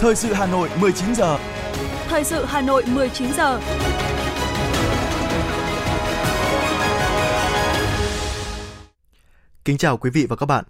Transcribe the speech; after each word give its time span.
Thời 0.00 0.16
sự 0.16 0.32
Hà 0.32 0.46
Nội 0.46 0.68
19 0.80 1.14
giờ. 1.14 1.38
Thời 2.08 2.24
sự 2.24 2.44
Hà 2.44 2.60
Nội 2.60 2.84
19 2.86 3.32
giờ. 3.32 3.60
Kính 9.64 9.78
chào 9.78 9.96
quý 9.96 10.10
vị 10.10 10.26
và 10.28 10.36
các 10.36 10.46
bạn. 10.46 10.64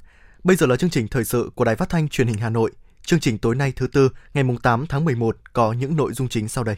Bây 0.45 0.57
giờ 0.57 0.67
là 0.67 0.77
chương 0.77 0.91
trình 0.91 1.09
thời 1.09 1.25
sự 1.25 1.51
của 1.55 1.65
Đài 1.65 1.77
Phát 1.77 1.89
thanh 1.89 2.09
Truyền 2.09 2.27
hình 2.27 2.39
Hà 2.39 2.51
Nội. 2.51 2.71
Chương 3.03 3.21
trình 3.21 3.39
tối 3.39 3.55
nay 3.55 3.73
thứ 3.77 3.87
tư, 3.87 4.11
ngày 4.35 4.45
8 4.63 4.87
tháng 4.87 5.05
11 5.05 5.37
có 5.53 5.73
những 5.73 5.97
nội 5.97 6.13
dung 6.13 6.29
chính 6.29 6.49
sau 6.49 6.65
đây. 6.65 6.77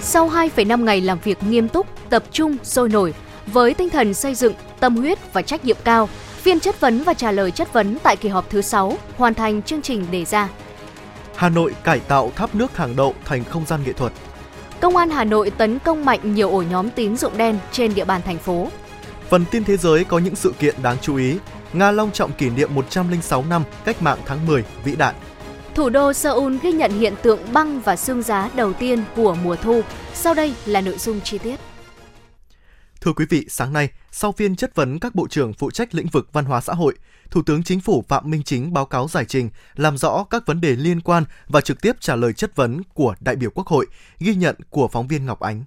Sau 0.00 0.28
2,5 0.28 0.84
ngày 0.84 1.00
làm 1.00 1.18
việc 1.24 1.42
nghiêm 1.42 1.68
túc, 1.68 1.86
tập 2.10 2.24
trung, 2.32 2.56
sôi 2.62 2.88
nổi, 2.88 3.14
với 3.46 3.74
tinh 3.74 3.90
thần 3.90 4.14
xây 4.14 4.34
dựng, 4.34 4.54
tâm 4.80 4.96
huyết 4.96 5.32
và 5.32 5.42
trách 5.42 5.64
nhiệm 5.64 5.76
cao, 5.84 6.08
phiên 6.36 6.60
chất 6.60 6.80
vấn 6.80 7.02
và 7.04 7.14
trả 7.14 7.32
lời 7.32 7.50
chất 7.50 7.72
vấn 7.72 7.98
tại 8.02 8.16
kỳ 8.16 8.28
họp 8.28 8.50
thứ 8.50 8.62
6 8.62 8.98
hoàn 9.16 9.34
thành 9.34 9.62
chương 9.62 9.82
trình 9.82 10.06
đề 10.10 10.24
ra. 10.24 10.48
Hà 11.36 11.48
Nội 11.48 11.74
cải 11.84 12.00
tạo 12.00 12.32
tháp 12.36 12.54
nước 12.54 12.76
hàng 12.76 12.96
đậu 12.96 13.14
thành 13.24 13.44
không 13.44 13.66
gian 13.66 13.80
nghệ 13.86 13.92
thuật. 13.92 14.12
Công 14.80 14.96
an 14.96 15.10
Hà 15.10 15.24
Nội 15.24 15.50
tấn 15.50 15.78
công 15.78 16.04
mạnh 16.04 16.34
nhiều 16.34 16.50
ổ 16.50 16.62
nhóm 16.62 16.90
tín 16.90 17.16
dụng 17.16 17.36
đen 17.36 17.58
trên 17.72 17.94
địa 17.94 18.04
bàn 18.04 18.22
thành 18.22 18.38
phố. 18.38 18.68
Phần 19.28 19.44
tin 19.50 19.64
thế 19.64 19.76
giới 19.76 20.04
có 20.04 20.18
những 20.18 20.36
sự 20.36 20.52
kiện 20.58 20.74
đáng 20.82 20.96
chú 21.02 21.16
ý. 21.16 21.36
Nga 21.72 21.90
long 21.90 22.10
trọng 22.10 22.32
kỷ 22.32 22.50
niệm 22.50 22.74
106 22.74 23.44
năm 23.50 23.62
cách 23.84 24.02
mạng 24.02 24.18
tháng 24.26 24.46
10 24.46 24.64
vĩ 24.84 24.96
đại. 24.96 25.14
Thủ 25.74 25.88
đô 25.88 26.12
Seoul 26.12 26.56
ghi 26.62 26.72
nhận 26.72 26.90
hiện 26.90 27.14
tượng 27.22 27.40
băng 27.52 27.80
và 27.80 27.96
sương 27.96 28.22
giá 28.22 28.50
đầu 28.54 28.72
tiên 28.72 29.04
của 29.16 29.36
mùa 29.44 29.56
thu. 29.56 29.80
Sau 30.14 30.34
đây 30.34 30.54
là 30.66 30.80
nội 30.80 30.98
dung 30.98 31.20
chi 31.20 31.38
tiết. 31.38 31.60
Thưa 33.06 33.12
quý 33.12 33.26
vị, 33.30 33.46
sáng 33.48 33.72
nay, 33.72 33.88
sau 34.12 34.32
phiên 34.32 34.56
chất 34.56 34.74
vấn 34.74 34.98
các 34.98 35.14
bộ 35.14 35.28
trưởng 35.28 35.52
phụ 35.52 35.70
trách 35.70 35.94
lĩnh 35.94 36.06
vực 36.06 36.28
văn 36.32 36.44
hóa 36.44 36.60
xã 36.60 36.72
hội, 36.72 36.94
Thủ 37.30 37.42
tướng 37.42 37.62
Chính 37.62 37.80
phủ 37.80 38.04
Phạm 38.08 38.30
Minh 38.30 38.42
Chính 38.42 38.72
báo 38.72 38.86
cáo 38.86 39.08
giải 39.08 39.24
trình, 39.24 39.50
làm 39.74 39.98
rõ 39.98 40.24
các 40.30 40.46
vấn 40.46 40.60
đề 40.60 40.76
liên 40.76 41.00
quan 41.00 41.24
và 41.48 41.60
trực 41.60 41.80
tiếp 41.80 41.96
trả 42.00 42.16
lời 42.16 42.32
chất 42.32 42.56
vấn 42.56 42.82
của 42.94 43.14
đại 43.20 43.36
biểu 43.36 43.50
Quốc 43.50 43.66
hội, 43.66 43.86
ghi 44.18 44.34
nhận 44.34 44.56
của 44.70 44.88
phóng 44.88 45.08
viên 45.08 45.26
Ngọc 45.26 45.40
Ánh. 45.40 45.64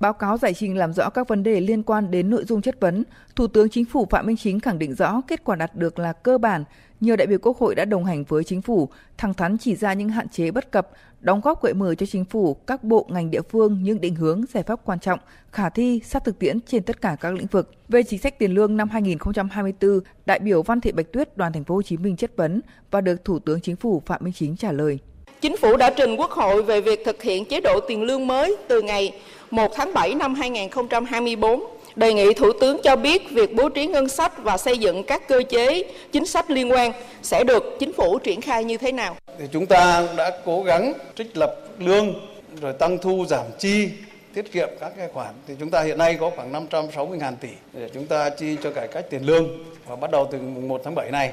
Báo 0.00 0.12
cáo 0.12 0.38
giải 0.38 0.54
trình 0.54 0.76
làm 0.76 0.92
rõ 0.92 1.10
các 1.10 1.28
vấn 1.28 1.42
đề 1.42 1.60
liên 1.60 1.82
quan 1.82 2.10
đến 2.10 2.30
nội 2.30 2.44
dung 2.44 2.62
chất 2.62 2.80
vấn, 2.80 3.04
Thủ 3.36 3.46
tướng 3.46 3.68
Chính 3.68 3.84
phủ 3.84 4.06
Phạm 4.10 4.26
Minh 4.26 4.36
Chính 4.36 4.60
khẳng 4.60 4.78
định 4.78 4.94
rõ 4.94 5.20
kết 5.28 5.44
quả 5.44 5.56
đạt 5.56 5.76
được 5.76 5.98
là 5.98 6.12
cơ 6.12 6.38
bản, 6.38 6.64
nhiều 7.00 7.16
đại 7.16 7.26
biểu 7.26 7.38
Quốc 7.42 7.58
hội 7.58 7.74
đã 7.74 7.84
đồng 7.84 8.04
hành 8.04 8.24
với 8.24 8.44
chính 8.44 8.62
phủ, 8.62 8.88
thẳng 9.18 9.34
thắn 9.34 9.58
chỉ 9.58 9.76
ra 9.76 9.92
những 9.92 10.08
hạn 10.08 10.28
chế 10.28 10.50
bất 10.50 10.72
cập, 10.72 10.90
đóng 11.20 11.40
góp 11.40 11.62
gợi 11.62 11.74
mở 11.74 11.94
cho 11.94 12.06
chính 12.06 12.24
phủ, 12.24 12.54
các 12.54 12.84
bộ 12.84 13.06
ngành 13.10 13.30
địa 13.30 13.42
phương 13.50 13.82
những 13.82 14.00
định 14.00 14.14
hướng, 14.14 14.44
giải 14.54 14.62
pháp 14.62 14.80
quan 14.84 15.00
trọng, 15.00 15.18
khả 15.52 15.68
thi, 15.68 16.00
sát 16.04 16.24
thực 16.24 16.38
tiễn 16.38 16.60
trên 16.60 16.82
tất 16.82 17.00
cả 17.00 17.16
các 17.20 17.34
lĩnh 17.34 17.46
vực. 17.46 17.70
Về 17.88 18.02
chính 18.02 18.18
sách 18.18 18.38
tiền 18.38 18.54
lương 18.54 18.76
năm 18.76 18.88
2024, 18.88 20.00
đại 20.26 20.38
biểu 20.38 20.62
Văn 20.62 20.80
Thị 20.80 20.92
Bạch 20.92 21.12
Tuyết 21.12 21.36
đoàn 21.36 21.52
thành 21.52 21.64
phố 21.64 21.74
Hồ 21.74 21.82
Chí 21.82 21.96
Minh 21.96 22.16
chất 22.16 22.36
vấn 22.36 22.60
và 22.90 23.00
được 23.00 23.24
Thủ 23.24 23.38
tướng 23.38 23.60
Chính 23.60 23.76
phủ 23.76 24.02
Phạm 24.06 24.24
Minh 24.24 24.32
Chính 24.36 24.56
trả 24.56 24.72
lời. 24.72 24.98
Chính 25.40 25.56
phủ 25.56 25.76
đã 25.76 25.90
trình 25.96 26.16
Quốc 26.16 26.30
hội 26.30 26.62
về 26.62 26.80
việc 26.80 27.02
thực 27.04 27.22
hiện 27.22 27.44
chế 27.44 27.60
độ 27.60 27.80
tiền 27.88 28.02
lương 28.02 28.26
mới 28.26 28.56
từ 28.68 28.82
ngày 28.82 29.20
1 29.50 29.72
tháng 29.74 29.94
7 29.94 30.14
năm 30.14 30.34
2024 30.34 31.64
đề 31.96 32.14
nghị 32.14 32.34
Thủ 32.34 32.52
tướng 32.60 32.80
cho 32.82 32.96
biết 32.96 33.30
việc 33.30 33.54
bố 33.54 33.68
trí 33.68 33.86
ngân 33.86 34.08
sách 34.08 34.32
và 34.42 34.56
xây 34.56 34.78
dựng 34.78 35.04
các 35.04 35.28
cơ 35.28 35.42
chế, 35.48 35.82
chính 36.12 36.26
sách 36.26 36.50
liên 36.50 36.72
quan 36.72 36.92
sẽ 37.22 37.44
được 37.44 37.76
chính 37.80 37.92
phủ 37.92 38.18
triển 38.18 38.40
khai 38.40 38.64
như 38.64 38.76
thế 38.76 38.92
nào. 38.92 39.16
Thì 39.38 39.44
chúng 39.52 39.66
ta 39.66 40.08
đã 40.16 40.30
cố 40.44 40.62
gắng 40.62 40.92
trích 41.14 41.36
lập 41.36 41.56
lương, 41.78 42.14
rồi 42.60 42.72
tăng 42.72 42.98
thu 42.98 43.24
giảm 43.28 43.44
chi, 43.58 43.88
tiết 44.34 44.52
kiệm 44.52 44.68
các 44.80 44.92
cái 44.96 45.08
khoản 45.12 45.34
thì 45.48 45.54
chúng 45.60 45.70
ta 45.70 45.82
hiện 45.82 45.98
nay 45.98 46.16
có 46.20 46.30
khoảng 46.36 46.52
560 46.52 47.18
ngàn 47.18 47.36
tỷ 47.36 47.48
để 47.72 47.88
chúng 47.94 48.06
ta 48.06 48.30
chi 48.30 48.56
cho 48.62 48.70
cải 48.70 48.88
cách 48.88 49.04
tiền 49.10 49.22
lương 49.26 49.48
và 49.86 49.96
bắt 49.96 50.10
đầu 50.10 50.28
từ 50.32 50.38
mùng 50.38 50.68
1 50.68 50.80
tháng 50.84 50.94
7 50.94 51.10
này 51.10 51.32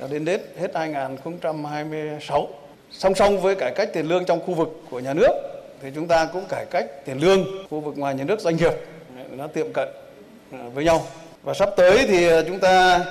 cho 0.00 0.06
đến 0.06 0.26
hết 0.26 0.40
hết 0.60 0.70
2026. 0.74 2.48
Song 2.90 3.14
song 3.14 3.40
với 3.40 3.54
cải 3.54 3.72
cách 3.76 3.88
tiền 3.92 4.08
lương 4.08 4.24
trong 4.24 4.40
khu 4.40 4.54
vực 4.54 4.68
của 4.90 5.00
nhà 5.00 5.14
nước 5.14 5.53
thì 5.84 5.90
chúng 5.94 6.08
ta 6.08 6.28
cũng 6.32 6.44
cải 6.48 6.66
cách 6.70 6.86
tiền 7.04 7.18
lương, 7.18 7.66
khu 7.70 7.80
vực 7.80 7.98
ngoài 7.98 8.14
nhà 8.14 8.24
nước, 8.24 8.40
doanh 8.40 8.56
nghiệp, 8.56 8.72
nó 9.30 9.46
tiệm 9.46 9.72
cận 9.72 9.88
à, 10.52 10.58
với 10.74 10.84
nhau. 10.84 11.06
Và 11.42 11.54
sắp 11.54 11.70
tới 11.76 12.04
thì 12.08 12.28
à, 12.28 12.42
chúng 12.46 12.58
ta 12.58 13.04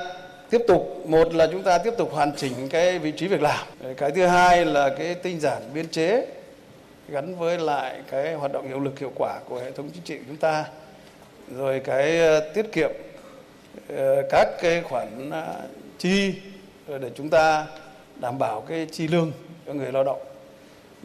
tiếp 0.49 0.61
tục, 0.67 1.01
một 1.05 1.33
là 1.33 1.47
chúng 1.51 1.63
ta 1.63 1.77
tiếp 1.77 1.93
tục 1.97 2.11
hoàn 2.13 2.35
chỉnh 2.35 2.53
cái 2.69 2.99
vị 2.99 3.11
trí 3.11 3.27
việc 3.27 3.41
làm. 3.41 3.67
Cái 3.97 4.11
thứ 4.11 4.25
hai 4.25 4.65
là 4.65 4.89
cái 4.97 5.15
tinh 5.15 5.39
giản 5.39 5.61
biên 5.73 5.87
chế 5.87 6.25
gắn 7.09 7.35
với 7.35 7.57
lại 7.57 8.01
cái 8.11 8.33
hoạt 8.33 8.51
động 8.51 8.67
hiệu 8.67 8.79
lực 8.79 8.99
hiệu 8.99 9.11
quả 9.15 9.39
của 9.49 9.59
hệ 9.59 9.71
thống 9.71 9.89
chính 9.93 10.03
trị 10.03 10.17
của 10.17 10.23
chúng 10.27 10.37
ta. 10.37 10.65
Rồi 11.55 11.79
cái 11.79 12.19
à, 12.19 12.39
tiết 12.53 12.71
kiệm 12.71 12.91
các 14.29 14.47
cái 14.61 14.81
khoản 14.81 15.31
chi 15.97 16.33
để 16.87 17.09
chúng 17.15 17.29
ta 17.29 17.65
đảm 18.15 18.39
bảo 18.39 18.61
cái 18.61 18.87
chi 18.91 19.07
lương 19.07 19.31
cho 19.65 19.73
người 19.73 19.91
lao 19.91 20.03
động 20.03 20.21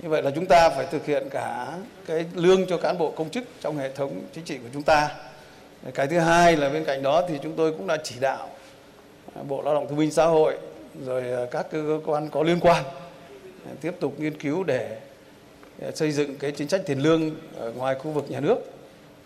như 0.03 0.09
vậy 0.09 0.23
là 0.23 0.31
chúng 0.31 0.47
ta 0.47 0.71
phải 0.71 0.87
thực 0.91 1.07
hiện 1.07 1.29
cả 1.31 1.79
cái 2.07 2.25
lương 2.35 2.67
cho 2.67 2.79
cán 2.79 2.99
bộ 2.99 3.11
công 3.11 3.31
chức 3.31 3.45
trong 3.61 3.79
hệ 3.79 3.91
thống 3.93 4.21
chính 4.33 4.45
trị 4.45 4.59
của 4.59 4.69
chúng 4.73 4.83
ta. 4.83 5.11
Cái 5.95 6.07
thứ 6.07 6.19
hai 6.19 6.57
là 6.57 6.69
bên 6.69 6.85
cạnh 6.85 7.03
đó 7.03 7.23
thì 7.29 7.39
chúng 7.43 7.57
tôi 7.57 7.73
cũng 7.73 7.87
đã 7.87 7.97
chỉ 8.05 8.15
đạo 8.21 8.49
à, 9.35 9.43
bộ 9.49 9.63
lao 9.63 9.75
động 9.75 9.89
thương 9.89 9.99
binh 9.99 10.11
xã 10.11 10.27
hội 10.27 10.59
rồi 11.07 11.33
à, 11.33 11.47
các 11.51 11.67
cơ 11.71 12.01
quan 12.07 12.29
có 12.31 12.43
liên 12.43 12.61
quan 12.61 12.85
à, 13.67 13.73
tiếp 13.81 13.95
tục 14.01 14.15
nghiên 14.19 14.41
cứu 14.41 14.65
để 14.65 14.99
xây 15.95 16.13
dựng 16.13 16.39
cái 16.39 16.53
chính 16.53 16.69
sách 16.69 16.81
tiền 16.87 16.99
lương 16.99 17.31
ở 17.59 17.73
ngoài 17.73 17.95
khu 17.95 18.11
vực 18.11 18.31
nhà 18.31 18.41
nước. 18.41 18.57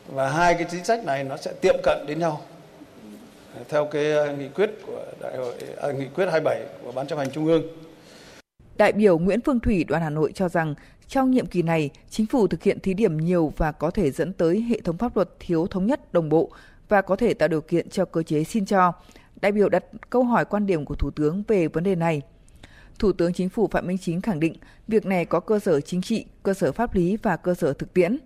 Và 0.06 0.28
hai 0.28 0.54
cái 0.54 0.66
chính 0.71 0.84
sách 0.84 1.04
này 1.04 1.25
nó 1.25 1.37
sẽ 1.37 1.53
tiệm 1.60 1.75
cận 1.83 2.04
đến 2.06 2.19
nhau 2.19 2.41
theo 3.69 3.84
cái 3.84 4.34
nghị 4.39 4.49
quyết 4.49 4.71
của 4.87 5.04
đại 5.21 5.37
hội 5.37 5.54
à, 5.81 5.89
nghị 5.93 6.06
quyết 6.15 6.25
27 6.25 6.60
của 6.84 6.93
ban 6.93 7.06
chấp 7.06 7.19
hành 7.19 7.31
trung 7.31 7.47
ương. 7.47 7.62
Đại 8.77 8.93
biểu 8.93 9.19
Nguyễn 9.19 9.41
Phương 9.41 9.60
Thủy 9.60 9.84
đoàn 9.84 10.03
Hà 10.03 10.10
Nội 10.10 10.33
cho 10.34 10.49
rằng 10.49 10.75
trong 11.09 11.31
nhiệm 11.31 11.47
kỳ 11.47 11.62
này, 11.62 11.91
chính 12.10 12.27
phủ 12.27 12.47
thực 12.47 12.62
hiện 12.62 12.81
thí 12.81 12.94
điểm 12.94 13.16
nhiều 13.16 13.53
và 13.56 13.72
có 13.72 13.91
thể 13.91 14.10
dẫn 14.10 14.33
tới 14.33 14.60
hệ 14.60 14.81
thống 14.81 14.99
pháp 14.99 15.16
luật 15.16 15.28
thiếu 15.41 15.66
thống 15.66 15.87
nhất 15.87 16.12
đồng 16.12 16.28
bộ 16.28 16.50
và 16.88 17.03
có 17.03 17.16
thể 17.16 17.34
tạo 17.34 17.49
điều 17.49 17.60
kiện 17.60 17.91
cho 17.91 18.05
cơ 18.05 18.22
chế 18.22 18.44
xin 18.44 18.66
cho. 18.66 18.93
Đại 19.41 19.53
biểu 19.53 19.69
đặt 19.69 19.84
câu 20.10 20.25
hỏi 20.25 20.44
quan 20.44 20.66
điểm 20.66 20.84
của 20.84 20.94
Thủ 20.94 21.10
tướng 21.10 21.43
về 21.49 21.69
vấn 21.69 21.84
đề 21.84 21.94
này. 21.94 22.22
Thủ 22.99 23.12
tướng 23.12 23.33
Chính 23.33 23.49
phủ 23.49 23.69
Phạm 23.69 23.87
Minh 23.87 23.99
Chính 23.99 24.21
khẳng 24.21 24.41
định 24.41 24.55
việc 24.89 25.06
này 25.06 25.25
có 25.25 25.41
cơ 25.41 25.59
sở 25.59 25.81
chính 25.81 26.03
trị, 26.03 26.25
cơ 26.43 26.54
sở 26.54 26.72
pháp 26.72 26.94
lý 26.94 27.16
và 27.22 27.37
cơ 27.37 27.54
sở 27.54 27.72
thực 27.72 27.94
tiễn. 27.94 28.19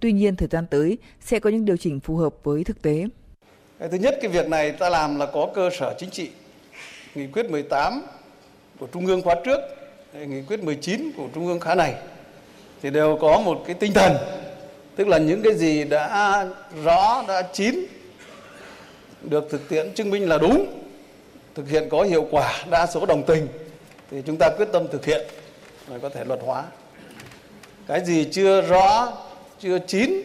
Tuy 0.00 0.12
nhiên, 0.12 0.36
thời 0.36 0.48
gian 0.48 0.66
tới 0.70 0.98
sẽ 1.20 1.40
có 1.40 1.50
những 1.50 1.64
điều 1.64 1.76
chỉnh 1.76 2.00
phù 2.00 2.16
hợp 2.16 2.34
với 2.44 2.64
thực 2.64 2.82
tế. 2.82 3.06
Thứ 3.90 3.98
nhất, 3.98 4.18
cái 4.22 4.30
việc 4.30 4.48
này 4.48 4.72
ta 4.72 4.88
làm 4.88 5.18
là 5.18 5.26
có 5.26 5.50
cơ 5.54 5.70
sở 5.78 5.94
chính 5.98 6.10
trị. 6.10 6.30
Nghị 7.14 7.26
quyết 7.26 7.50
18 7.50 8.02
của 8.78 8.86
Trung 8.92 9.06
ương 9.06 9.22
khóa 9.22 9.34
trước 9.44 9.77
nghị 10.26 10.42
quyết 10.42 10.62
19 10.62 11.12
của 11.16 11.28
Trung 11.34 11.46
ương 11.46 11.60
khóa 11.60 11.74
này 11.74 11.94
thì 12.82 12.90
đều 12.90 13.18
có 13.20 13.40
một 13.40 13.62
cái 13.66 13.74
tinh 13.74 13.92
thần, 13.92 14.16
tức 14.96 15.08
là 15.08 15.18
những 15.18 15.42
cái 15.42 15.54
gì 15.54 15.84
đã 15.84 16.46
rõ, 16.84 17.24
đã 17.28 17.42
chín, 17.42 17.86
được 19.22 19.48
thực 19.50 19.68
tiễn, 19.68 19.94
chứng 19.94 20.10
minh 20.10 20.28
là 20.28 20.38
đúng, 20.38 20.82
thực 21.54 21.68
hiện 21.68 21.88
có 21.90 22.02
hiệu 22.02 22.26
quả, 22.30 22.64
đa 22.70 22.86
số 22.86 23.06
đồng 23.06 23.22
tình 23.22 23.48
thì 24.10 24.22
chúng 24.26 24.36
ta 24.36 24.50
quyết 24.56 24.68
tâm 24.72 24.88
thực 24.92 25.04
hiện 25.04 25.26
và 25.86 25.98
có 25.98 26.08
thể 26.08 26.24
luật 26.24 26.40
hóa. 26.42 26.64
Cái 27.86 28.04
gì 28.04 28.24
chưa 28.32 28.60
rõ, 28.60 29.12
chưa 29.60 29.78
chín, 29.78 30.22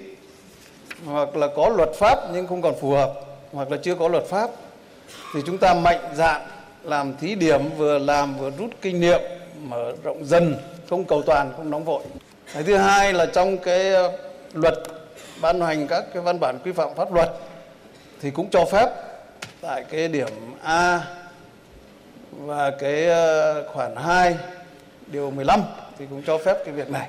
hoặc 1.05 1.35
là 1.35 1.47
có 1.55 1.69
luật 1.69 1.89
pháp 1.95 2.19
nhưng 2.33 2.47
không 2.47 2.61
còn 2.61 2.73
phù 2.81 2.91
hợp, 2.91 3.13
hoặc 3.51 3.71
là 3.71 3.77
chưa 3.83 3.95
có 3.95 4.07
luật 4.07 4.25
pháp 4.25 4.49
thì 5.33 5.39
chúng 5.45 5.57
ta 5.57 5.73
mạnh 5.73 6.13
dạn 6.15 6.41
làm 6.83 7.17
thí 7.17 7.35
điểm, 7.35 7.61
vừa 7.77 7.99
làm 7.99 8.37
vừa 8.37 8.51
rút 8.51 8.69
kinh 8.81 8.99
nghiệm 8.99 9.21
mở 9.63 9.93
rộng 10.03 10.25
dần, 10.25 10.55
không 10.89 11.05
cầu 11.05 11.21
toàn, 11.25 11.53
không 11.57 11.69
nóng 11.69 11.83
vội 11.83 12.03
cái 12.53 12.63
thứ 12.63 12.75
hai 12.75 13.13
là 13.13 13.25
trong 13.25 13.57
cái 13.57 13.93
ờ, 13.93 14.11
luật 14.53 14.73
ban 15.41 15.61
hành 15.61 15.87
các 15.87 16.03
cái 16.13 16.23
văn 16.23 16.39
bản 16.39 16.59
quy 16.63 16.71
phạm 16.71 16.89
pháp 16.95 17.13
luật 17.13 17.29
thì 18.21 18.31
cũng 18.31 18.49
cho 18.49 18.65
phép 18.65 18.89
tại 19.61 19.83
cái 19.89 20.07
điểm 20.07 20.27
A 20.63 21.01
và 22.31 22.71
cái 22.79 23.05
ờ, 23.07 23.63
khoản 23.73 23.95
2 23.95 24.35
điều 25.07 25.31
15 25.31 25.61
thì 25.99 26.05
cũng 26.09 26.23
cho 26.27 26.37
phép 26.37 26.57
cái 26.65 26.73
việc 26.73 26.89
này. 26.89 27.07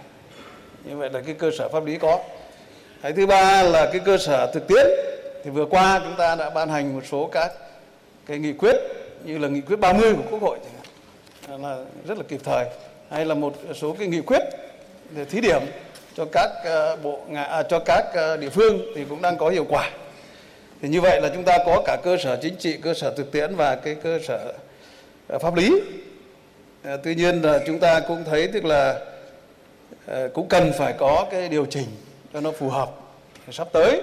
Như 0.84 0.96
vậy 0.96 1.10
là 1.12 1.20
cái 1.20 1.34
cơ 1.34 1.50
sở 1.58 1.68
pháp 1.68 1.86
lý 1.86 1.98
có. 1.98 2.18
Cái 3.02 3.12
thứ 3.12 3.26
ba 3.26 3.62
là 3.62 3.86
cái 3.92 4.00
cơ 4.04 4.18
sở 4.18 4.52
thực 4.54 4.68
tiễn 4.68 4.86
thì 5.44 5.50
vừa 5.50 5.66
qua 5.66 6.00
chúng 6.04 6.16
ta 6.16 6.34
đã 6.34 6.50
ban 6.50 6.68
hành 6.68 6.94
một 6.94 7.02
số 7.10 7.28
các 7.32 7.52
cái 8.26 8.38
nghị 8.38 8.52
quyết 8.52 8.76
như 9.24 9.38
là 9.38 9.48
nghị 9.48 9.60
quyết 9.60 9.76
30 9.80 10.14
của 10.14 10.22
Quốc 10.30 10.42
hội 10.42 10.58
là 11.49 11.79
rất 12.06 12.19
là 12.19 12.25
kịp 12.29 12.41
thời. 12.44 12.67
Hay 13.11 13.25
là 13.25 13.35
một 13.35 13.55
số 13.75 13.96
cái 13.99 14.08
nghị 14.08 14.20
quyết 14.20 14.43
để 15.11 15.25
thí 15.25 15.41
điểm 15.41 15.62
cho 16.17 16.25
các 16.32 16.50
ờ, 16.64 16.96
bộ 16.96 17.20
à, 17.35 17.62
cho 17.62 17.79
các 17.79 18.05
ờ, 18.14 18.37
địa 18.37 18.49
phương 18.49 18.81
thì 18.94 19.05
cũng 19.08 19.23
đang 19.23 19.37
có 19.37 19.49
hiệu 19.49 19.67
quả. 19.69 19.91
Thì 20.82 20.88
như 20.88 21.00
vậy 21.00 21.20
là 21.20 21.29
chúng 21.35 21.44
ta 21.44 21.58
có 21.67 21.82
cả 21.87 21.96
cơ 22.05 22.17
sở 22.17 22.38
chính 22.43 22.56
trị 22.56 22.76
cơ 22.82 22.94
sở 22.94 23.14
thực 23.17 23.32
tiễn 23.32 23.56
và 23.56 23.76
cái 23.76 23.94
cơ 23.94 24.19
sở 24.29 24.52
ờ, 25.29 25.38
pháp 25.38 25.56
lý. 25.56 25.81
Tuy 27.05 27.14
nhiên 27.14 27.43
là 27.43 27.61
chúng 27.67 27.79
ta 27.79 28.00
cũng 28.00 28.25
thấy 28.25 28.49
tức 28.49 28.64
là 28.64 29.00
cũng 30.35 30.49
cần 30.49 30.73
phải 30.79 30.94
có 30.99 31.26
cái 31.31 31.49
điều 31.49 31.67
chỉnh 31.67 31.87
cho 32.32 32.41
nó 32.41 32.50
phù 32.50 32.69
hợp. 32.69 32.91
Sắp 33.52 33.69
tới 33.73 34.02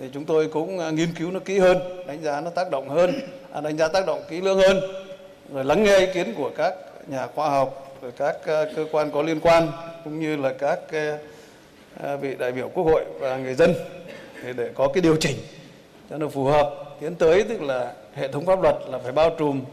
thì 0.00 0.06
chúng 0.14 0.24
tôi 0.24 0.48
cũng 0.48 0.96
nghiên 0.96 1.14
cứu 1.14 1.30
nó 1.30 1.40
kỹ 1.40 1.58
hơn 1.58 2.06
đánh 2.06 2.22
giá 2.22 2.40
nó 2.40 2.50
tác 2.50 2.70
động 2.70 2.88
hơn 2.88 3.20
à, 3.52 3.60
đánh 3.60 3.76
giá 3.76 3.88
tác 3.88 4.06
động 4.06 4.22
kỹ 4.28 4.40
lưỡng 4.40 4.58
hơn 4.58 5.05
rồi 5.52 5.64
lắng 5.64 5.84
nghe 5.84 5.98
ý 5.98 6.06
kiến 6.14 6.34
của 6.36 6.50
các 6.56 6.74
nhà 7.06 7.26
khoa 7.26 7.50
học 7.50 7.98
rồi 8.02 8.12
các 8.16 8.36
ờ, 8.44 8.72
cơ 8.76 8.86
quan 8.92 9.10
có 9.10 9.22
liên 9.22 9.40
quan 9.40 9.68
cũng 10.04 10.20
như 10.20 10.36
là 10.36 10.52
các 10.58 10.78
ờ, 10.92 11.18
ờ, 11.96 12.16
vị 12.16 12.34
đại 12.38 12.52
biểu 12.52 12.68
quốc 12.68 12.84
hội 12.84 13.04
và 13.20 13.36
người 13.36 13.54
dân 13.54 13.74
để 14.56 14.70
có 14.74 14.88
cái 14.88 15.02
điều 15.02 15.16
chỉnh 15.16 15.36
cho 16.10 16.18
nó 16.18 16.28
phù 16.28 16.44
hợp 16.44 16.84
tiến 17.00 17.14
tới 17.14 17.44
tức 17.44 17.62
là 17.62 17.92
hệ 18.14 18.28
thống 18.28 18.46
pháp 18.46 18.62
luật 18.62 18.74
là 18.88 18.98
phải 18.98 19.12
bao 19.12 19.30
trùm 19.38 19.64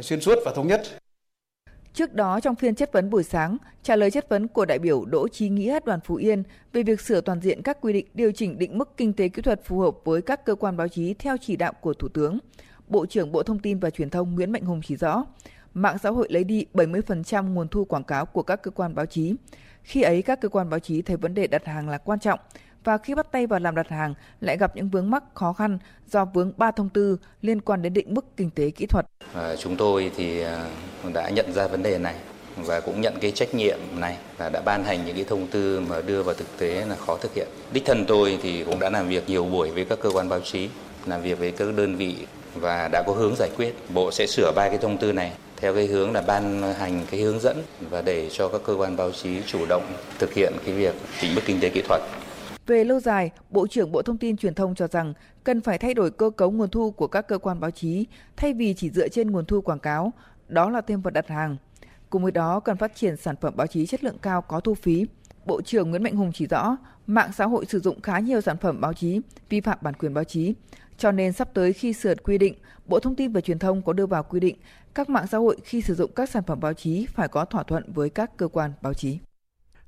xuyên 0.00 0.20
suốt 0.20 0.38
và 0.44 0.52
thống 0.54 0.66
nhất. 0.66 0.82
Trước 1.94 2.14
đó 2.14 2.40
trong 2.40 2.54
phiên 2.54 2.74
chất 2.74 2.92
vấn 2.92 3.10
buổi 3.10 3.22
sáng, 3.22 3.56
trả 3.82 3.96
lời 3.96 4.10
chất 4.10 4.28
vấn 4.28 4.48
của 4.48 4.64
đại 4.64 4.78
biểu 4.78 5.04
Đỗ 5.04 5.28
Chí 5.28 5.48
Nghĩa 5.48 5.78
đoàn 5.84 6.00
Phú 6.04 6.14
Yên 6.14 6.42
về 6.72 6.82
việc 6.82 7.00
sửa 7.00 7.20
toàn 7.20 7.40
diện 7.40 7.62
các 7.62 7.78
quy 7.80 7.92
định 7.92 8.06
điều 8.14 8.32
chỉnh 8.32 8.58
định 8.58 8.78
mức 8.78 8.96
kinh 8.96 9.12
tế 9.12 9.28
kỹ 9.28 9.42
thuật 9.42 9.64
phù 9.64 9.78
hợp 9.78 9.94
với 10.04 10.22
các 10.22 10.44
cơ 10.44 10.54
quan 10.54 10.76
báo 10.76 10.88
chí 10.88 11.14
theo 11.14 11.36
chỉ 11.36 11.56
đạo 11.56 11.72
của 11.80 11.94
Thủ 11.94 12.08
tướng, 12.08 12.38
Bộ 12.88 13.06
trưởng 13.06 13.32
Bộ 13.32 13.42
Thông 13.42 13.58
tin 13.58 13.78
và 13.78 13.90
Truyền 13.90 14.10
thông 14.10 14.34
Nguyễn 14.34 14.52
Mạnh 14.52 14.62
Hùng 14.62 14.80
chỉ 14.84 14.96
rõ, 14.96 15.24
mạng 15.74 15.98
xã 16.02 16.10
hội 16.10 16.26
lấy 16.30 16.44
đi 16.44 16.66
70% 16.74 17.54
nguồn 17.54 17.68
thu 17.68 17.84
quảng 17.84 18.04
cáo 18.04 18.26
của 18.26 18.42
các 18.42 18.62
cơ 18.62 18.70
quan 18.70 18.94
báo 18.94 19.06
chí. 19.06 19.34
Khi 19.82 20.02
ấy 20.02 20.22
các 20.22 20.40
cơ 20.40 20.48
quan 20.48 20.70
báo 20.70 20.80
chí 20.80 21.02
thấy 21.02 21.16
vấn 21.16 21.34
đề 21.34 21.46
đặt 21.46 21.64
hàng 21.64 21.88
là 21.88 21.98
quan 21.98 22.20
trọng, 22.20 22.40
và 22.84 22.98
khi 22.98 23.14
bắt 23.14 23.32
tay 23.32 23.46
vào 23.46 23.60
làm 23.60 23.74
đặt 23.74 23.88
hàng 23.88 24.14
lại 24.40 24.56
gặp 24.58 24.76
những 24.76 24.88
vướng 24.88 25.10
mắc 25.10 25.24
khó 25.34 25.52
khăn 25.52 25.78
do 26.06 26.24
vướng 26.24 26.52
ba 26.56 26.70
thông 26.70 26.88
tư 26.88 27.18
liên 27.42 27.60
quan 27.60 27.82
đến 27.82 27.92
định 27.92 28.14
mức 28.14 28.36
kinh 28.36 28.50
tế 28.50 28.70
kỹ 28.70 28.86
thuật. 28.86 29.06
À, 29.34 29.56
chúng 29.56 29.76
tôi 29.76 30.10
thì 30.16 30.40
à, 30.40 30.70
đã 31.14 31.30
nhận 31.30 31.52
ra 31.52 31.66
vấn 31.66 31.82
đề 31.82 31.98
này 31.98 32.14
và 32.56 32.80
cũng 32.80 33.00
nhận 33.00 33.14
cái 33.20 33.30
trách 33.30 33.54
nhiệm 33.54 33.78
này 33.96 34.18
là 34.38 34.48
đã 34.48 34.60
ban 34.60 34.84
hành 34.84 35.06
những 35.06 35.14
cái 35.14 35.24
thông 35.24 35.46
tư 35.46 35.80
mà 35.88 36.00
đưa 36.00 36.22
vào 36.22 36.34
thực 36.34 36.58
tế 36.58 36.84
là 36.86 36.96
khó 36.96 37.16
thực 37.16 37.34
hiện. 37.34 37.48
Đích 37.72 37.84
thân 37.84 38.04
tôi 38.08 38.38
thì 38.42 38.64
cũng 38.64 38.78
đã 38.80 38.90
làm 38.90 39.08
việc 39.08 39.28
nhiều 39.28 39.44
buổi 39.44 39.70
với 39.70 39.84
các 39.84 39.98
cơ 40.02 40.10
quan 40.10 40.28
báo 40.28 40.40
chí, 40.40 40.68
làm 41.06 41.22
việc 41.22 41.38
với 41.38 41.52
các 41.52 41.68
đơn 41.76 41.96
vị 41.96 42.26
và 42.60 42.88
đã 42.92 43.02
có 43.06 43.12
hướng 43.12 43.36
giải 43.36 43.50
quyết. 43.56 43.74
Bộ 43.94 44.10
sẽ 44.10 44.26
sửa 44.26 44.52
ba 44.56 44.68
cái 44.68 44.78
thông 44.78 44.98
tư 44.98 45.12
này 45.12 45.32
theo 45.56 45.74
cái 45.74 45.86
hướng 45.86 46.12
là 46.12 46.20
ban 46.20 46.62
hành 46.62 47.06
cái 47.10 47.20
hướng 47.20 47.40
dẫn 47.40 47.62
và 47.90 48.02
để 48.02 48.28
cho 48.32 48.48
các 48.48 48.60
cơ 48.64 48.74
quan 48.74 48.96
báo 48.96 49.12
chí 49.12 49.42
chủ 49.46 49.66
động 49.68 49.92
thực 50.18 50.32
hiện 50.32 50.52
cái 50.64 50.74
việc 50.74 50.94
chỉnh 51.20 51.34
mức 51.34 51.40
kinh 51.46 51.60
tế 51.60 51.68
kỹ 51.68 51.82
thuật 51.88 52.02
về 52.68 52.84
lâu 52.84 53.00
dài, 53.00 53.30
Bộ 53.50 53.66
trưởng 53.66 53.92
Bộ 53.92 54.02
Thông 54.02 54.18
tin 54.18 54.36
Truyền 54.36 54.54
thông 54.54 54.74
cho 54.74 54.86
rằng 54.86 55.14
cần 55.44 55.60
phải 55.60 55.78
thay 55.78 55.94
đổi 55.94 56.10
cơ 56.10 56.30
cấu 56.30 56.50
nguồn 56.50 56.70
thu 56.70 56.90
của 56.90 57.06
các 57.06 57.28
cơ 57.28 57.38
quan 57.38 57.60
báo 57.60 57.70
chí 57.70 58.06
thay 58.36 58.52
vì 58.52 58.74
chỉ 58.74 58.90
dựa 58.90 59.08
trên 59.08 59.30
nguồn 59.30 59.44
thu 59.44 59.60
quảng 59.60 59.78
cáo, 59.78 60.12
đó 60.48 60.70
là 60.70 60.80
thêm 60.80 61.00
vật 61.00 61.10
đặt 61.10 61.28
hàng. 61.28 61.56
Cùng 62.10 62.22
với 62.22 62.32
đó 62.32 62.60
cần 62.60 62.76
phát 62.76 62.96
triển 62.96 63.16
sản 63.16 63.34
phẩm 63.40 63.56
báo 63.56 63.66
chí 63.66 63.86
chất 63.86 64.04
lượng 64.04 64.18
cao 64.22 64.42
có 64.42 64.60
thu 64.60 64.74
phí. 64.74 65.06
Bộ 65.46 65.62
trưởng 65.62 65.90
Nguyễn 65.90 66.02
Mạnh 66.02 66.16
Hùng 66.16 66.32
chỉ 66.34 66.46
rõ, 66.46 66.76
mạng 67.06 67.30
xã 67.36 67.46
hội 67.46 67.66
sử 67.66 67.80
dụng 67.80 68.00
khá 68.00 68.18
nhiều 68.18 68.40
sản 68.40 68.56
phẩm 68.56 68.80
báo 68.80 68.92
chí 68.92 69.20
vi 69.48 69.60
phạm 69.60 69.78
bản 69.80 69.94
quyền 69.94 70.14
báo 70.14 70.24
chí. 70.24 70.54
Cho 70.98 71.12
nên 71.12 71.32
sắp 71.32 71.48
tới 71.54 71.72
khi 71.72 71.92
sửa 71.92 72.14
quy 72.14 72.38
định, 72.38 72.54
Bộ 72.86 73.00
Thông 73.00 73.14
tin 73.14 73.32
và 73.32 73.40
Truyền 73.40 73.58
thông 73.58 73.82
có 73.82 73.92
đưa 73.92 74.06
vào 74.06 74.22
quy 74.22 74.40
định 74.40 74.56
các 74.94 75.08
mạng 75.08 75.26
xã 75.26 75.38
hội 75.38 75.56
khi 75.64 75.82
sử 75.82 75.94
dụng 75.94 76.12
các 76.16 76.30
sản 76.30 76.42
phẩm 76.46 76.60
báo 76.60 76.72
chí 76.72 77.06
phải 77.14 77.28
có 77.28 77.44
thỏa 77.44 77.62
thuận 77.62 77.92
với 77.92 78.10
các 78.10 78.36
cơ 78.36 78.48
quan 78.48 78.72
báo 78.82 78.94
chí. 78.94 79.18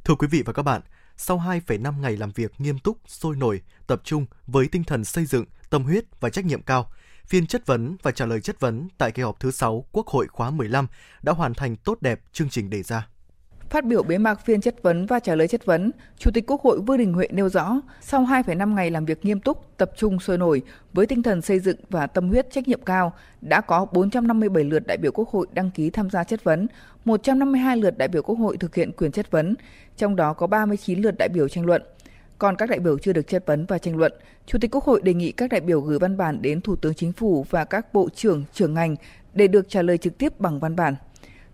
Thưa 0.04 0.14
quý 0.14 0.26
vị 0.30 0.42
và 0.46 0.52
các 0.52 0.62
bạn, 0.62 0.82
sau 1.16 1.38
2,5 1.38 2.00
ngày 2.00 2.16
làm 2.16 2.30
việc 2.30 2.52
nghiêm 2.58 2.78
túc, 2.78 2.98
sôi 3.06 3.36
nổi, 3.36 3.60
tập 3.86 4.00
trung 4.04 4.26
với 4.46 4.68
tinh 4.72 4.84
thần 4.84 5.04
xây 5.04 5.26
dựng, 5.26 5.44
tâm 5.70 5.84
huyết 5.84 6.04
và 6.20 6.30
trách 6.30 6.44
nhiệm 6.44 6.62
cao, 6.62 6.90
phiên 7.26 7.46
chất 7.46 7.66
vấn 7.66 7.96
và 8.02 8.10
trả 8.10 8.26
lời 8.26 8.40
chất 8.40 8.60
vấn 8.60 8.88
tại 8.98 9.12
kỳ 9.12 9.22
họp 9.22 9.40
thứ 9.40 9.50
6 9.50 9.84
Quốc 9.92 10.06
hội 10.06 10.26
khóa 10.26 10.50
15 10.50 10.86
đã 11.22 11.32
hoàn 11.32 11.54
thành 11.54 11.76
tốt 11.76 11.98
đẹp 12.00 12.20
chương 12.32 12.50
trình 12.50 12.70
đề 12.70 12.82
ra. 12.82 13.08
Phát 13.70 13.84
biểu 13.84 14.02
bế 14.02 14.18
mạc 14.18 14.40
phiên 14.44 14.60
chất 14.60 14.82
vấn 14.82 15.06
và 15.06 15.20
trả 15.20 15.34
lời 15.34 15.48
chất 15.48 15.64
vấn, 15.64 15.90
Chủ 16.18 16.30
tịch 16.34 16.44
Quốc 16.46 16.62
hội 16.62 16.80
Vương 16.80 16.98
Đình 16.98 17.12
Huệ 17.12 17.28
nêu 17.30 17.48
rõ, 17.48 17.80
sau 18.00 18.22
2,5 18.22 18.74
ngày 18.74 18.90
làm 18.90 19.04
việc 19.04 19.24
nghiêm 19.24 19.40
túc, 19.40 19.76
tập 19.76 19.90
trung 19.96 20.20
sôi 20.20 20.38
nổi 20.38 20.62
với 20.92 21.06
tinh 21.06 21.22
thần 21.22 21.42
xây 21.42 21.58
dựng 21.58 21.76
và 21.90 22.06
tâm 22.06 22.28
huyết 22.28 22.50
trách 22.50 22.68
nhiệm 22.68 22.80
cao, 22.80 23.12
đã 23.40 23.60
có 23.60 23.86
457 23.92 24.64
lượt 24.64 24.86
đại 24.86 24.96
biểu 24.96 25.12
Quốc 25.12 25.28
hội 25.28 25.46
đăng 25.52 25.70
ký 25.70 25.90
tham 25.90 26.10
gia 26.10 26.24
chất 26.24 26.44
vấn, 26.44 26.66
152 27.04 27.76
lượt 27.76 27.98
đại 27.98 28.08
biểu 28.08 28.22
Quốc 28.22 28.38
hội 28.38 28.56
thực 28.56 28.74
hiện 28.74 28.92
quyền 28.92 29.12
chất 29.12 29.30
vấn, 29.30 29.54
trong 29.96 30.16
đó 30.16 30.32
có 30.32 30.46
39 30.46 31.00
lượt 31.00 31.14
đại 31.18 31.28
biểu 31.28 31.48
tranh 31.48 31.66
luận. 31.66 31.82
Còn 32.38 32.56
các 32.56 32.70
đại 32.70 32.78
biểu 32.78 32.98
chưa 32.98 33.12
được 33.12 33.28
chất 33.28 33.46
vấn 33.46 33.66
và 33.66 33.78
tranh 33.78 33.96
luận, 33.96 34.12
Chủ 34.46 34.58
tịch 34.58 34.74
Quốc 34.74 34.84
hội 34.84 35.00
đề 35.02 35.14
nghị 35.14 35.32
các 35.32 35.50
đại 35.50 35.60
biểu 35.60 35.80
gửi 35.80 35.98
văn 35.98 36.16
bản 36.16 36.42
đến 36.42 36.60
Thủ 36.60 36.76
tướng 36.76 36.94
Chính 36.94 37.12
phủ 37.12 37.46
và 37.50 37.64
các 37.64 37.94
bộ 37.94 38.08
trưởng, 38.14 38.44
trưởng 38.52 38.74
ngành 38.74 38.96
để 39.34 39.48
được 39.48 39.68
trả 39.68 39.82
lời 39.82 39.98
trực 39.98 40.18
tiếp 40.18 40.40
bằng 40.40 40.60
văn 40.60 40.76
bản. 40.76 40.94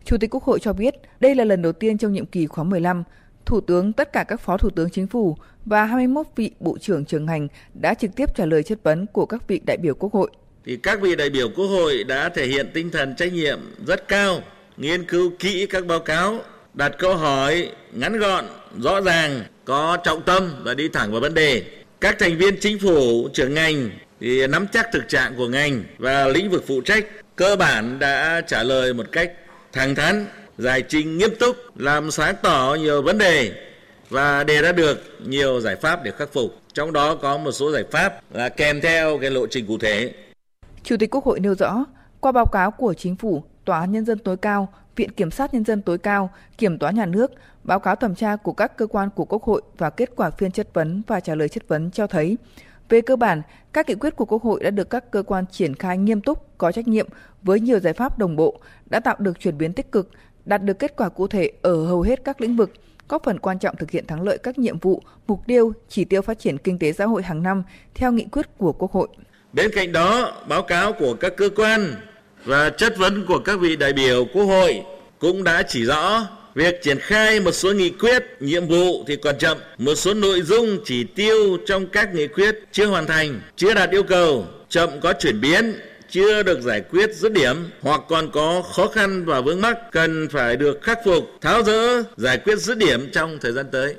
Chủ 0.06 0.16
tịch 0.18 0.30
Quốc 0.34 0.44
hội 0.44 0.58
cho 0.60 0.72
biết 0.72 0.94
đây 1.20 1.34
là 1.34 1.44
lần 1.44 1.62
đầu 1.62 1.72
tiên 1.72 1.98
trong 1.98 2.12
nhiệm 2.12 2.26
kỳ 2.26 2.46
khóa 2.46 2.64
15, 2.64 3.02
Thủ 3.44 3.60
tướng, 3.60 3.92
tất 3.92 4.12
cả 4.12 4.24
các 4.24 4.40
phó 4.40 4.56
thủ 4.56 4.70
tướng 4.70 4.90
chính 4.90 5.06
phủ 5.06 5.36
và 5.64 5.84
21 5.84 6.26
vị 6.36 6.50
bộ 6.60 6.78
trưởng 6.78 7.04
trưởng 7.04 7.26
ngành 7.26 7.48
đã 7.74 7.94
trực 7.94 8.10
tiếp 8.16 8.36
trả 8.36 8.46
lời 8.46 8.62
chất 8.62 8.78
vấn 8.82 9.06
của 9.06 9.26
các 9.26 9.48
vị 9.48 9.60
đại 9.66 9.76
biểu 9.76 9.94
Quốc 9.94 10.12
hội. 10.12 10.30
Thì 10.64 10.76
các 10.76 11.00
vị 11.00 11.16
đại 11.16 11.30
biểu 11.30 11.48
Quốc 11.56 11.66
hội 11.66 12.04
đã 12.04 12.28
thể 12.28 12.46
hiện 12.46 12.70
tinh 12.74 12.90
thần 12.90 13.16
trách 13.16 13.32
nhiệm 13.32 13.58
rất 13.86 14.08
cao, 14.08 14.40
nghiên 14.76 15.04
cứu 15.04 15.32
kỹ 15.38 15.66
các 15.66 15.86
báo 15.86 16.00
cáo, 16.00 16.38
đặt 16.74 16.92
câu 16.98 17.16
hỏi 17.16 17.70
ngắn 17.92 18.18
gọn, 18.18 18.44
rõ 18.78 19.00
ràng, 19.00 19.42
có 19.64 19.98
trọng 20.04 20.22
tâm 20.22 20.52
và 20.62 20.74
đi 20.74 20.88
thẳng 20.88 21.12
vào 21.12 21.20
vấn 21.20 21.34
đề. 21.34 21.62
Các 22.00 22.16
thành 22.18 22.38
viên 22.38 22.60
chính 22.60 22.78
phủ, 22.78 23.28
trưởng 23.32 23.54
ngành 23.54 23.90
thì 24.20 24.46
nắm 24.46 24.66
chắc 24.72 24.86
thực 24.92 25.08
trạng 25.08 25.36
của 25.36 25.48
ngành 25.48 25.84
và 25.98 26.28
lĩnh 26.28 26.50
vực 26.50 26.64
phụ 26.66 26.80
trách 26.80 27.04
cơ 27.36 27.56
bản 27.56 27.98
đã 27.98 28.42
trả 28.46 28.62
lời 28.62 28.94
một 28.94 29.06
cách 29.12 29.32
thẳng 29.76 29.94
thắn, 29.94 30.26
giải 30.58 30.82
trình 30.82 31.18
nghiêm 31.18 31.30
túc, 31.40 31.56
làm 31.76 32.10
sáng 32.10 32.34
tỏ 32.42 32.76
nhiều 32.80 33.02
vấn 33.02 33.18
đề 33.18 33.52
và 34.10 34.44
đề 34.44 34.62
ra 34.62 34.72
được 34.72 35.02
nhiều 35.26 35.60
giải 35.60 35.76
pháp 35.76 36.02
để 36.02 36.10
khắc 36.10 36.32
phục. 36.32 36.50
Trong 36.72 36.92
đó 36.92 37.14
có 37.14 37.38
một 37.38 37.52
số 37.52 37.72
giải 37.72 37.84
pháp 37.90 38.34
là 38.34 38.48
kèm 38.48 38.80
theo 38.80 39.18
cái 39.18 39.30
lộ 39.30 39.46
trình 39.46 39.66
cụ 39.66 39.78
thể. 39.78 40.12
Chủ 40.82 40.96
tịch 40.96 41.10
Quốc 41.10 41.24
hội 41.24 41.40
nêu 41.40 41.54
rõ, 41.54 41.84
qua 42.20 42.32
báo 42.32 42.46
cáo 42.46 42.70
của 42.70 42.94
Chính 42.94 43.16
phủ, 43.16 43.44
Tòa 43.64 43.80
án 43.80 43.92
Nhân 43.92 44.04
dân 44.04 44.18
tối 44.18 44.36
cao, 44.36 44.72
Viện 44.96 45.10
Kiểm 45.10 45.30
sát 45.30 45.54
Nhân 45.54 45.64
dân 45.64 45.82
tối 45.82 45.98
cao, 45.98 46.30
Kiểm 46.58 46.78
toán 46.78 46.94
Nhà 46.94 47.06
nước, 47.06 47.32
báo 47.64 47.80
cáo 47.80 47.96
thẩm 47.96 48.14
tra 48.14 48.36
của 48.36 48.52
các 48.52 48.76
cơ 48.76 48.86
quan 48.86 49.08
của 49.10 49.24
Quốc 49.24 49.42
hội 49.42 49.62
và 49.78 49.90
kết 49.90 50.10
quả 50.16 50.30
phiên 50.30 50.50
chất 50.50 50.74
vấn 50.74 51.02
và 51.06 51.20
trả 51.20 51.34
lời 51.34 51.48
chất 51.48 51.68
vấn 51.68 51.90
cho 51.90 52.06
thấy, 52.06 52.36
về 52.88 53.00
cơ 53.00 53.16
bản, 53.16 53.42
các 53.72 53.88
nghị 53.88 53.94
quyết 53.94 54.16
của 54.16 54.24
Quốc 54.24 54.42
hội 54.42 54.62
đã 54.62 54.70
được 54.70 54.90
các 54.90 55.10
cơ 55.10 55.22
quan 55.22 55.44
triển 55.50 55.74
khai 55.74 55.98
nghiêm 55.98 56.20
túc, 56.20 56.58
có 56.58 56.72
trách 56.72 56.88
nhiệm 56.88 57.08
với 57.42 57.60
nhiều 57.60 57.78
giải 57.78 57.92
pháp 57.92 58.18
đồng 58.18 58.36
bộ, 58.36 58.60
đã 58.86 59.00
tạo 59.00 59.16
được 59.18 59.40
chuyển 59.40 59.58
biến 59.58 59.72
tích 59.72 59.92
cực, 59.92 60.10
đạt 60.44 60.62
được 60.62 60.78
kết 60.78 60.96
quả 60.96 61.08
cụ 61.08 61.26
thể 61.26 61.52
ở 61.62 61.86
hầu 61.86 62.02
hết 62.02 62.24
các 62.24 62.40
lĩnh 62.40 62.56
vực, 62.56 62.72
góp 63.08 63.24
phần 63.24 63.38
quan 63.38 63.58
trọng 63.58 63.76
thực 63.76 63.90
hiện 63.90 64.06
thắng 64.06 64.22
lợi 64.22 64.38
các 64.38 64.58
nhiệm 64.58 64.78
vụ, 64.78 65.02
mục 65.26 65.40
tiêu, 65.46 65.72
chỉ 65.88 66.04
tiêu 66.04 66.22
phát 66.22 66.38
triển 66.38 66.58
kinh 66.58 66.78
tế 66.78 66.92
xã 66.92 67.06
hội 67.06 67.22
hàng 67.22 67.42
năm 67.42 67.62
theo 67.94 68.12
nghị 68.12 68.24
quyết 68.24 68.46
của 68.58 68.72
Quốc 68.72 68.92
hội. 68.92 69.08
Bên 69.52 69.70
cạnh 69.74 69.92
đó, 69.92 70.32
báo 70.48 70.62
cáo 70.62 70.92
của 70.92 71.14
các 71.14 71.36
cơ 71.36 71.48
quan 71.56 71.94
và 72.44 72.70
chất 72.70 72.98
vấn 72.98 73.26
của 73.26 73.38
các 73.38 73.60
vị 73.60 73.76
đại 73.76 73.92
biểu 73.92 74.24
Quốc 74.34 74.44
hội 74.44 74.82
cũng 75.18 75.44
đã 75.44 75.62
chỉ 75.62 75.84
rõ 75.84 76.26
Việc 76.56 76.82
triển 76.82 76.98
khai 76.98 77.40
một 77.40 77.52
số 77.52 77.72
nghị 77.72 77.90
quyết, 77.90 78.24
nhiệm 78.40 78.66
vụ 78.66 79.04
thì 79.06 79.16
còn 79.16 79.38
chậm, 79.38 79.58
một 79.78 79.94
số 79.94 80.14
nội 80.14 80.42
dung 80.42 80.78
chỉ 80.84 81.04
tiêu 81.04 81.58
trong 81.66 81.86
các 81.86 82.14
nghị 82.14 82.26
quyết 82.26 82.54
chưa 82.72 82.86
hoàn 82.86 83.06
thành, 83.06 83.40
chưa 83.56 83.74
đạt 83.74 83.90
yêu 83.90 84.02
cầu, 84.02 84.44
chậm 84.68 85.00
có 85.00 85.12
chuyển 85.12 85.40
biến, 85.40 85.74
chưa 86.10 86.42
được 86.42 86.60
giải 86.60 86.80
quyết 86.80 87.14
dứt 87.14 87.32
điểm 87.32 87.56
hoặc 87.80 88.00
còn 88.08 88.30
có 88.32 88.62
khó 88.62 88.88
khăn 88.88 89.24
và 89.24 89.40
vướng 89.40 89.60
mắc 89.60 89.78
cần 89.92 90.28
phải 90.30 90.56
được 90.56 90.82
khắc 90.82 90.98
phục, 91.04 91.24
tháo 91.40 91.62
dỡ, 91.62 92.02
giải 92.16 92.38
quyết 92.38 92.58
dứt 92.58 92.78
điểm 92.78 93.10
trong 93.12 93.38
thời 93.40 93.52
gian 93.52 93.66
tới. 93.72 93.94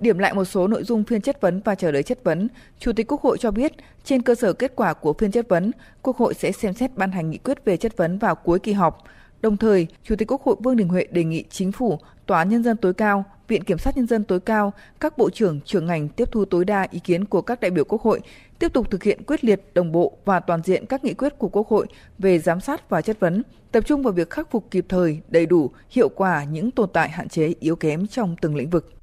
Điểm 0.00 0.18
lại 0.18 0.34
một 0.34 0.44
số 0.44 0.68
nội 0.68 0.84
dung 0.84 1.04
phiên 1.04 1.20
chất 1.20 1.40
vấn 1.40 1.60
và 1.64 1.74
trả 1.74 1.90
lời 1.90 2.02
chất 2.02 2.24
vấn, 2.24 2.48
Chủ 2.78 2.92
tịch 2.92 3.06
Quốc 3.12 3.22
hội 3.22 3.38
cho 3.38 3.50
biết, 3.50 3.72
trên 4.04 4.22
cơ 4.22 4.34
sở 4.34 4.52
kết 4.52 4.72
quả 4.76 4.94
của 4.94 5.12
phiên 5.12 5.32
chất 5.32 5.48
vấn, 5.48 5.70
Quốc 6.02 6.16
hội 6.16 6.34
sẽ 6.34 6.52
xem 6.52 6.74
xét 6.74 6.90
ban 6.96 7.12
hành 7.12 7.30
nghị 7.30 7.38
quyết 7.38 7.64
về 7.64 7.76
chất 7.76 7.96
vấn 7.96 8.18
vào 8.18 8.34
cuối 8.34 8.58
kỳ 8.58 8.72
họp. 8.72 9.04
Đồng 9.42 9.56
thời, 9.56 9.86
Chủ 10.04 10.16
tịch 10.16 10.30
Quốc 10.30 10.42
hội 10.42 10.56
Vương 10.60 10.76
Đình 10.76 10.88
Huệ 10.88 11.06
đề 11.10 11.24
nghị 11.24 11.44
Chính 11.50 11.72
phủ, 11.72 11.98
Tòa 12.26 12.38
án 12.38 12.48
Nhân 12.48 12.62
dân 12.62 12.76
tối 12.76 12.94
cao, 12.94 13.24
Viện 13.48 13.64
Kiểm 13.64 13.78
sát 13.78 13.96
Nhân 13.96 14.06
dân 14.06 14.24
tối 14.24 14.40
cao, 14.40 14.72
các 15.00 15.18
bộ 15.18 15.30
trưởng, 15.30 15.60
trưởng 15.60 15.86
ngành 15.86 16.08
tiếp 16.08 16.28
thu 16.32 16.44
tối 16.44 16.64
đa 16.64 16.86
ý 16.90 16.98
kiến 16.98 17.24
của 17.24 17.42
các 17.42 17.60
đại 17.60 17.70
biểu 17.70 17.84
Quốc 17.84 18.02
hội, 18.02 18.20
tiếp 18.58 18.72
tục 18.72 18.90
thực 18.90 19.02
hiện 19.02 19.22
quyết 19.26 19.44
liệt, 19.44 19.60
đồng 19.74 19.92
bộ 19.92 20.18
và 20.24 20.40
toàn 20.40 20.62
diện 20.62 20.86
các 20.86 21.04
nghị 21.04 21.14
quyết 21.14 21.38
của 21.38 21.48
Quốc 21.48 21.68
hội 21.68 21.86
về 22.18 22.38
giám 22.38 22.60
sát 22.60 22.90
và 22.90 23.02
chất 23.02 23.20
vấn, 23.20 23.42
tập 23.72 23.80
trung 23.86 24.02
vào 24.02 24.12
việc 24.12 24.30
khắc 24.30 24.50
phục 24.50 24.70
kịp 24.70 24.86
thời, 24.88 25.20
đầy 25.28 25.46
đủ, 25.46 25.70
hiệu 25.90 26.08
quả 26.08 26.44
những 26.44 26.70
tồn 26.70 26.88
tại 26.92 27.08
hạn 27.08 27.28
chế 27.28 27.54
yếu 27.60 27.76
kém 27.76 28.06
trong 28.06 28.36
từng 28.40 28.56
lĩnh 28.56 28.70
vực. 28.70 29.01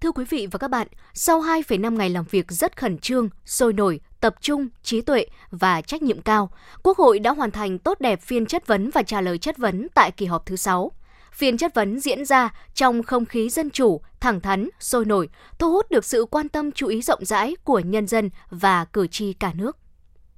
Thưa 0.00 0.12
quý 0.12 0.24
vị 0.28 0.48
và 0.50 0.58
các 0.58 0.68
bạn, 0.68 0.88
sau 1.14 1.40
2,5 1.40 1.96
ngày 1.96 2.10
làm 2.10 2.24
việc 2.30 2.50
rất 2.52 2.76
khẩn 2.76 2.98
trương, 2.98 3.28
sôi 3.44 3.72
nổi, 3.72 4.00
tập 4.20 4.34
trung, 4.40 4.68
trí 4.82 5.00
tuệ 5.00 5.26
và 5.50 5.80
trách 5.80 6.02
nhiệm 6.02 6.20
cao, 6.20 6.50
Quốc 6.82 6.98
hội 6.98 7.18
đã 7.18 7.30
hoàn 7.30 7.50
thành 7.50 7.78
tốt 7.78 8.00
đẹp 8.00 8.22
phiên 8.22 8.46
chất 8.46 8.66
vấn 8.66 8.90
và 8.90 9.02
trả 9.02 9.20
lời 9.20 9.38
chất 9.38 9.58
vấn 9.58 9.88
tại 9.94 10.10
kỳ 10.10 10.26
họp 10.26 10.46
thứ 10.46 10.56
6. 10.56 10.92
Phiên 11.32 11.58
chất 11.58 11.74
vấn 11.74 12.00
diễn 12.00 12.24
ra 12.24 12.54
trong 12.74 13.02
không 13.02 13.24
khí 13.24 13.48
dân 13.48 13.70
chủ, 13.70 14.00
thẳng 14.20 14.40
thắn, 14.40 14.68
sôi 14.80 15.04
nổi, 15.04 15.28
thu 15.58 15.72
hút 15.72 15.90
được 15.90 16.04
sự 16.04 16.26
quan 16.30 16.48
tâm 16.48 16.72
chú 16.72 16.86
ý 16.86 17.02
rộng 17.02 17.24
rãi 17.24 17.56
của 17.64 17.78
nhân 17.78 18.06
dân 18.06 18.30
và 18.50 18.84
cử 18.84 19.06
tri 19.06 19.32
cả 19.32 19.52
nước. 19.54 19.76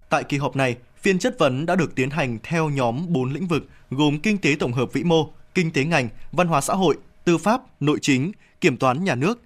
Tại 0.09 0.25
kỳ 0.25 0.37
họp 0.37 0.57
này, 0.57 0.77
phiên 1.03 1.19
chất 1.19 1.39
vấn 1.39 1.67
đã 1.67 1.77
được 1.77 1.95
tiến 1.95 2.11
hành 2.11 2.39
theo 2.43 2.71
nhóm 2.71 3.07
4 3.09 3.33
lĩnh 3.33 3.47
vực 3.47 3.63
gồm 3.91 4.21
kinh 4.21 4.39
tế 4.39 4.57
tổng 4.59 4.73
hợp 4.73 4.93
vĩ 4.93 5.05
mô, 5.05 5.33
kinh 5.55 5.73
tế 5.73 5.85
ngành, 5.85 6.09
văn 6.33 6.49
hóa 6.49 6.61
xã 6.61 6.75
hội, 6.75 6.97
tư 7.25 7.39
pháp, 7.39 7.83
nội 7.83 7.99
chính, 8.03 8.33
kiểm 8.61 8.77
toán 8.77 9.05
nhà 9.05 9.15
nước, 9.15 9.43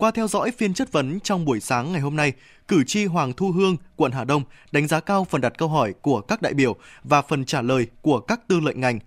qua 0.00 0.10
theo 0.10 0.28
dõi 0.28 0.50
phiên 0.50 0.74
chất 0.74 0.92
vấn 0.92 1.20
trong 1.20 1.44
buổi 1.44 1.60
sáng 1.60 1.92
ngày 1.92 2.00
hôm 2.00 2.16
nay, 2.16 2.32
cử 2.68 2.84
tri 2.86 3.04
Hoàng 3.04 3.32
Thu 3.32 3.52
Hương, 3.52 3.76
quận 3.96 4.12
Hà 4.12 4.24
Đông 4.24 4.42
đánh 4.72 4.86
giá 4.86 5.00
cao 5.00 5.26
phần 5.30 5.40
đặt 5.40 5.52
câu 5.58 5.68
hỏi 5.68 5.94
của 6.02 6.20
các 6.20 6.42
đại 6.42 6.54
biểu 6.54 6.76
và 7.04 7.22
phần 7.22 7.44
trả 7.44 7.62
lời 7.62 7.86
của 8.02 8.20
các 8.20 8.40
tư 8.48 8.60
lệnh 8.60 8.80
ngành. 8.80 8.98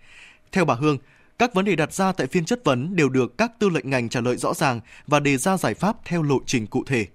Theo 0.51 0.65
bà 0.65 0.73
Hương, 0.73 0.97
Các 1.37 1.53
vấn 1.53 1.65
đề 1.65 1.75
đặt 1.75 1.93
ra 1.93 2.11
tại 2.11 2.27
phiên 2.27 2.45
chất 2.45 2.63
vấn 2.63 2.95
đều 2.95 3.09
được 3.09 3.37
các 3.37 3.51
tư 3.59 3.69
lệnh 3.69 3.89
ngành 3.89 4.09
trả 4.09 4.21
lời 4.21 4.37
rõ 4.37 4.53
ràng 4.53 4.79
và 5.07 5.19
đề 5.19 5.37
ra 5.37 5.57
giải 5.57 5.73
pháp 5.73 5.95
theo 6.05 6.23
lộ 6.23 6.37
trình 6.45 6.67
cụ 6.67 6.83
thể. 6.87 7.05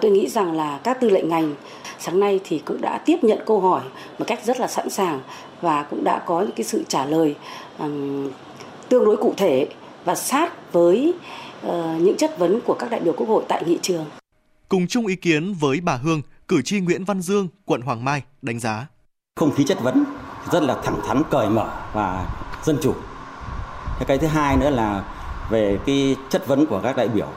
Tôi 0.00 0.10
nghĩ 0.10 0.28
rằng 0.28 0.52
là 0.52 0.80
các 0.84 1.00
tư 1.00 1.10
lệnh 1.10 1.28
ngành 1.28 1.54
sáng 1.98 2.20
nay 2.20 2.40
thì 2.44 2.62
cũng 2.64 2.80
đã 2.80 2.98
tiếp 3.06 3.16
nhận 3.22 3.38
câu 3.46 3.60
hỏi 3.60 3.82
một 4.18 4.24
cách 4.28 4.44
rất 4.44 4.60
là 4.60 4.66
sẵn 4.66 4.90
sàng 4.90 5.20
và 5.60 5.82
cũng 5.82 6.04
đã 6.04 6.22
có 6.26 6.40
những 6.40 6.52
cái 6.56 6.64
sự 6.64 6.84
trả 6.88 7.06
lời 7.06 7.34
um, 7.78 8.30
tương 8.88 9.04
đối 9.04 9.16
cụ 9.16 9.34
thể 9.36 9.68
và 10.04 10.14
sát 10.14 10.72
với 10.72 11.14
những 11.98 12.16
chất 12.18 12.38
vấn 12.38 12.60
của 12.66 12.74
các 12.74 12.90
đại 12.90 13.00
biểu 13.00 13.12
Quốc 13.16 13.28
hội 13.28 13.44
tại 13.48 13.64
nghị 13.66 13.78
trường. 13.82 14.06
Cùng 14.68 14.86
chung 14.86 15.06
ý 15.06 15.16
kiến 15.16 15.54
với 15.54 15.80
bà 15.80 15.96
Hương, 15.96 16.22
cử 16.48 16.62
tri 16.62 16.80
Nguyễn 16.80 17.04
Văn 17.04 17.22
Dương, 17.22 17.48
quận 17.64 17.80
Hoàng 17.80 18.04
Mai 18.04 18.22
đánh 18.42 18.60
giá. 18.60 18.86
Không 19.36 19.54
khí 19.54 19.64
chất 19.64 19.82
vấn 19.82 20.04
rất 20.52 20.62
là 20.62 20.76
thẳng 20.84 21.00
thắn, 21.06 21.22
cởi 21.30 21.48
mở 21.48 21.70
và 21.92 22.26
dân 22.64 22.78
chủ. 22.82 22.94
Cái 24.06 24.18
thứ 24.18 24.26
hai 24.26 24.56
nữa 24.56 24.70
là 24.70 25.04
về 25.50 25.78
cái 25.86 26.16
chất 26.30 26.46
vấn 26.46 26.66
của 26.66 26.80
các 26.82 26.96
đại 26.96 27.08
biểu. 27.08 27.28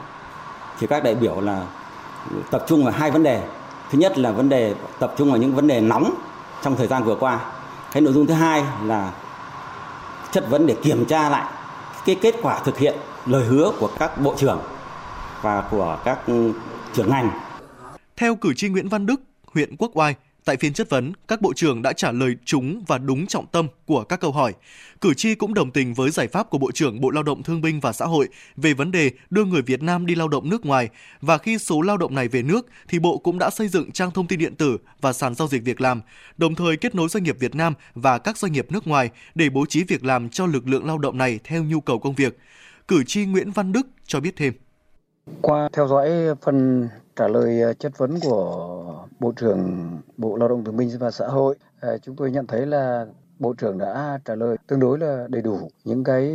Thì 0.78 0.86
các 0.86 1.04
đại 1.04 1.14
biểu 1.14 1.40
là 1.40 1.66
tập 2.50 2.64
trung 2.68 2.84
vào 2.84 2.92
hai 2.92 3.10
vấn 3.10 3.22
đề. 3.22 3.42
Thứ 3.90 3.98
nhất 3.98 4.18
là 4.18 4.32
vấn 4.32 4.48
đề 4.48 4.74
tập 4.98 5.14
trung 5.18 5.28
vào 5.28 5.38
những 5.38 5.54
vấn 5.54 5.66
đề 5.66 5.80
nóng 5.80 6.14
trong 6.62 6.76
thời 6.76 6.86
gian 6.86 7.04
vừa 7.04 7.16
qua. 7.16 7.40
Cái 7.92 8.00
nội 8.00 8.12
dung 8.12 8.26
thứ 8.26 8.34
hai 8.34 8.64
là 8.84 9.12
chất 10.32 10.50
vấn 10.50 10.66
để 10.66 10.76
kiểm 10.82 11.04
tra 11.04 11.28
lại 11.28 11.52
cái 12.06 12.16
kết 12.22 12.34
quả 12.42 12.60
thực 12.64 12.78
hiện 12.78 12.98
lời 13.26 13.44
hứa 13.44 13.72
của 13.78 13.90
các 13.98 14.20
bộ 14.20 14.34
trưởng 14.38 14.60
và 15.42 15.68
của 15.70 16.00
các 16.04 16.18
trưởng 16.94 17.10
ngành. 17.10 17.30
Theo 18.16 18.36
cử 18.36 18.54
tri 18.54 18.68
Nguyễn 18.68 18.88
Văn 18.88 19.06
Đức, 19.06 19.20
huyện 19.54 19.76
Quốc 19.76 19.90
Oai, 19.94 20.14
Tại 20.46 20.56
phiên 20.56 20.72
chất 20.72 20.90
vấn, 20.90 21.12
các 21.28 21.40
bộ 21.40 21.52
trưởng 21.52 21.82
đã 21.82 21.92
trả 21.92 22.12
lời 22.12 22.36
trúng 22.44 22.84
và 22.86 22.98
đúng 22.98 23.26
trọng 23.26 23.46
tâm 23.46 23.66
của 23.86 24.04
các 24.04 24.20
câu 24.20 24.32
hỏi. 24.32 24.52
Cử 25.00 25.14
tri 25.14 25.34
cũng 25.34 25.54
đồng 25.54 25.70
tình 25.70 25.94
với 25.94 26.10
giải 26.10 26.28
pháp 26.28 26.50
của 26.50 26.58
Bộ 26.58 26.72
trưởng 26.72 27.00
Bộ 27.00 27.10
Lao 27.10 27.22
động 27.22 27.42
Thương 27.42 27.60
binh 27.60 27.80
và 27.80 27.92
Xã 27.92 28.04
hội 28.04 28.28
về 28.56 28.74
vấn 28.74 28.90
đề 28.90 29.10
đưa 29.30 29.44
người 29.44 29.62
Việt 29.62 29.82
Nam 29.82 30.06
đi 30.06 30.14
lao 30.14 30.28
động 30.28 30.50
nước 30.50 30.66
ngoài 30.66 30.88
và 31.20 31.38
khi 31.38 31.58
số 31.58 31.80
lao 31.80 31.96
động 31.96 32.14
này 32.14 32.28
về 32.28 32.42
nước 32.42 32.66
thì 32.88 32.98
Bộ 32.98 33.18
cũng 33.18 33.38
đã 33.38 33.50
xây 33.50 33.68
dựng 33.68 33.92
trang 33.92 34.10
thông 34.10 34.26
tin 34.26 34.38
điện 34.38 34.54
tử 34.54 34.78
và 35.00 35.12
sàn 35.12 35.34
giao 35.34 35.48
dịch 35.48 35.64
việc 35.64 35.80
làm, 35.80 36.00
đồng 36.36 36.54
thời 36.54 36.76
kết 36.76 36.94
nối 36.94 37.08
doanh 37.08 37.24
nghiệp 37.24 37.36
Việt 37.40 37.54
Nam 37.54 37.74
và 37.94 38.18
các 38.18 38.38
doanh 38.38 38.52
nghiệp 38.52 38.66
nước 38.70 38.86
ngoài 38.86 39.10
để 39.34 39.50
bố 39.50 39.66
trí 39.66 39.84
việc 39.84 40.04
làm 40.04 40.28
cho 40.28 40.46
lực 40.46 40.68
lượng 40.68 40.86
lao 40.86 40.98
động 40.98 41.18
này 41.18 41.38
theo 41.44 41.64
nhu 41.64 41.80
cầu 41.80 41.98
công 41.98 42.14
việc. 42.14 42.38
Cử 42.88 43.02
tri 43.06 43.26
Nguyễn 43.26 43.50
Văn 43.50 43.72
Đức 43.72 43.86
cho 44.04 44.20
biết 44.20 44.34
thêm. 44.36 44.54
Qua 45.42 45.68
theo 45.72 45.88
dõi 45.88 46.10
phần 46.42 46.88
trả 47.16 47.28
lời 47.28 47.60
ờ, 47.60 47.72
chất 47.72 47.98
vấn 47.98 48.20
của 48.20 49.06
Bộ 49.20 49.32
trưởng 49.36 49.90
Bộ 50.16 50.36
Lao 50.36 50.48
động 50.48 50.64
Thương 50.64 50.76
binh 50.76 50.90
và 51.00 51.10
Xã 51.10 51.26
hội, 51.26 51.56
ờ, 51.80 51.98
chúng 51.98 52.16
tôi 52.16 52.30
nhận 52.30 52.46
thấy 52.46 52.66
là 52.66 53.06
Bộ 53.38 53.54
trưởng 53.58 53.78
đã 53.78 54.18
trả 54.24 54.34
lời 54.34 54.56
tương 54.66 54.80
đối 54.80 54.98
là 54.98 55.26
đầy 55.28 55.42
đủ 55.42 55.70
những 55.84 56.04
cái 56.04 56.32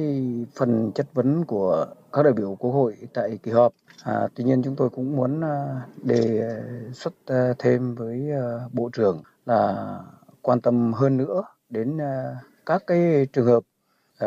phần 0.55 0.91
chất 0.95 1.13
vấn 1.13 1.45
của 1.45 1.85
các 2.13 2.23
đại 2.23 2.33
biểu 2.33 2.55
Quốc 2.55 2.71
hội 2.71 2.97
tại 3.13 3.39
kỳ 3.43 3.51
họp. 3.51 3.73
À, 4.03 4.27
tuy 4.35 4.43
nhiên 4.43 4.63
chúng 4.63 4.75
tôi 4.75 4.89
cũng 4.89 5.15
muốn 5.15 5.41
ờ, 5.41 5.75
đề 6.03 6.51
xuất 6.93 7.13
thêm 7.59 7.95
với 7.95 8.29
Bộ 8.73 8.89
trưởng 8.93 9.21
là 9.45 9.87
quan 10.41 10.61
tâm 10.61 10.93
hơn 10.93 11.17
nữa 11.17 11.43
đến 11.69 11.97
các 12.65 12.83
cái 12.87 13.27
trường 13.33 13.45
hợp 13.45 13.63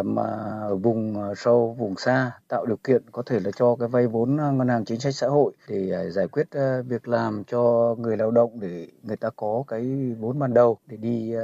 mà 0.02 0.22
ở 0.68 0.76
vùng 0.76 1.22
ờ, 1.22 1.34
sâu 1.34 1.76
vùng 1.78 1.96
xa 1.96 2.32
tạo 2.48 2.66
điều 2.66 2.76
kiện 2.76 3.02
có 3.12 3.22
thể 3.26 3.40
là 3.40 3.50
cho 3.56 3.76
cái 3.76 3.88
vay 3.88 4.06
vốn 4.06 4.36
ờ, 4.36 4.52
ngân 4.52 4.68
hàng 4.68 4.84
chính 4.84 5.00
sách 5.00 5.14
xã 5.14 5.26
hội 5.26 5.52
để 5.68 5.90
ờ, 5.90 6.10
giải 6.10 6.28
quyết 6.28 6.48
việc 6.88 7.08
làm 7.08 7.44
cho 7.44 7.94
người 7.98 8.16
lao 8.16 8.30
động 8.30 8.60
để 8.60 8.88
người 9.02 9.16
ta 9.16 9.30
có 9.36 9.64
cái 9.68 9.82
vốn 10.20 10.38
ban 10.38 10.54
đầu 10.54 10.78
để 10.86 10.96
đi 10.96 11.34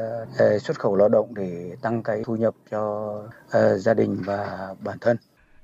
xuất 0.61 0.81
khẩu 0.81 0.97
lao 0.97 1.09
động 1.09 1.35
để 1.35 1.77
tăng 1.83 2.03
cái 2.03 2.23
thu 2.25 2.37
nhập 2.37 2.55
cho 2.71 3.15
gia 3.77 3.95
đình 3.95 4.23
và 4.25 4.69
bản 4.85 4.99
thân. 5.01 5.17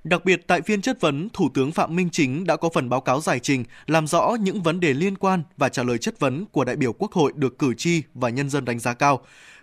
Đặc 0.05 0.25
biệt 0.25 0.47
tại 0.47 0.61
phiên 0.61 0.83
chất 0.83 1.01
vấn, 1.01 1.29
Thủ 1.33 1.49
tướng 1.55 1.73
Phạm 1.73 1.97
Minh 1.97 2.09
Chính 2.13 2.45
đã 2.47 2.57
có 2.57 2.69
phần 2.75 2.89
báo 2.89 3.01
cáo 3.01 3.21
giải 3.21 3.39
trình 3.41 3.65
làm 3.87 4.07
rõ 4.07 4.37
những 4.41 4.63
vấn 4.63 4.81
đề 4.81 4.95
liên 4.95 5.19
quan 5.19 5.43
và 5.57 5.69
trả 5.69 5.83
lời 5.83 5.99
chất 5.99 6.21
vấn 6.21 6.45
của 6.53 6.65
đại 6.65 6.77
biểu 6.77 6.93
Quốc 6.93 7.13
hội 7.13 7.33
được 7.35 7.59
cử 7.59 7.75
tri 7.75 8.03
và 8.15 8.29
nhân 8.29 8.51
dân 8.51 8.65
đánh 8.65 8.79
giá 8.79 8.95
cao. 8.95 9.21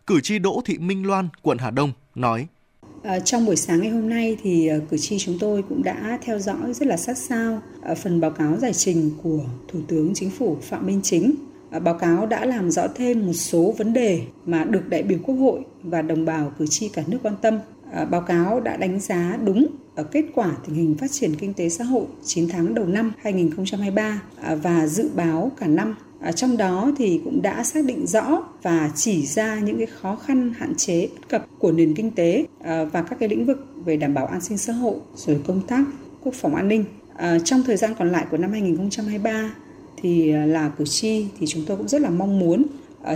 Cử 0.08 0.20
tri 0.24 0.40
Đỗ 0.40 0.62
Thị 0.66 0.78
Minh 0.78 1.08
Loan, 1.08 1.30
quận 1.42 1.58
Hà 1.58 1.72
Đông 1.72 1.92
nói: 2.16 2.48
Ờ, 3.04 3.20
trong 3.20 3.46
buổi 3.46 3.56
sáng 3.56 3.82
ngày 3.82 3.90
hôm 3.90 4.10
nay 4.10 4.38
thì 4.44 4.68
ờ, 4.68 4.80
cử 4.90 4.98
tri 4.98 5.20
chúng 5.20 5.40
tôi 5.40 5.64
cũng 5.70 5.84
đã 5.84 6.20
theo 6.22 6.40
dõi 6.40 6.74
rất 6.74 6.88
là 6.88 6.98
sát 6.98 7.18
sao 7.18 7.62
ờ, 7.82 7.96
phần 7.96 8.22
báo 8.22 8.32
cáo 8.32 8.58
giải 8.58 8.74
trình 8.74 9.12
của 9.24 9.40
Thủ 9.68 9.80
tướng 9.88 10.14
Chính 10.14 10.30
phủ 10.30 10.58
Phạm 10.62 10.86
Minh 10.86 11.00
Chính. 11.04 11.36
Báo 11.84 11.94
cáo 11.94 12.26
đã 12.26 12.46
làm 12.46 12.72
rõ 12.72 12.88
thêm 12.96 13.26
một 13.26 13.34
số 13.34 13.74
vấn 13.78 13.94
đề 13.94 14.22
mà 14.46 14.64
được 14.64 14.90
đại 14.90 15.04
biểu 15.04 15.20
Quốc 15.24 15.36
hội 15.36 15.60
và 15.84 16.02
đồng 16.02 16.26
bào 16.26 16.52
cử 16.60 16.66
tri 16.70 16.90
cả 16.90 17.04
nước 17.08 17.18
quan 17.24 17.36
tâm. 17.42 17.60
Báo 18.12 18.22
cáo 18.22 18.60
đã 18.60 18.78
đánh 18.78 19.00
giá 19.00 19.38
đúng 19.46 19.68
ở 19.96 20.04
kết 20.04 20.26
quả 20.36 20.52
tình 20.66 20.76
hình 20.76 20.96
phát 20.98 21.12
triển 21.12 21.36
kinh 21.36 21.54
tế 21.54 21.70
xã 21.70 21.84
hội 21.84 22.06
9 22.24 22.50
tháng 22.50 22.76
đầu 22.76 22.86
năm 22.86 23.12
2023 23.18 24.22
và 24.62 24.88
dự 24.88 25.10
báo 25.16 25.52
cả 25.58 25.68
năm 25.68 25.96
À, 26.24 26.32
trong 26.32 26.58
đó 26.58 26.92
thì 26.98 27.22
cũng 27.24 27.42
đã 27.42 27.64
xác 27.64 27.86
định 27.86 28.08
rõ 28.08 28.44
và 28.62 28.92
chỉ 28.96 29.26
ra 29.26 29.60
những 29.60 29.78
cái 29.78 29.88
khó 29.88 30.16
khăn 30.16 30.54
hạn 30.58 30.76
chế 30.76 31.08
bất 31.16 31.30
cập 31.30 31.46
của 31.60 31.72
nền 31.72 31.96
kinh 31.96 32.12
tế 32.12 32.46
à, 32.64 32.84
và 32.84 33.02
các 33.02 33.20
cái 33.20 33.30
lĩnh 33.30 33.46
vực 33.46 33.68
về 33.86 33.98
đảm 33.98 34.14
bảo 34.14 34.26
an 34.26 34.42
sinh 34.42 34.58
xã 34.58 34.74
hội 34.74 34.96
rồi 35.16 35.40
công 35.48 35.62
tác 35.68 35.84
quốc 36.24 36.34
phòng 36.34 36.56
an 36.56 36.68
ninh. 36.68 36.86
À, 37.16 37.40
trong 37.46 37.64
thời 37.64 37.78
gian 37.78 37.94
còn 38.00 38.12
lại 38.12 38.26
của 38.32 38.38
năm 38.38 38.52
2023 38.52 39.56
thì 40.02 40.32
ờ, 40.32 40.46
là 40.46 40.70
cử 40.70 40.86
tri 40.86 41.26
thì 41.40 41.48
chúng 41.48 41.64
tôi 41.68 41.78
cũng 41.78 41.88
rất 41.88 42.02
là 42.02 42.10
mong 42.10 42.40
muốn 42.40 42.64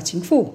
chính 0.04 0.22
phủ 0.22 0.48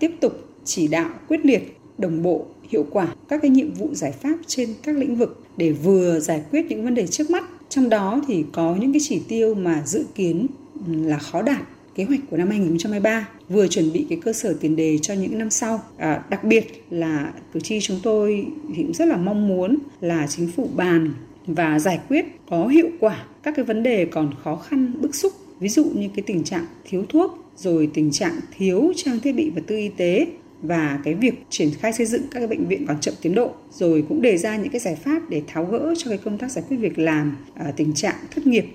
tiếp 0.00 0.10
tục 0.20 0.32
chỉ 0.64 0.88
đạo 0.88 1.10
quyết 1.28 1.46
liệt 1.46 1.78
đồng 1.98 2.22
bộ 2.22 2.46
hiệu 2.68 2.86
quả 2.90 3.08
các 3.28 3.42
cái 3.42 3.50
nhiệm 3.50 3.74
vụ 3.74 3.94
giải 3.94 4.12
pháp 4.12 4.36
trên 4.46 4.74
các 4.82 4.96
lĩnh 4.96 5.16
vực 5.16 5.44
để 5.56 5.72
vừa 5.72 6.20
giải 6.20 6.42
quyết 6.50 6.66
những 6.68 6.84
vấn 6.84 6.94
đề 6.94 7.06
trước 7.06 7.30
mắt. 7.30 7.44
Trong 7.68 7.88
đó 7.88 8.22
thì 8.28 8.44
có 8.52 8.76
những 8.80 8.92
cái 8.92 9.00
chỉ 9.02 9.22
tiêu 9.28 9.54
mà 9.54 9.82
dự 9.86 10.04
kiến 10.14 10.46
là 10.86 11.18
khó 11.18 11.42
đạt 11.42 11.62
kế 11.96 12.04
hoạch 12.04 12.20
của 12.30 12.36
năm 12.36 12.48
2023 12.48 13.28
vừa 13.48 13.66
chuẩn 13.66 13.92
bị 13.92 14.06
cái 14.08 14.18
cơ 14.24 14.32
sở 14.32 14.56
tiền 14.60 14.76
đề 14.76 14.98
cho 14.98 15.14
những 15.14 15.38
năm 15.38 15.50
sau. 15.50 15.82
À, 15.96 16.22
đặc 16.30 16.44
biệt 16.44 16.84
là 16.90 17.32
cử 17.52 17.60
tri 17.60 17.80
chúng 17.80 18.00
tôi 18.02 18.46
thì 18.76 18.82
cũng 18.82 18.94
rất 18.94 19.08
là 19.08 19.16
mong 19.16 19.48
muốn 19.48 19.78
là 20.00 20.26
chính 20.26 20.50
phủ 20.56 20.68
bàn 20.76 21.12
và 21.46 21.78
giải 21.78 22.00
quyết 22.08 22.24
có 22.48 22.66
hiệu 22.66 22.88
quả 23.00 23.24
các 23.42 23.54
cái 23.56 23.64
vấn 23.64 23.82
đề 23.82 24.04
còn 24.04 24.34
khó 24.42 24.56
khăn 24.56 24.92
bức 25.00 25.14
xúc 25.14 25.32
ví 25.60 25.68
dụ 25.68 25.84
như 25.84 26.08
cái 26.16 26.22
tình 26.26 26.44
trạng 26.44 26.66
thiếu 26.84 27.04
thuốc 27.08 27.44
rồi 27.56 27.90
tình 27.94 28.10
trạng 28.10 28.40
thiếu 28.56 28.92
trang 28.96 29.20
thiết 29.20 29.32
bị 29.32 29.50
vật 29.50 29.62
tư 29.66 29.76
y 29.76 29.88
tế 29.88 30.26
và 30.62 31.00
cái 31.04 31.14
việc 31.14 31.46
triển 31.50 31.70
khai 31.80 31.92
xây 31.92 32.06
dựng 32.06 32.22
các 32.30 32.40
cái 32.40 32.48
bệnh 32.48 32.68
viện 32.68 32.86
còn 32.86 33.00
chậm 33.00 33.14
tiến 33.22 33.34
độ 33.34 33.50
rồi 33.72 34.04
cũng 34.08 34.22
đề 34.22 34.36
ra 34.36 34.56
những 34.56 34.68
cái 34.68 34.80
giải 34.80 34.94
pháp 34.94 35.30
để 35.30 35.42
tháo 35.46 35.64
gỡ 35.64 35.94
cho 35.98 36.08
cái 36.08 36.18
công 36.18 36.38
tác 36.38 36.50
giải 36.50 36.64
quyết 36.68 36.76
việc 36.76 36.98
làm 36.98 37.36
à, 37.54 37.72
tình 37.76 37.92
trạng 37.94 38.16
thất 38.30 38.46
nghiệp 38.46 38.66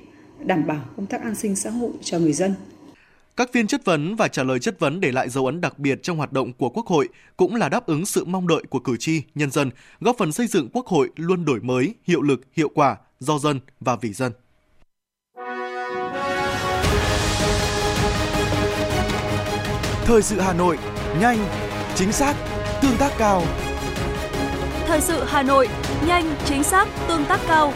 đảm 0.45 0.67
bảo 0.67 0.85
công 0.97 1.05
tác 1.05 1.21
an 1.21 1.35
sinh 1.35 1.55
xã 1.55 1.69
hội 1.69 1.91
cho 2.01 2.19
người 2.19 2.33
dân 2.33 2.53
các 3.37 3.49
phiên 3.53 3.67
chất 3.67 3.85
vấn 3.85 4.15
và 4.15 4.27
trả 4.27 4.43
lời 4.43 4.59
chất 4.59 4.79
vấn 4.79 4.99
để 4.99 5.11
lại 5.11 5.29
dấu 5.29 5.45
ấn 5.45 5.61
đặc 5.61 5.79
biệt 5.79 6.03
trong 6.03 6.17
hoạt 6.17 6.33
động 6.33 6.53
của 6.53 6.69
Quốc 6.69 6.87
hội 6.87 7.09
cũng 7.37 7.55
là 7.55 7.69
đáp 7.69 7.85
ứng 7.85 8.05
sự 8.05 8.25
mong 8.25 8.47
đợi 8.47 8.63
của 8.69 8.79
cử 8.79 8.97
tri, 8.97 9.21
nhân 9.35 9.51
dân, 9.51 9.69
góp 9.99 10.15
phần 10.17 10.31
xây 10.31 10.47
dựng 10.47 10.69
Quốc 10.73 10.87
hội 10.87 11.09
luôn 11.15 11.45
đổi 11.45 11.59
mới, 11.59 11.93
hiệu 12.03 12.21
lực, 12.21 12.41
hiệu 12.53 12.69
quả, 12.73 12.97
do 13.19 13.39
dân 13.39 13.59
và 13.79 13.95
vì 13.95 14.13
dân. 14.13 14.31
Thời 20.05 20.21
sự 20.21 20.39
Hà 20.39 20.53
Nội, 20.53 20.77
nhanh, 21.19 21.45
chính 21.95 22.11
xác, 22.11 22.35
tương 22.81 22.97
tác 22.97 23.11
cao. 23.17 23.43
Thời 24.87 25.01
sự 25.01 25.23
Hà 25.23 25.43
Nội, 25.43 25.67
nhanh, 26.07 26.35
chính 26.45 26.63
xác, 26.63 26.87
tương 27.07 27.25
tác 27.25 27.39
cao. 27.47 27.73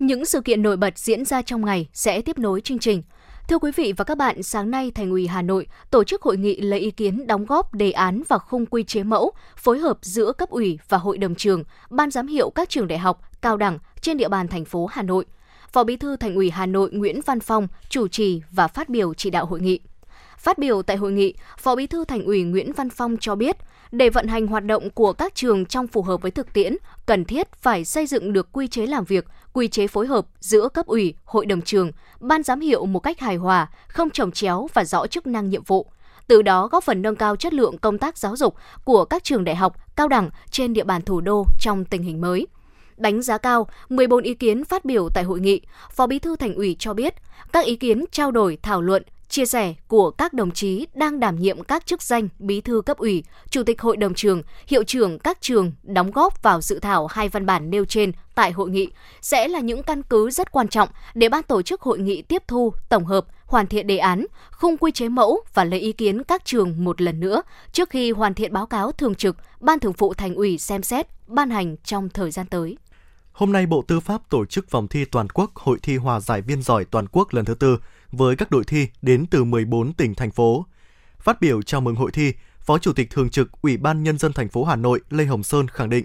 Những 0.00 0.24
sự 0.24 0.40
kiện 0.40 0.62
nổi 0.62 0.76
bật 0.76 0.98
diễn 0.98 1.24
ra 1.24 1.42
trong 1.42 1.64
ngày 1.64 1.88
sẽ 1.92 2.22
tiếp 2.22 2.38
nối 2.38 2.60
chương 2.60 2.78
trình. 2.78 3.02
Thưa 3.48 3.58
quý 3.58 3.70
vị 3.76 3.92
và 3.96 4.04
các 4.04 4.18
bạn, 4.18 4.42
sáng 4.42 4.70
nay 4.70 4.90
Thành 4.94 5.10
ủy 5.10 5.26
Hà 5.26 5.42
Nội 5.42 5.66
tổ 5.90 6.04
chức 6.04 6.22
hội 6.22 6.36
nghị 6.36 6.60
lấy 6.60 6.80
ý 6.80 6.90
kiến 6.90 7.26
đóng 7.26 7.46
góp 7.46 7.74
đề 7.74 7.90
án 7.90 8.22
và 8.28 8.38
khung 8.38 8.66
quy 8.66 8.82
chế 8.82 9.02
mẫu 9.02 9.32
phối 9.56 9.78
hợp 9.78 9.98
giữa 10.02 10.32
cấp 10.32 10.50
ủy 10.50 10.78
và 10.88 10.98
hội 10.98 11.18
đồng 11.18 11.34
trường, 11.34 11.64
ban 11.90 12.10
giám 12.10 12.26
hiệu 12.26 12.50
các 12.50 12.68
trường 12.68 12.88
đại 12.88 12.98
học, 12.98 13.20
cao 13.42 13.56
đẳng 13.56 13.78
trên 14.00 14.16
địa 14.16 14.28
bàn 14.28 14.48
thành 14.48 14.64
phố 14.64 14.86
Hà 14.86 15.02
Nội. 15.02 15.24
Phó 15.72 15.84
Bí 15.84 15.96
thư 15.96 16.16
Thành 16.16 16.34
ủy 16.34 16.50
Hà 16.50 16.66
Nội 16.66 16.90
Nguyễn 16.92 17.20
Văn 17.26 17.40
Phong 17.40 17.68
chủ 17.88 18.08
trì 18.08 18.42
và 18.50 18.68
phát 18.68 18.88
biểu 18.88 19.14
chỉ 19.14 19.30
đạo 19.30 19.46
hội 19.46 19.60
nghị. 19.60 19.80
Phát 20.40 20.58
biểu 20.58 20.82
tại 20.82 20.96
hội 20.96 21.12
nghị, 21.12 21.34
Phó 21.58 21.76
Bí 21.76 21.86
thư 21.86 22.04
Thành 22.04 22.24
ủy 22.24 22.42
Nguyễn 22.42 22.72
Văn 22.72 22.90
Phong 22.90 23.16
cho 23.20 23.34
biết, 23.34 23.56
để 23.92 24.10
vận 24.10 24.28
hành 24.28 24.46
hoạt 24.46 24.64
động 24.64 24.90
của 24.90 25.12
các 25.12 25.34
trường 25.34 25.66
trong 25.66 25.86
phù 25.86 26.02
hợp 26.02 26.22
với 26.22 26.30
thực 26.30 26.52
tiễn, 26.52 26.76
cần 27.06 27.24
thiết 27.24 27.52
phải 27.52 27.84
xây 27.84 28.06
dựng 28.06 28.32
được 28.32 28.48
quy 28.52 28.68
chế 28.68 28.86
làm 28.86 29.04
việc, 29.04 29.26
quy 29.52 29.68
chế 29.68 29.86
phối 29.86 30.06
hợp 30.06 30.26
giữa 30.40 30.68
cấp 30.68 30.86
ủy, 30.86 31.14
hội 31.24 31.46
đồng 31.46 31.62
trường, 31.62 31.90
ban 32.20 32.42
giám 32.42 32.60
hiệu 32.60 32.86
một 32.86 33.00
cách 33.00 33.20
hài 33.20 33.36
hòa, 33.36 33.68
không 33.88 34.10
trồng 34.10 34.30
chéo 34.30 34.68
và 34.74 34.84
rõ 34.84 35.06
chức 35.06 35.26
năng 35.26 35.48
nhiệm 35.48 35.62
vụ. 35.64 35.86
từ 36.26 36.42
đó 36.42 36.68
góp 36.68 36.84
phần 36.84 37.02
nâng 37.02 37.16
cao 37.16 37.36
chất 37.36 37.54
lượng 37.54 37.78
công 37.78 37.98
tác 37.98 38.18
giáo 38.18 38.36
dục 38.36 38.54
của 38.84 39.04
các 39.04 39.24
trường 39.24 39.44
đại 39.44 39.56
học, 39.56 39.76
cao 39.96 40.08
đẳng 40.08 40.30
trên 40.50 40.72
địa 40.72 40.84
bàn 40.84 41.02
thủ 41.02 41.20
đô 41.20 41.46
trong 41.60 41.84
tình 41.84 42.02
hình 42.02 42.20
mới. 42.20 42.46
Đánh 42.96 43.22
giá 43.22 43.38
cao 43.38 43.66
14 43.88 44.22
ý 44.22 44.34
kiến 44.34 44.64
phát 44.64 44.84
biểu 44.84 45.08
tại 45.14 45.24
hội 45.24 45.40
nghị, 45.40 45.60
Phó 45.92 46.06
Bí 46.06 46.18
thư 46.18 46.36
Thành 46.36 46.54
ủy 46.54 46.76
cho 46.78 46.94
biết, 46.94 47.14
các 47.52 47.64
ý 47.64 47.76
kiến 47.76 48.04
trao 48.12 48.30
đổi, 48.30 48.58
thảo 48.62 48.82
luận, 48.82 49.02
chia 49.30 49.46
sẻ 49.46 49.74
của 49.88 50.10
các 50.10 50.32
đồng 50.32 50.50
chí 50.50 50.86
đang 50.94 51.20
đảm 51.20 51.36
nhiệm 51.36 51.64
các 51.64 51.86
chức 51.86 52.02
danh 52.02 52.28
bí 52.38 52.60
thư 52.60 52.82
cấp 52.86 52.98
ủy, 52.98 53.24
chủ 53.50 53.62
tịch 53.62 53.82
hội 53.82 53.96
đồng 53.96 54.14
trường, 54.14 54.42
hiệu 54.66 54.82
trưởng 54.82 55.18
các 55.18 55.40
trường 55.40 55.72
đóng 55.82 56.10
góp 56.10 56.42
vào 56.42 56.60
dự 56.60 56.78
thảo 56.78 57.06
hai 57.06 57.28
văn 57.28 57.46
bản 57.46 57.70
nêu 57.70 57.84
trên 57.84 58.12
tại 58.34 58.52
hội 58.52 58.70
nghị 58.70 58.88
sẽ 59.20 59.48
là 59.48 59.60
những 59.60 59.82
căn 59.82 60.02
cứ 60.02 60.30
rất 60.30 60.52
quan 60.52 60.68
trọng 60.68 60.88
để 61.14 61.28
ban 61.28 61.42
tổ 61.42 61.62
chức 61.62 61.80
hội 61.80 61.98
nghị 61.98 62.22
tiếp 62.22 62.42
thu, 62.48 62.72
tổng 62.88 63.04
hợp, 63.04 63.26
hoàn 63.46 63.66
thiện 63.66 63.86
đề 63.86 63.98
án, 63.98 64.26
khung 64.50 64.76
quy 64.76 64.92
chế 64.92 65.08
mẫu 65.08 65.40
và 65.54 65.64
lấy 65.64 65.80
ý 65.80 65.92
kiến 65.92 66.24
các 66.24 66.44
trường 66.44 66.84
một 66.84 67.00
lần 67.00 67.20
nữa 67.20 67.42
trước 67.72 67.90
khi 67.90 68.10
hoàn 68.10 68.34
thiện 68.34 68.52
báo 68.52 68.66
cáo 68.66 68.92
thường 68.92 69.14
trực 69.14 69.36
Ban 69.60 69.78
Thường 69.78 69.92
vụ 69.98 70.14
Thành 70.14 70.34
ủy 70.34 70.58
xem 70.58 70.82
xét 70.82 71.06
ban 71.26 71.50
hành 71.50 71.76
trong 71.84 72.08
thời 72.08 72.30
gian 72.30 72.46
tới. 72.46 72.76
Hôm 73.32 73.52
nay, 73.52 73.66
Bộ 73.66 73.84
Tư 73.88 74.00
pháp 74.00 74.30
tổ 74.30 74.44
chức 74.44 74.70
vòng 74.70 74.88
thi 74.88 75.04
toàn 75.04 75.28
quốc 75.28 75.56
Hội 75.56 75.78
thi 75.82 75.96
hòa 75.96 76.20
giải 76.20 76.42
viên 76.42 76.62
giỏi 76.62 76.84
toàn 76.84 77.06
quốc 77.12 77.34
lần 77.34 77.44
thứ 77.44 77.54
tư 77.54 77.78
với 78.12 78.36
các 78.36 78.50
đội 78.50 78.64
thi 78.64 78.88
đến 79.02 79.26
từ 79.26 79.44
14 79.44 79.92
tỉnh 79.92 80.14
thành 80.14 80.30
phố. 80.30 80.66
Phát 81.18 81.40
biểu 81.40 81.62
chào 81.62 81.80
mừng 81.80 81.94
hội 81.94 82.10
thi, 82.10 82.32
Phó 82.60 82.78
Chủ 82.78 82.92
tịch 82.92 83.10
Thường 83.10 83.30
trực 83.30 83.62
Ủy 83.62 83.76
ban 83.76 84.02
Nhân 84.02 84.18
dân 84.18 84.32
thành 84.32 84.48
phố 84.48 84.64
Hà 84.64 84.76
Nội 84.76 85.00
Lê 85.10 85.24
Hồng 85.24 85.42
Sơn 85.42 85.68
khẳng 85.68 85.90
định, 85.90 86.04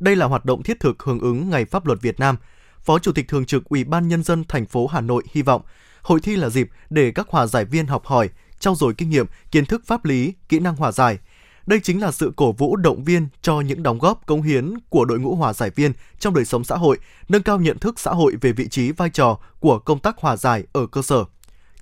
đây 0.00 0.16
là 0.16 0.26
hoạt 0.26 0.44
động 0.44 0.62
thiết 0.62 0.80
thực 0.80 1.02
hưởng 1.02 1.20
ứng 1.20 1.50
Ngày 1.50 1.64
Pháp 1.64 1.86
luật 1.86 2.00
Việt 2.02 2.20
Nam. 2.20 2.36
Phó 2.80 2.98
Chủ 2.98 3.12
tịch 3.12 3.28
Thường 3.28 3.44
trực 3.44 3.64
Ủy 3.64 3.84
ban 3.84 4.08
Nhân 4.08 4.22
dân 4.22 4.44
thành 4.48 4.66
phố 4.66 4.86
Hà 4.86 5.00
Nội 5.00 5.22
hy 5.32 5.42
vọng 5.42 5.62
hội 6.06 6.20
thi 6.20 6.36
là 6.36 6.48
dịp 6.48 6.68
để 6.90 7.10
các 7.10 7.28
hòa 7.28 7.46
giải 7.46 7.64
viên 7.64 7.86
học 7.86 8.06
hỏi, 8.06 8.28
trau 8.58 8.74
dồi 8.74 8.94
kinh 8.94 9.10
nghiệm, 9.10 9.26
kiến 9.50 9.66
thức 9.66 9.82
pháp 9.86 10.04
lý, 10.04 10.32
kỹ 10.48 10.58
năng 10.58 10.76
hòa 10.76 10.92
giải, 10.92 11.18
đây 11.66 11.80
chính 11.82 12.00
là 12.00 12.12
sự 12.12 12.32
cổ 12.36 12.52
vũ 12.52 12.76
động 12.76 13.04
viên 13.04 13.28
cho 13.42 13.60
những 13.60 13.82
đóng 13.82 13.98
góp 13.98 14.26
cống 14.26 14.42
hiến 14.42 14.74
của 14.88 15.04
đội 15.04 15.18
ngũ 15.18 15.34
hòa 15.34 15.52
giải 15.52 15.70
viên 15.70 15.92
trong 16.18 16.34
đời 16.34 16.44
sống 16.44 16.64
xã 16.64 16.76
hội, 16.76 16.98
nâng 17.28 17.42
cao 17.42 17.60
nhận 17.60 17.78
thức 17.78 18.00
xã 18.00 18.10
hội 18.10 18.34
về 18.40 18.52
vị 18.52 18.68
trí 18.68 18.92
vai 18.92 19.10
trò 19.10 19.38
của 19.60 19.78
công 19.78 19.98
tác 19.98 20.18
hòa 20.18 20.36
giải 20.36 20.64
ở 20.72 20.86
cơ 20.86 21.02
sở. 21.02 21.24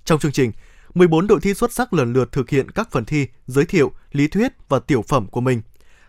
Trong 0.05 0.19
chương 0.19 0.31
trình, 0.31 0.51
14 0.93 1.27
đội 1.27 1.39
thi 1.41 1.53
xuất 1.53 1.73
sắc 1.73 1.93
lần 1.93 2.13
lượt 2.13 2.31
thực 2.31 2.49
hiện 2.49 2.71
các 2.71 2.91
phần 2.91 3.05
thi 3.05 3.27
giới 3.47 3.65
thiệu, 3.65 3.91
lý 4.11 4.27
thuyết 4.27 4.51
và 4.69 4.79
tiểu 4.79 5.01
phẩm 5.07 5.27
của 5.27 5.41
mình. 5.41 5.61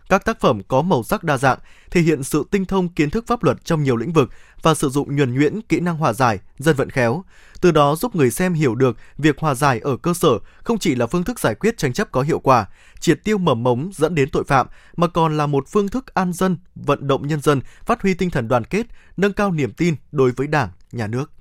Các 0.09 0.25
tác 0.25 0.39
phẩm 0.39 0.61
có 0.67 0.81
màu 0.81 1.03
sắc 1.03 1.23
đa 1.23 1.37
dạng, 1.37 1.59
thể 1.91 2.01
hiện 2.01 2.23
sự 2.23 2.43
tinh 2.51 2.65
thông 2.65 2.89
kiến 2.89 3.09
thức 3.09 3.27
pháp 3.27 3.43
luật 3.43 3.65
trong 3.65 3.83
nhiều 3.83 3.95
lĩnh 3.95 4.13
vực 4.13 4.29
và 4.61 4.73
sử 4.73 4.89
dụng 4.89 5.15
nhuần 5.15 5.33
nhuyễn 5.33 5.61
kỹ 5.61 5.79
năng 5.79 5.97
hòa 5.97 6.13
giải, 6.13 6.39
dân 6.57 6.75
vận 6.75 6.89
khéo, 6.89 7.23
từ 7.61 7.71
đó 7.71 7.95
giúp 7.95 8.15
người 8.15 8.31
xem 8.31 8.53
hiểu 8.53 8.75
được 8.75 8.97
việc 9.17 9.39
hòa 9.39 9.55
giải 9.55 9.79
ở 9.79 9.97
cơ 9.97 10.13
sở 10.13 10.29
không 10.63 10.79
chỉ 10.79 10.95
là 10.95 11.07
phương 11.07 11.23
thức 11.23 11.39
giải 11.39 11.55
quyết 11.55 11.77
tranh 11.77 11.93
chấp 11.93 12.11
có 12.11 12.21
hiệu 12.21 12.39
quả, 12.39 12.65
triệt 12.99 13.23
tiêu 13.23 13.37
mầm 13.37 13.63
mống 13.63 13.89
dẫn 13.93 14.15
đến 14.15 14.29
tội 14.29 14.43
phạm 14.43 14.67
mà 14.97 15.07
còn 15.07 15.37
là 15.37 15.47
một 15.47 15.67
phương 15.67 15.87
thức 15.87 16.13
an 16.13 16.33
dân, 16.33 16.57
vận 16.75 17.07
động 17.07 17.27
nhân 17.27 17.41
dân 17.41 17.61
phát 17.85 18.01
huy 18.01 18.13
tinh 18.13 18.29
thần 18.29 18.47
đoàn 18.47 18.63
kết, 18.63 18.87
nâng 19.17 19.33
cao 19.33 19.51
niềm 19.51 19.73
tin 19.73 19.95
đối 20.11 20.31
với 20.31 20.47
Đảng, 20.47 20.69
nhà 20.91 21.07
nước. 21.07 21.31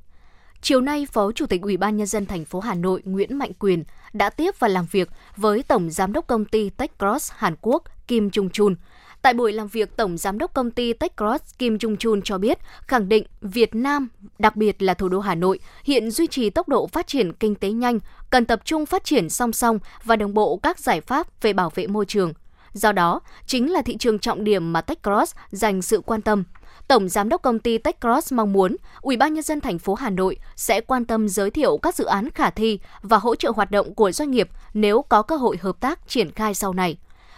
Chiều 0.61 0.81
nay, 0.81 1.07
Phó 1.13 1.33
Chủ 1.33 1.47
tịch 1.47 1.63
Ủy 1.63 1.77
ban 1.77 1.97
nhân 1.97 2.07
dân 2.07 2.27
thành 2.27 2.45
phố 2.45 2.61
Hà 2.61 2.75
Nội 2.75 3.03
Nguyễn 3.05 3.39
Mạnh 3.39 3.53
Quyền 3.59 3.85
đã 4.13 4.31
tiếp 4.31 4.55
và 4.59 4.69
làm 4.69 4.87
việc 4.91 5.11
với 5.37 5.63
Tổng 5.63 5.91
giám 5.91 6.13
đốc 6.13 6.27
công 6.27 6.45
ty 6.45 6.71
Techcross 6.71 7.33
Hàn 7.37 7.55
Quốc 7.61 7.83
Kim 8.09 8.31
Trung 8.31 8.51
Chun. 8.51 8.75
Tại 9.23 9.35
buổi 9.35 9.53
làm 9.53 9.69
việc, 9.69 9.97
Tổng 9.97 10.17
Giám 10.19 10.39
đốc 10.39 10.55
công 10.55 10.71
ty 10.71 10.93
Techcross 10.93 11.59
Kim 11.59 11.79
Trung 11.79 11.97
Chun 11.97 12.23
cho 12.23 12.39
biết, 12.39 12.59
khẳng 12.81 13.09
định 13.09 13.25
Việt 13.41 13.75
Nam, 13.75 14.09
đặc 14.39 14.57
biệt 14.57 14.83
là 14.83 14.95
thủ 14.95 15.09
đô 15.09 15.21
Hà 15.21 15.35
Nội, 15.35 15.59
hiện 15.85 16.11
duy 16.11 16.27
trì 16.27 16.51
tốc 16.51 16.69
độ 16.69 16.87
phát 16.87 17.07
triển 17.07 17.33
kinh 17.33 17.55
tế 17.55 17.71
nhanh, 17.71 17.99
cần 18.31 18.45
tập 18.45 18.61
trung 18.65 18.87
phát 18.87 19.05
triển 19.05 19.31
song 19.31 19.53
song 19.53 19.79
và 20.05 20.17
đồng 20.17 20.35
bộ 20.35 20.57
các 20.57 20.79
giải 20.79 21.01
pháp 21.01 21.43
về 21.43 21.53
bảo 21.53 21.71
vệ 21.75 21.87
môi 21.87 22.07
trường. 22.07 22.33
Do 22.73 22.93
đó, 22.93 23.21
chính 23.47 23.73
là 23.73 23.83
thị 23.83 23.97
trường 23.97 24.19
trọng 24.19 24.45
điểm 24.45 24.73
mà 24.73 24.81
Techcross 24.81 25.35
dành 25.51 25.83
sự 25.83 26.01
quan 26.01 26.23
tâm. 26.23 26.45
Tổng 26.89 27.09
giám 27.09 27.29
đốc 27.29 27.43
công 27.43 27.59
ty 27.59 27.79
Techcross 27.79 28.33
mong 28.33 28.53
muốn 28.53 28.77
Ủy 29.01 29.17
ban 29.17 29.35
nhân 29.35 29.43
dân 29.43 29.61
thành 29.61 29.79
phố 29.79 29.95
Hà 29.95 30.11
Nội 30.11 30.37
sẽ 30.57 30.81
quan 30.81 31.05
tâm 31.05 31.29
giới 31.29 31.51
thiệu 31.51 31.79
các 31.79 31.95
dự 31.95 32.05
án 32.05 32.31
khả 32.31 32.51
thi 32.51 32.79
và 33.03 33.19
hỗ 33.19 33.35
trợ 33.35 33.53
hoạt 33.57 33.71
động 33.71 33.95
của 33.95 34.13
doanh 34.13 34.31
nghiệp 34.31 34.49
nếu 34.75 35.03
có 35.03 35.23
cơ 35.23 35.37
hội 35.37 35.57
hợp 35.61 35.81
tác 35.81 36.09
triển 36.09 36.31
khai 36.31 36.55
sau 36.55 36.73
này. 36.73 36.97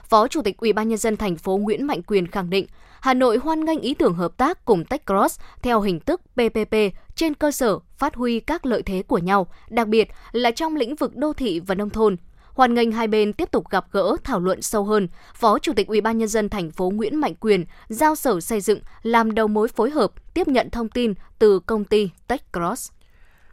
Phó 0.08 0.28
Chủ 0.28 0.42
tịch 0.42 0.56
Ủy 0.56 0.72
ban 0.72 0.88
nhân 0.88 0.98
dân 0.98 1.16
thành 1.16 1.36
phố 1.36 1.56
Nguyễn 1.56 1.86
Mạnh 1.86 2.02
Quyền 2.02 2.26
khẳng 2.26 2.50
định, 2.50 2.66
Hà 3.00 3.14
Nội 3.14 3.36
hoan 3.36 3.64
nghênh 3.64 3.80
ý 3.80 3.94
tưởng 3.94 4.14
hợp 4.14 4.36
tác 4.36 4.64
cùng 4.64 4.84
Techcross 4.84 5.40
theo 5.62 5.80
hình 5.80 6.00
thức 6.00 6.20
PPP 6.34 6.74
trên 7.14 7.34
cơ 7.34 7.50
sở 7.50 7.78
phát 7.96 8.14
huy 8.14 8.40
các 8.40 8.66
lợi 8.66 8.82
thế 8.82 9.02
của 9.02 9.18
nhau, 9.18 9.46
đặc 9.68 9.88
biệt 9.88 10.08
là 10.32 10.50
trong 10.50 10.76
lĩnh 10.76 10.96
vực 10.96 11.16
đô 11.16 11.32
thị 11.32 11.60
và 11.60 11.74
nông 11.74 11.90
thôn. 11.90 12.16
Hoan 12.58 12.74
nghênh 12.74 12.92
hai 12.92 13.08
bên 13.08 13.32
tiếp 13.32 13.48
tục 13.50 13.70
gặp 13.70 13.86
gỡ 13.92 14.16
thảo 14.24 14.40
luận 14.40 14.62
sâu 14.62 14.84
hơn. 14.84 15.08
Phó 15.34 15.58
Chủ 15.58 15.72
tịch 15.76 15.86
Ủy 15.86 16.00
ban 16.00 16.18
nhân 16.18 16.28
dân 16.28 16.48
thành 16.48 16.70
phố 16.70 16.90
Nguyễn 16.90 17.16
Mạnh 17.16 17.34
Quyền 17.34 17.64
giao 17.88 18.14
Sở 18.14 18.40
Xây 18.40 18.60
dựng 18.60 18.80
làm 19.02 19.34
đầu 19.34 19.48
mối 19.48 19.68
phối 19.68 19.90
hợp 19.90 20.34
tiếp 20.34 20.48
nhận 20.48 20.70
thông 20.70 20.88
tin 20.88 21.14
từ 21.38 21.58
công 21.58 21.84
ty 21.84 22.10
Techcross. 22.26 22.90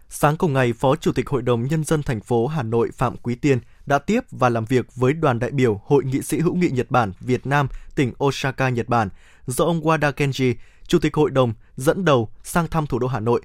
Sáng 0.09 0.37
cùng 0.37 0.53
ngày, 0.53 0.73
Phó 0.73 0.95
Chủ 0.95 1.11
tịch 1.11 1.29
Hội 1.29 1.41
đồng 1.41 1.63
Nhân 1.63 1.83
dân 1.83 2.03
thành 2.03 2.19
phố 2.19 2.47
Hà 2.47 2.63
Nội 2.63 2.89
Phạm 2.93 3.17
Quý 3.17 3.35
Tiên 3.35 3.59
đã 3.85 3.99
tiếp 3.99 4.19
và 4.31 4.49
làm 4.49 4.65
việc 4.65 4.95
với 4.95 5.13
đoàn 5.13 5.39
đại 5.39 5.51
biểu 5.51 5.81
Hội 5.85 6.03
nghị 6.03 6.21
sĩ 6.21 6.39
hữu 6.39 6.55
nghị 6.55 6.69
Nhật 6.69 6.91
Bản 6.91 7.11
Việt 7.19 7.45
Nam 7.45 7.67
tỉnh 7.95 8.13
Osaka, 8.23 8.69
Nhật 8.69 8.89
Bản 8.89 9.09
do 9.47 9.65
ông 9.65 9.81
Wada 9.81 10.11
Kenji, 10.11 10.53
Chủ 10.87 10.99
tịch 10.99 11.15
Hội 11.15 11.31
đồng, 11.31 11.53
dẫn 11.77 12.05
đầu 12.05 12.29
sang 12.43 12.67
thăm 12.67 12.87
thủ 12.87 12.99
đô 12.99 13.07
Hà 13.07 13.19
Nội. 13.19 13.41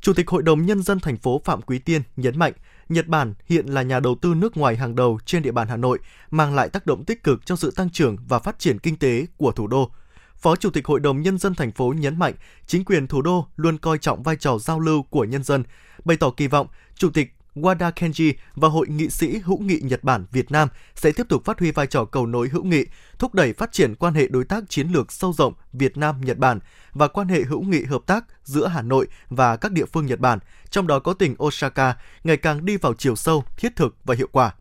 Chủ 0.00 0.12
tịch 0.12 0.28
Hội 0.28 0.42
đồng 0.42 0.66
Nhân 0.66 0.82
dân 0.82 1.00
thành 1.00 1.16
phố 1.16 1.40
Phạm 1.44 1.62
Quý 1.62 1.78
Tiên 1.78 2.02
nhấn 2.16 2.38
mạnh, 2.38 2.52
Nhật 2.90 3.06
Bản 3.06 3.34
hiện 3.46 3.66
là 3.66 3.82
nhà 3.82 4.00
đầu 4.00 4.14
tư 4.14 4.34
nước 4.34 4.56
ngoài 4.56 4.76
hàng 4.76 4.94
đầu 4.94 5.18
trên 5.26 5.42
địa 5.42 5.52
bàn 5.52 5.68
Hà 5.68 5.76
Nội, 5.76 5.98
mang 6.30 6.54
lại 6.54 6.68
tác 6.68 6.86
động 6.86 7.04
tích 7.04 7.22
cực 7.22 7.46
cho 7.46 7.56
sự 7.56 7.72
tăng 7.76 7.90
trưởng 7.90 8.16
và 8.28 8.38
phát 8.38 8.58
triển 8.58 8.78
kinh 8.78 8.96
tế 8.96 9.26
của 9.36 9.52
thủ 9.52 9.66
đô. 9.66 9.90
Phó 10.36 10.56
Chủ 10.56 10.70
tịch 10.70 10.86
Hội 10.86 11.00
đồng 11.00 11.22
Nhân 11.22 11.38
dân 11.38 11.54
thành 11.54 11.72
phố 11.72 11.94
nhấn 11.96 12.18
mạnh, 12.18 12.34
chính 12.66 12.84
quyền 12.84 13.06
thủ 13.06 13.22
đô 13.22 13.46
luôn 13.56 13.78
coi 13.78 13.98
trọng 13.98 14.22
vai 14.22 14.36
trò 14.36 14.58
giao 14.58 14.80
lưu 14.80 15.02
của 15.02 15.24
nhân 15.24 15.42
dân, 15.42 15.62
bày 16.04 16.16
tỏ 16.16 16.30
kỳ 16.30 16.46
vọng 16.46 16.66
Chủ 16.94 17.10
tịch 17.10 17.32
Wada 17.60 17.92
Kenji 17.92 18.32
và 18.54 18.68
Hội 18.68 18.88
nghị 18.88 19.08
sĩ 19.08 19.38
hữu 19.38 19.58
nghị 19.58 19.80
Nhật 19.82 20.04
Bản 20.04 20.26
Việt 20.32 20.50
Nam 20.50 20.68
sẽ 20.94 21.12
tiếp 21.12 21.26
tục 21.28 21.44
phát 21.44 21.58
huy 21.58 21.70
vai 21.70 21.86
trò 21.86 22.04
cầu 22.04 22.26
nối 22.26 22.48
hữu 22.48 22.64
nghị, 22.64 22.84
thúc 23.18 23.34
đẩy 23.34 23.52
phát 23.52 23.72
triển 23.72 23.94
quan 23.94 24.14
hệ 24.14 24.26
đối 24.26 24.44
tác 24.44 24.64
chiến 24.68 24.88
lược 24.88 25.12
sâu 25.12 25.32
rộng 25.32 25.54
Việt 25.72 25.96
Nam 25.96 26.20
Nhật 26.20 26.38
Bản 26.38 26.58
và 26.92 27.08
quan 27.08 27.28
hệ 27.28 27.42
hữu 27.42 27.62
nghị 27.62 27.84
hợp 27.84 28.02
tác 28.06 28.24
giữa 28.44 28.66
Hà 28.66 28.82
Nội 28.82 29.06
và 29.28 29.56
các 29.56 29.72
địa 29.72 29.84
phương 29.84 30.06
Nhật 30.06 30.20
Bản, 30.20 30.38
trong 30.70 30.86
đó 30.86 30.98
có 30.98 31.12
tỉnh 31.12 31.34
Osaka, 31.42 31.94
ngày 32.24 32.36
càng 32.36 32.64
đi 32.64 32.76
vào 32.76 32.94
chiều 32.94 33.16
sâu, 33.16 33.44
thiết 33.56 33.76
thực 33.76 33.96
và 34.04 34.14
hiệu 34.14 34.28
quả. 34.32 34.52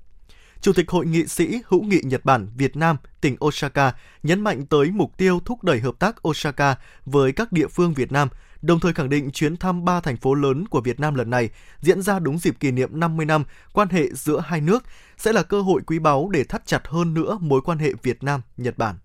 Chủ 0.61 0.73
tịch 0.73 0.89
Hội 0.89 1.05
nghị 1.05 1.27
sĩ 1.27 1.61
hữu 1.67 1.83
nghị 1.83 2.01
Nhật 2.03 2.25
Bản 2.25 2.47
Việt 2.55 2.75
Nam 2.75 2.97
tỉnh 3.21 3.35
Osaka 3.45 3.93
nhấn 4.23 4.41
mạnh 4.41 4.65
tới 4.65 4.91
mục 4.91 5.17
tiêu 5.17 5.39
thúc 5.45 5.63
đẩy 5.63 5.79
hợp 5.79 5.99
tác 5.99 6.27
Osaka 6.27 6.75
với 7.05 7.31
các 7.31 7.51
địa 7.51 7.67
phương 7.67 7.93
Việt 7.93 8.11
Nam, 8.11 8.29
đồng 8.61 8.79
thời 8.79 8.93
khẳng 8.93 9.09
định 9.09 9.31
chuyến 9.31 9.57
thăm 9.57 9.85
ba 9.85 9.99
thành 9.99 10.17
phố 10.17 10.33
lớn 10.33 10.67
của 10.67 10.81
Việt 10.81 10.99
Nam 10.99 11.15
lần 11.15 11.29
này 11.29 11.49
diễn 11.81 12.01
ra 12.01 12.19
đúng 12.19 12.39
dịp 12.39 12.59
kỷ 12.59 12.71
niệm 12.71 12.99
50 12.99 13.25
năm 13.25 13.43
quan 13.73 13.89
hệ 13.89 14.07
giữa 14.13 14.39
hai 14.39 14.61
nước 14.61 14.83
sẽ 15.17 15.33
là 15.33 15.43
cơ 15.43 15.61
hội 15.61 15.81
quý 15.87 15.99
báu 15.99 16.29
để 16.29 16.43
thắt 16.43 16.65
chặt 16.65 16.87
hơn 16.87 17.13
nữa 17.13 17.37
mối 17.41 17.61
quan 17.61 17.77
hệ 17.77 17.93
Việt 18.03 18.23
Nam-Nhật 18.23 18.77
Bản 18.77 18.95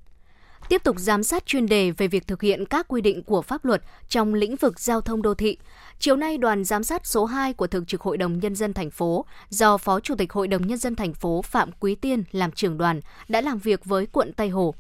tiếp 0.68 0.84
tục 0.84 0.96
giám 0.98 1.22
sát 1.22 1.46
chuyên 1.46 1.66
đề 1.66 1.90
về 1.90 2.08
việc 2.08 2.26
thực 2.26 2.42
hiện 2.42 2.66
các 2.66 2.88
quy 2.88 3.00
định 3.00 3.22
của 3.22 3.42
pháp 3.42 3.64
luật 3.64 3.82
trong 4.08 4.34
lĩnh 4.34 4.56
vực 4.56 4.80
giao 4.80 5.00
thông 5.00 5.22
đô 5.22 5.34
thị. 5.34 5.58
Chiều 5.98 6.16
nay, 6.16 6.38
đoàn 6.38 6.64
giám 6.64 6.84
sát 6.84 7.06
số 7.06 7.24
2 7.24 7.52
của 7.52 7.66
Thường 7.66 7.86
trực 7.86 8.00
Hội 8.00 8.16
đồng 8.16 8.38
Nhân 8.38 8.54
dân 8.54 8.72
thành 8.72 8.90
phố 8.90 9.26
do 9.48 9.76
Phó 9.76 10.00
Chủ 10.00 10.14
tịch 10.14 10.32
Hội 10.32 10.48
đồng 10.48 10.66
Nhân 10.66 10.78
dân 10.78 10.96
thành 10.96 11.14
phố 11.14 11.42
Phạm 11.42 11.70
Quý 11.80 11.94
Tiên 11.94 12.24
làm 12.32 12.52
trưởng 12.52 12.78
đoàn 12.78 13.00
đã 13.28 13.40
làm 13.40 13.58
việc 13.58 13.84
với 13.84 14.06
quận 14.06 14.32
Tây 14.32 14.48
Hồ. 14.48 14.74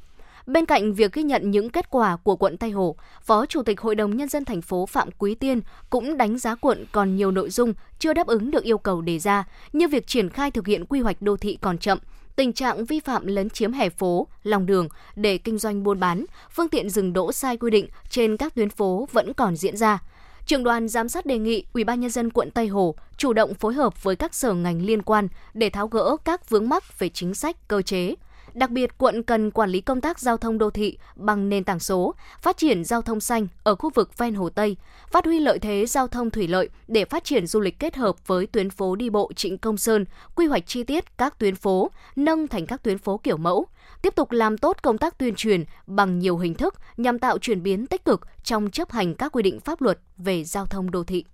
Bên 0.46 0.66
cạnh 0.66 0.94
việc 0.94 1.12
ghi 1.12 1.22
nhận 1.22 1.50
những 1.50 1.70
kết 1.70 1.90
quả 1.90 2.16
của 2.16 2.36
quận 2.36 2.56
Tây 2.56 2.70
Hồ, 2.70 2.96
Phó 3.22 3.46
Chủ 3.46 3.62
tịch 3.62 3.80
Hội 3.80 3.94
đồng 3.94 4.16
Nhân 4.16 4.28
dân 4.28 4.44
thành 4.44 4.62
phố 4.62 4.86
Phạm 4.86 5.08
Quý 5.18 5.34
Tiên 5.34 5.60
cũng 5.90 6.16
đánh 6.16 6.38
giá 6.38 6.54
quận 6.54 6.84
còn 6.92 7.16
nhiều 7.16 7.30
nội 7.30 7.50
dung 7.50 7.74
chưa 7.98 8.12
đáp 8.12 8.26
ứng 8.26 8.50
được 8.50 8.64
yêu 8.64 8.78
cầu 8.78 9.00
đề 9.00 9.18
ra, 9.18 9.44
như 9.72 9.88
việc 9.88 10.06
triển 10.06 10.30
khai 10.30 10.50
thực 10.50 10.66
hiện 10.66 10.86
quy 10.86 11.00
hoạch 11.00 11.22
đô 11.22 11.36
thị 11.36 11.58
còn 11.60 11.78
chậm, 11.78 11.98
tình 12.36 12.52
trạng 12.52 12.84
vi 12.84 13.00
phạm 13.00 13.26
lấn 13.26 13.50
chiếm 13.50 13.72
hè 13.72 13.88
phố, 13.88 14.26
lòng 14.42 14.66
đường 14.66 14.88
để 15.16 15.38
kinh 15.38 15.58
doanh 15.58 15.82
buôn 15.82 16.00
bán, 16.00 16.24
phương 16.50 16.68
tiện 16.68 16.90
dừng 16.90 17.12
đỗ 17.12 17.32
sai 17.32 17.56
quy 17.56 17.70
định 17.70 17.86
trên 18.10 18.36
các 18.36 18.54
tuyến 18.54 18.70
phố 18.70 19.08
vẫn 19.12 19.32
còn 19.34 19.56
diễn 19.56 19.76
ra. 19.76 20.02
Trường 20.46 20.64
đoàn 20.64 20.88
giám 20.88 21.08
sát 21.08 21.26
đề 21.26 21.38
nghị 21.38 21.64
Ủy 21.72 21.84
ban 21.84 22.00
nhân 22.00 22.10
dân 22.10 22.30
quận 22.30 22.50
Tây 22.50 22.66
Hồ 22.66 22.94
chủ 23.16 23.32
động 23.32 23.54
phối 23.54 23.74
hợp 23.74 24.02
với 24.02 24.16
các 24.16 24.34
sở 24.34 24.52
ngành 24.52 24.82
liên 24.82 25.02
quan 25.02 25.28
để 25.54 25.70
tháo 25.70 25.88
gỡ 25.88 26.16
các 26.24 26.50
vướng 26.50 26.68
mắc 26.68 26.98
về 26.98 27.08
chính 27.08 27.34
sách, 27.34 27.68
cơ 27.68 27.82
chế, 27.82 28.14
Đặc 28.54 28.70
biệt, 28.70 28.98
quận 28.98 29.22
cần 29.22 29.50
quản 29.50 29.70
lý 29.70 29.80
công 29.80 30.00
tác 30.00 30.18
giao 30.18 30.36
thông 30.36 30.58
đô 30.58 30.70
thị 30.70 30.98
bằng 31.16 31.48
nền 31.48 31.64
tảng 31.64 31.78
số, 31.78 32.14
phát 32.42 32.56
triển 32.56 32.84
giao 32.84 33.02
thông 33.02 33.20
xanh 33.20 33.46
ở 33.62 33.74
khu 33.74 33.90
vực 33.90 34.18
ven 34.18 34.34
Hồ 34.34 34.48
Tây, 34.48 34.76
phát 35.10 35.24
huy 35.24 35.38
lợi 35.38 35.58
thế 35.58 35.86
giao 35.86 36.08
thông 36.08 36.30
thủy 36.30 36.48
lợi 36.48 36.68
để 36.88 37.04
phát 37.04 37.24
triển 37.24 37.46
du 37.46 37.60
lịch 37.60 37.78
kết 37.78 37.96
hợp 37.96 38.26
với 38.26 38.46
tuyến 38.46 38.70
phố 38.70 38.96
đi 38.96 39.10
bộ 39.10 39.30
Trịnh 39.36 39.58
Công 39.58 39.76
Sơn, 39.76 40.04
quy 40.34 40.46
hoạch 40.46 40.66
chi 40.66 40.84
tiết 40.84 41.18
các 41.18 41.38
tuyến 41.38 41.54
phố, 41.54 41.90
nâng 42.16 42.48
thành 42.48 42.66
các 42.66 42.82
tuyến 42.82 42.98
phố 42.98 43.18
kiểu 43.22 43.36
mẫu, 43.36 43.66
tiếp 44.02 44.14
tục 44.14 44.32
làm 44.32 44.58
tốt 44.58 44.76
công 44.82 44.98
tác 44.98 45.18
tuyên 45.18 45.34
truyền 45.34 45.64
bằng 45.86 46.18
nhiều 46.18 46.38
hình 46.38 46.54
thức 46.54 46.74
nhằm 46.96 47.18
tạo 47.18 47.38
chuyển 47.38 47.62
biến 47.62 47.86
tích 47.86 48.04
cực 48.04 48.20
trong 48.44 48.70
chấp 48.70 48.90
hành 48.90 49.14
các 49.14 49.32
quy 49.32 49.42
định 49.42 49.60
pháp 49.60 49.80
luật 49.80 49.98
về 50.16 50.44
giao 50.44 50.66
thông 50.66 50.90
đô 50.90 51.04
thị. 51.04 51.24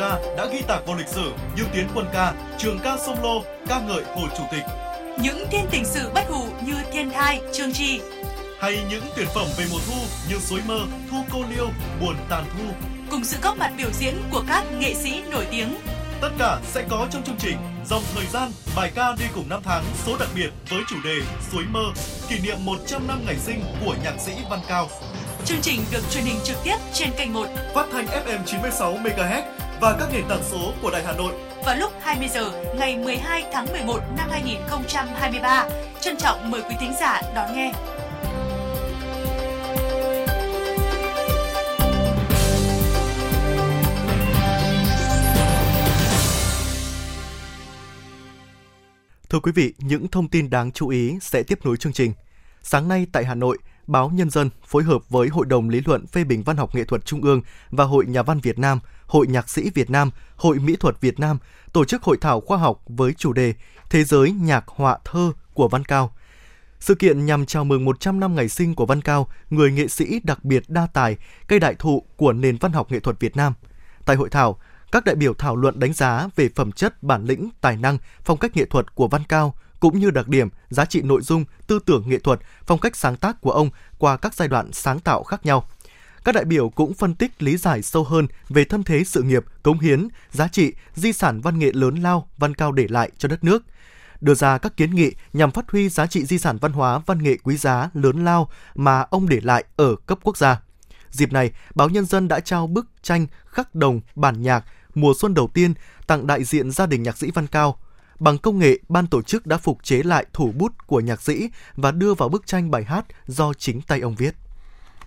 Ca 0.00 0.18
đã 0.36 0.46
ghi 0.52 0.62
tạc 0.68 0.86
vào 0.86 0.96
lịch 0.96 1.08
sử 1.08 1.32
như 1.56 1.62
Tiến 1.72 1.88
quân 1.94 2.06
ca, 2.12 2.32
Trường 2.58 2.78
ca 2.78 2.96
sông 3.06 3.22
Lô, 3.22 3.42
ca 3.68 3.80
ngợi 3.80 4.04
Hồ 4.04 4.22
Chủ 4.38 4.44
tịch. 4.52 4.62
Những 5.22 5.44
thiên 5.50 5.66
tình 5.70 5.84
sự 5.84 6.10
bất 6.14 6.24
hủ 6.28 6.44
như 6.66 6.74
Thiên 6.92 7.10
thai, 7.10 7.40
Trương 7.52 7.72
Tri. 7.72 8.00
Hay 8.60 8.78
những 8.90 9.04
tuyển 9.16 9.26
phẩm 9.34 9.46
về 9.58 9.64
mùa 9.70 9.78
thu 9.86 10.00
như 10.30 10.38
Suối 10.38 10.60
mơ, 10.66 10.78
Thu 11.10 11.16
cô 11.32 11.38
liêu, 11.50 11.68
Buồn 12.00 12.16
tàn 12.28 12.44
thu. 12.52 12.64
Cùng 13.10 13.24
sự 13.24 13.36
góp 13.42 13.56
mặt 13.56 13.72
biểu 13.76 13.90
diễn 13.92 14.14
của 14.30 14.42
các 14.48 14.64
nghệ 14.78 14.94
sĩ 14.94 15.22
nổi 15.30 15.46
tiếng. 15.50 15.76
Tất 16.20 16.30
cả 16.38 16.58
sẽ 16.64 16.84
có 16.90 17.06
trong 17.10 17.22
chương 17.22 17.38
trình 17.38 17.56
Dòng 17.86 18.02
thời 18.14 18.26
gian, 18.26 18.50
bài 18.76 18.92
ca 18.94 19.14
đi 19.18 19.24
cùng 19.34 19.48
năm 19.48 19.60
tháng 19.64 19.84
số 20.06 20.16
đặc 20.20 20.28
biệt 20.34 20.50
với 20.70 20.80
chủ 20.88 20.96
đề 21.04 21.16
Suối 21.52 21.64
mơ, 21.70 21.84
kỷ 22.28 22.38
niệm 22.38 22.56
100 22.60 23.06
năm 23.06 23.22
ngày 23.26 23.36
sinh 23.36 23.62
của 23.84 23.94
nhạc 24.04 24.14
sĩ 24.18 24.32
Văn 24.50 24.60
Cao. 24.68 24.88
Chương 25.44 25.60
trình 25.62 25.80
được 25.92 26.02
truyền 26.10 26.24
hình 26.24 26.38
trực 26.44 26.56
tiếp 26.64 26.76
trên 26.92 27.10
kênh 27.18 27.32
1 27.32 27.46
phát 27.74 27.86
thanh 27.92 28.06
FM 28.06 28.44
96 28.46 28.94
MHz 28.94 29.42
và 29.80 29.96
các 30.00 30.08
nền 30.12 30.24
tảng 30.28 30.42
số 30.42 30.72
của 30.82 30.90
Đài 30.90 31.04
Hà 31.04 31.12
Nội 31.12 31.34
vào 31.64 31.76
lúc 31.76 31.92
20 32.00 32.28
giờ 32.28 32.50
ngày 32.78 32.96
12 32.96 33.44
tháng 33.52 33.66
11 33.72 34.00
năm 34.16 34.28
2023. 34.30 35.68
Trân 36.00 36.16
trọng 36.16 36.50
mời 36.50 36.62
quý 36.62 36.74
thính 36.80 36.92
giả 37.00 37.22
đón 37.34 37.54
nghe. 37.54 37.72
Thưa 49.30 49.40
quý 49.40 49.52
vị, 49.52 49.74
những 49.78 50.08
thông 50.08 50.28
tin 50.28 50.50
đáng 50.50 50.72
chú 50.72 50.88
ý 50.88 51.18
sẽ 51.20 51.42
tiếp 51.42 51.58
nối 51.64 51.76
chương 51.76 51.92
trình. 51.92 52.12
Sáng 52.62 52.88
nay 52.88 53.06
tại 53.12 53.24
Hà 53.24 53.34
Nội, 53.34 53.58
Báo 53.90 54.10
Nhân 54.14 54.30
dân 54.30 54.50
phối 54.66 54.82
hợp 54.82 55.10
với 55.10 55.28
Hội 55.28 55.46
đồng 55.46 55.68
Lý 55.68 55.80
luận 55.84 56.06
phê 56.06 56.24
bình 56.24 56.42
văn 56.42 56.56
học 56.56 56.74
nghệ 56.74 56.84
thuật 56.84 57.04
Trung 57.04 57.22
ương 57.22 57.42
và 57.70 57.84
Hội 57.84 58.06
Nhà 58.06 58.22
văn 58.22 58.40
Việt 58.40 58.58
Nam, 58.58 58.80
Hội 59.06 59.26
Nhạc 59.26 59.48
sĩ 59.48 59.70
Việt 59.74 59.90
Nam, 59.90 60.10
Hội 60.36 60.58
Mỹ 60.58 60.76
thuật 60.76 61.00
Việt 61.00 61.20
Nam 61.20 61.38
tổ 61.72 61.84
chức 61.84 62.02
hội 62.02 62.16
thảo 62.20 62.40
khoa 62.40 62.58
học 62.58 62.82
với 62.86 63.12
chủ 63.12 63.32
đề 63.32 63.54
Thế 63.90 64.04
giới 64.04 64.32
nhạc 64.32 64.64
họa 64.68 64.98
thơ 65.04 65.32
của 65.54 65.68
Văn 65.68 65.84
Cao. 65.84 66.12
Sự 66.80 66.94
kiện 66.94 67.26
nhằm 67.26 67.46
chào 67.46 67.64
mừng 67.64 67.84
100 67.84 68.20
năm 68.20 68.34
ngày 68.34 68.48
sinh 68.48 68.74
của 68.74 68.86
Văn 68.86 69.02
Cao, 69.02 69.28
người 69.50 69.72
nghệ 69.72 69.88
sĩ 69.88 70.20
đặc 70.24 70.44
biệt 70.44 70.62
đa 70.68 70.86
tài, 70.86 71.16
cây 71.48 71.58
đại 71.58 71.74
thụ 71.74 72.02
của 72.16 72.32
nền 72.32 72.56
văn 72.56 72.72
học 72.72 72.92
nghệ 72.92 73.00
thuật 73.00 73.20
Việt 73.20 73.36
Nam. 73.36 73.52
Tại 74.04 74.16
hội 74.16 74.28
thảo, 74.30 74.58
các 74.92 75.04
đại 75.04 75.14
biểu 75.14 75.34
thảo 75.34 75.56
luận 75.56 75.80
đánh 75.80 75.92
giá 75.92 76.28
về 76.36 76.48
phẩm 76.54 76.72
chất, 76.72 77.02
bản 77.02 77.24
lĩnh, 77.24 77.50
tài 77.60 77.76
năng, 77.76 77.98
phong 78.24 78.38
cách 78.38 78.56
nghệ 78.56 78.64
thuật 78.64 78.94
của 78.94 79.08
Văn 79.08 79.22
Cao, 79.28 79.54
cũng 79.80 79.98
như 79.98 80.10
đặc 80.10 80.28
điểm, 80.28 80.48
giá 80.70 80.84
trị 80.84 81.02
nội 81.02 81.22
dung, 81.22 81.44
tư 81.66 81.78
tưởng 81.86 82.08
nghệ 82.08 82.18
thuật, 82.18 82.40
phong 82.66 82.78
cách 82.78 82.96
sáng 82.96 83.16
tác 83.16 83.40
của 83.40 83.52
ông 83.52 83.70
qua 83.98 84.16
các 84.16 84.34
giai 84.34 84.48
đoạn 84.48 84.72
sáng 84.72 85.00
tạo 85.00 85.22
khác 85.22 85.46
nhau. 85.46 85.68
Các 86.24 86.34
đại 86.34 86.44
biểu 86.44 86.68
cũng 86.68 86.94
phân 86.94 87.14
tích 87.14 87.42
lý 87.42 87.56
giải 87.56 87.82
sâu 87.82 88.04
hơn 88.04 88.26
về 88.48 88.64
thân 88.64 88.82
thế 88.82 89.04
sự 89.04 89.22
nghiệp, 89.22 89.44
cống 89.62 89.78
hiến, 89.78 90.08
giá 90.30 90.48
trị, 90.48 90.72
di 90.94 91.12
sản 91.12 91.40
văn 91.40 91.58
nghệ 91.58 91.70
lớn 91.74 91.96
lao 91.96 92.28
Văn 92.38 92.54
Cao 92.54 92.72
để 92.72 92.86
lại 92.88 93.10
cho 93.18 93.28
đất 93.28 93.44
nước, 93.44 93.62
đưa 94.20 94.34
ra 94.34 94.58
các 94.58 94.76
kiến 94.76 94.94
nghị 94.94 95.12
nhằm 95.32 95.50
phát 95.50 95.70
huy 95.70 95.88
giá 95.88 96.06
trị 96.06 96.24
di 96.24 96.38
sản 96.38 96.58
văn 96.60 96.72
hóa 96.72 96.98
văn 97.06 97.22
nghệ 97.22 97.36
quý 97.42 97.56
giá 97.56 97.90
lớn 97.94 98.24
lao 98.24 98.48
mà 98.74 99.00
ông 99.00 99.28
để 99.28 99.40
lại 99.42 99.64
ở 99.76 99.96
cấp 100.06 100.18
quốc 100.22 100.36
gia. 100.36 100.60
Dịp 101.10 101.32
này, 101.32 101.50
báo 101.74 101.88
Nhân 101.88 102.04
dân 102.04 102.28
đã 102.28 102.40
trao 102.40 102.66
bức 102.66 102.86
tranh 103.02 103.26
khắc 103.46 103.74
đồng 103.74 104.00
bản 104.14 104.42
nhạc 104.42 104.64
mùa 104.94 105.12
xuân 105.18 105.34
đầu 105.34 105.50
tiên 105.54 105.74
tặng 106.06 106.26
đại 106.26 106.44
diện 106.44 106.70
gia 106.70 106.86
đình 106.86 107.02
nhạc 107.02 107.18
sĩ 107.18 107.30
Văn 107.34 107.46
Cao. 107.46 107.78
Bằng 108.20 108.38
công 108.38 108.58
nghệ, 108.58 108.78
ban 108.88 109.06
tổ 109.06 109.22
chức 109.22 109.46
đã 109.46 109.56
phục 109.56 109.78
chế 109.82 110.02
lại 110.02 110.26
thủ 110.32 110.52
bút 110.56 110.86
của 110.86 111.00
nhạc 111.00 111.22
sĩ 111.22 111.50
và 111.76 111.90
đưa 111.90 112.14
vào 112.14 112.28
bức 112.28 112.46
tranh 112.46 112.70
bài 112.70 112.84
hát 112.84 113.04
do 113.26 113.52
chính 113.52 113.80
tay 113.80 114.00
ông 114.00 114.14
viết. 114.14 114.34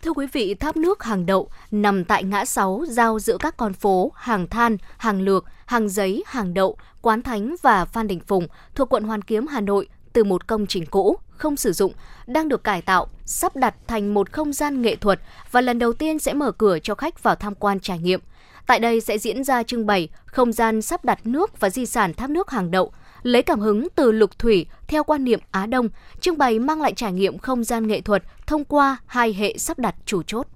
Thưa 0.01 0.13
quý 0.13 0.27
vị, 0.33 0.53
tháp 0.53 0.77
nước 0.77 1.03
hàng 1.03 1.25
đậu 1.25 1.49
nằm 1.71 2.05
tại 2.05 2.23
ngã 2.23 2.45
6 2.45 2.83
giao 2.89 3.19
giữa 3.19 3.37
các 3.37 3.57
con 3.57 3.73
phố 3.73 4.11
Hàng 4.15 4.47
Than, 4.47 4.77
Hàng 4.97 5.21
Lược, 5.21 5.45
Hàng 5.65 5.89
Giấy, 5.89 6.23
Hàng 6.27 6.53
Đậu, 6.53 6.77
Quán 7.01 7.21
Thánh 7.21 7.55
và 7.61 7.85
Phan 7.85 8.07
Đình 8.07 8.19
Phùng 8.27 8.47
thuộc 8.75 8.93
quận 8.93 9.03
Hoàn 9.03 9.21
Kiếm, 9.21 9.47
Hà 9.47 9.61
Nội 9.61 9.87
từ 10.13 10.23
một 10.23 10.47
công 10.47 10.67
trình 10.67 10.85
cũ, 10.85 11.17
không 11.29 11.57
sử 11.57 11.73
dụng, 11.73 11.93
đang 12.27 12.49
được 12.49 12.63
cải 12.63 12.81
tạo, 12.81 13.07
sắp 13.25 13.55
đặt 13.55 13.75
thành 13.87 14.13
một 14.13 14.31
không 14.31 14.53
gian 14.53 14.81
nghệ 14.81 14.95
thuật 14.95 15.19
và 15.51 15.61
lần 15.61 15.79
đầu 15.79 15.93
tiên 15.93 16.19
sẽ 16.19 16.33
mở 16.33 16.51
cửa 16.51 16.79
cho 16.79 16.95
khách 16.95 17.23
vào 17.23 17.35
tham 17.35 17.55
quan 17.55 17.79
trải 17.79 17.99
nghiệm. 17.99 18.19
Tại 18.67 18.79
đây 18.79 19.01
sẽ 19.01 19.17
diễn 19.17 19.43
ra 19.43 19.63
trưng 19.63 19.85
bày 19.85 20.09
không 20.25 20.53
gian 20.53 20.81
sắp 20.81 21.05
đặt 21.05 21.19
nước 21.25 21.59
và 21.59 21.69
di 21.69 21.85
sản 21.85 22.13
tháp 22.13 22.29
nước 22.29 22.51
hàng 22.51 22.71
đậu, 22.71 22.91
lấy 23.23 23.43
cảm 23.43 23.59
hứng 23.59 23.87
từ 23.95 24.11
lục 24.11 24.39
thủy 24.39 24.65
theo 24.87 25.03
quan 25.03 25.23
niệm 25.23 25.39
Á 25.51 25.65
Đông, 25.65 25.89
trưng 26.21 26.37
bày 26.37 26.59
mang 26.59 26.81
lại 26.81 26.93
trải 26.95 27.13
nghiệm 27.13 27.37
không 27.37 27.63
gian 27.63 27.87
nghệ 27.87 28.01
thuật 28.01 28.23
thông 28.47 28.65
qua 28.65 28.97
hai 29.05 29.33
hệ 29.33 29.57
sắp 29.57 29.79
đặt 29.79 29.95
chủ 30.05 30.23
chốt. 30.23 30.47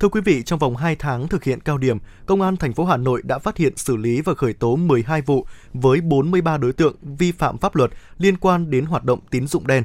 Thưa 0.00 0.08
quý 0.08 0.20
vị, 0.20 0.42
trong 0.42 0.58
vòng 0.58 0.76
2 0.76 0.96
tháng 0.96 1.28
thực 1.28 1.44
hiện 1.44 1.60
cao 1.60 1.78
điểm, 1.78 1.98
Công 2.26 2.42
an 2.42 2.56
thành 2.56 2.72
phố 2.72 2.84
Hà 2.84 2.96
Nội 2.96 3.22
đã 3.24 3.38
phát 3.38 3.56
hiện 3.56 3.76
xử 3.76 3.96
lý 3.96 4.20
và 4.20 4.34
khởi 4.34 4.52
tố 4.52 4.76
12 4.76 5.22
vụ 5.22 5.46
với 5.74 6.00
43 6.00 6.56
đối 6.56 6.72
tượng 6.72 6.94
vi 7.02 7.32
phạm 7.32 7.58
pháp 7.58 7.76
luật 7.76 7.90
liên 8.18 8.36
quan 8.36 8.70
đến 8.70 8.84
hoạt 8.86 9.04
động 9.04 9.18
tín 9.30 9.46
dụng 9.46 9.66
đen. 9.66 9.84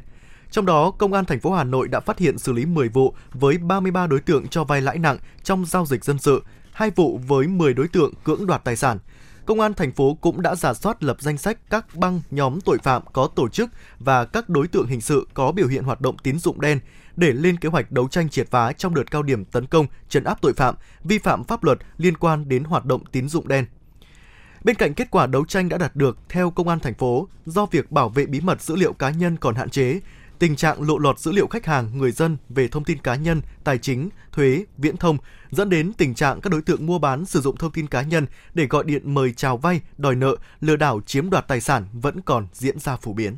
Trong 0.51 0.65
đó, 0.65 0.91
Công 0.91 1.13
an 1.13 1.25
thành 1.25 1.39
phố 1.39 1.51
Hà 1.51 1.63
Nội 1.63 1.87
đã 1.87 1.99
phát 1.99 2.19
hiện 2.19 2.37
xử 2.37 2.53
lý 2.53 2.65
10 2.65 2.89
vụ 2.89 3.13
với 3.33 3.57
33 3.57 4.07
đối 4.07 4.19
tượng 4.19 4.47
cho 4.47 4.63
vay 4.63 4.81
lãi 4.81 4.97
nặng 4.99 5.17
trong 5.43 5.65
giao 5.65 5.85
dịch 5.85 6.05
dân 6.05 6.19
sự, 6.19 6.43
2 6.71 6.91
vụ 6.95 7.19
với 7.27 7.47
10 7.47 7.73
đối 7.73 7.87
tượng 7.87 8.13
cưỡng 8.23 8.47
đoạt 8.47 8.63
tài 8.63 8.75
sản. 8.75 8.97
Công 9.47 9.59
an 9.59 9.73
thành 9.73 9.91
phố 9.91 10.17
cũng 10.21 10.41
đã 10.41 10.55
giả 10.55 10.73
soát 10.73 11.03
lập 11.03 11.17
danh 11.19 11.37
sách 11.37 11.57
các 11.69 11.95
băng 11.95 12.21
nhóm 12.31 12.61
tội 12.61 12.77
phạm 12.83 13.03
có 13.13 13.27
tổ 13.35 13.49
chức 13.49 13.69
và 13.99 14.25
các 14.25 14.49
đối 14.49 14.67
tượng 14.67 14.87
hình 14.87 15.01
sự 15.01 15.27
có 15.33 15.51
biểu 15.51 15.67
hiện 15.67 15.83
hoạt 15.83 16.01
động 16.01 16.17
tín 16.23 16.39
dụng 16.39 16.61
đen 16.61 16.79
để 17.15 17.31
lên 17.33 17.57
kế 17.57 17.69
hoạch 17.69 17.91
đấu 17.91 18.07
tranh 18.07 18.29
triệt 18.29 18.47
phá 18.51 18.71
trong 18.73 18.95
đợt 18.95 19.11
cao 19.11 19.23
điểm 19.23 19.45
tấn 19.45 19.65
công, 19.65 19.85
trấn 20.09 20.23
áp 20.23 20.41
tội 20.41 20.53
phạm, 20.53 20.75
vi 21.03 21.19
phạm 21.19 21.43
pháp 21.43 21.63
luật 21.63 21.77
liên 21.97 22.17
quan 22.17 22.49
đến 22.49 22.63
hoạt 22.63 22.85
động 22.85 23.01
tín 23.11 23.29
dụng 23.29 23.47
đen. 23.47 23.65
Bên 24.63 24.75
cạnh 24.75 24.93
kết 24.93 25.11
quả 25.11 25.27
đấu 25.27 25.45
tranh 25.45 25.69
đã 25.69 25.77
đạt 25.77 25.95
được 25.95 26.17
theo 26.29 26.51
công 26.51 26.67
an 26.67 26.79
thành 26.79 26.93
phố, 26.93 27.27
do 27.45 27.65
việc 27.65 27.91
bảo 27.91 28.09
vệ 28.09 28.25
bí 28.25 28.41
mật 28.41 28.61
dữ 28.61 28.75
liệu 28.75 28.93
cá 28.93 29.09
nhân 29.09 29.37
còn 29.37 29.55
hạn 29.55 29.69
chế, 29.69 29.99
tình 30.39 30.55
trạng 30.55 30.81
lộ 30.81 30.97
lọt 30.97 31.19
dữ 31.19 31.31
liệu 31.31 31.47
khách 31.47 31.65
hàng, 31.65 31.97
người 31.97 32.11
dân 32.11 32.37
về 32.49 32.67
thông 32.67 32.83
tin 32.83 32.97
cá 32.97 33.15
nhân, 33.15 33.41
tài 33.63 33.77
chính, 33.77 34.09
thuế, 34.31 34.65
viễn 34.77 34.97
thông 34.97 35.17
dẫn 35.51 35.69
đến 35.69 35.93
tình 35.93 36.15
trạng 36.15 36.41
các 36.41 36.49
đối 36.49 36.61
tượng 36.61 36.85
mua 36.85 36.99
bán 36.99 37.25
sử 37.25 37.41
dụng 37.41 37.57
thông 37.57 37.71
tin 37.71 37.87
cá 37.87 38.01
nhân 38.01 38.25
để 38.53 38.65
gọi 38.65 38.83
điện 38.83 39.13
mời 39.13 39.33
chào 39.33 39.57
vay, 39.57 39.81
đòi 39.97 40.15
nợ, 40.15 40.35
lừa 40.61 40.75
đảo 40.75 41.01
chiếm 41.05 41.29
đoạt 41.29 41.47
tài 41.47 41.61
sản 41.61 41.85
vẫn 41.93 42.21
còn 42.21 42.47
diễn 42.53 42.79
ra 42.79 42.95
phổ 42.95 43.13
biến. 43.13 43.35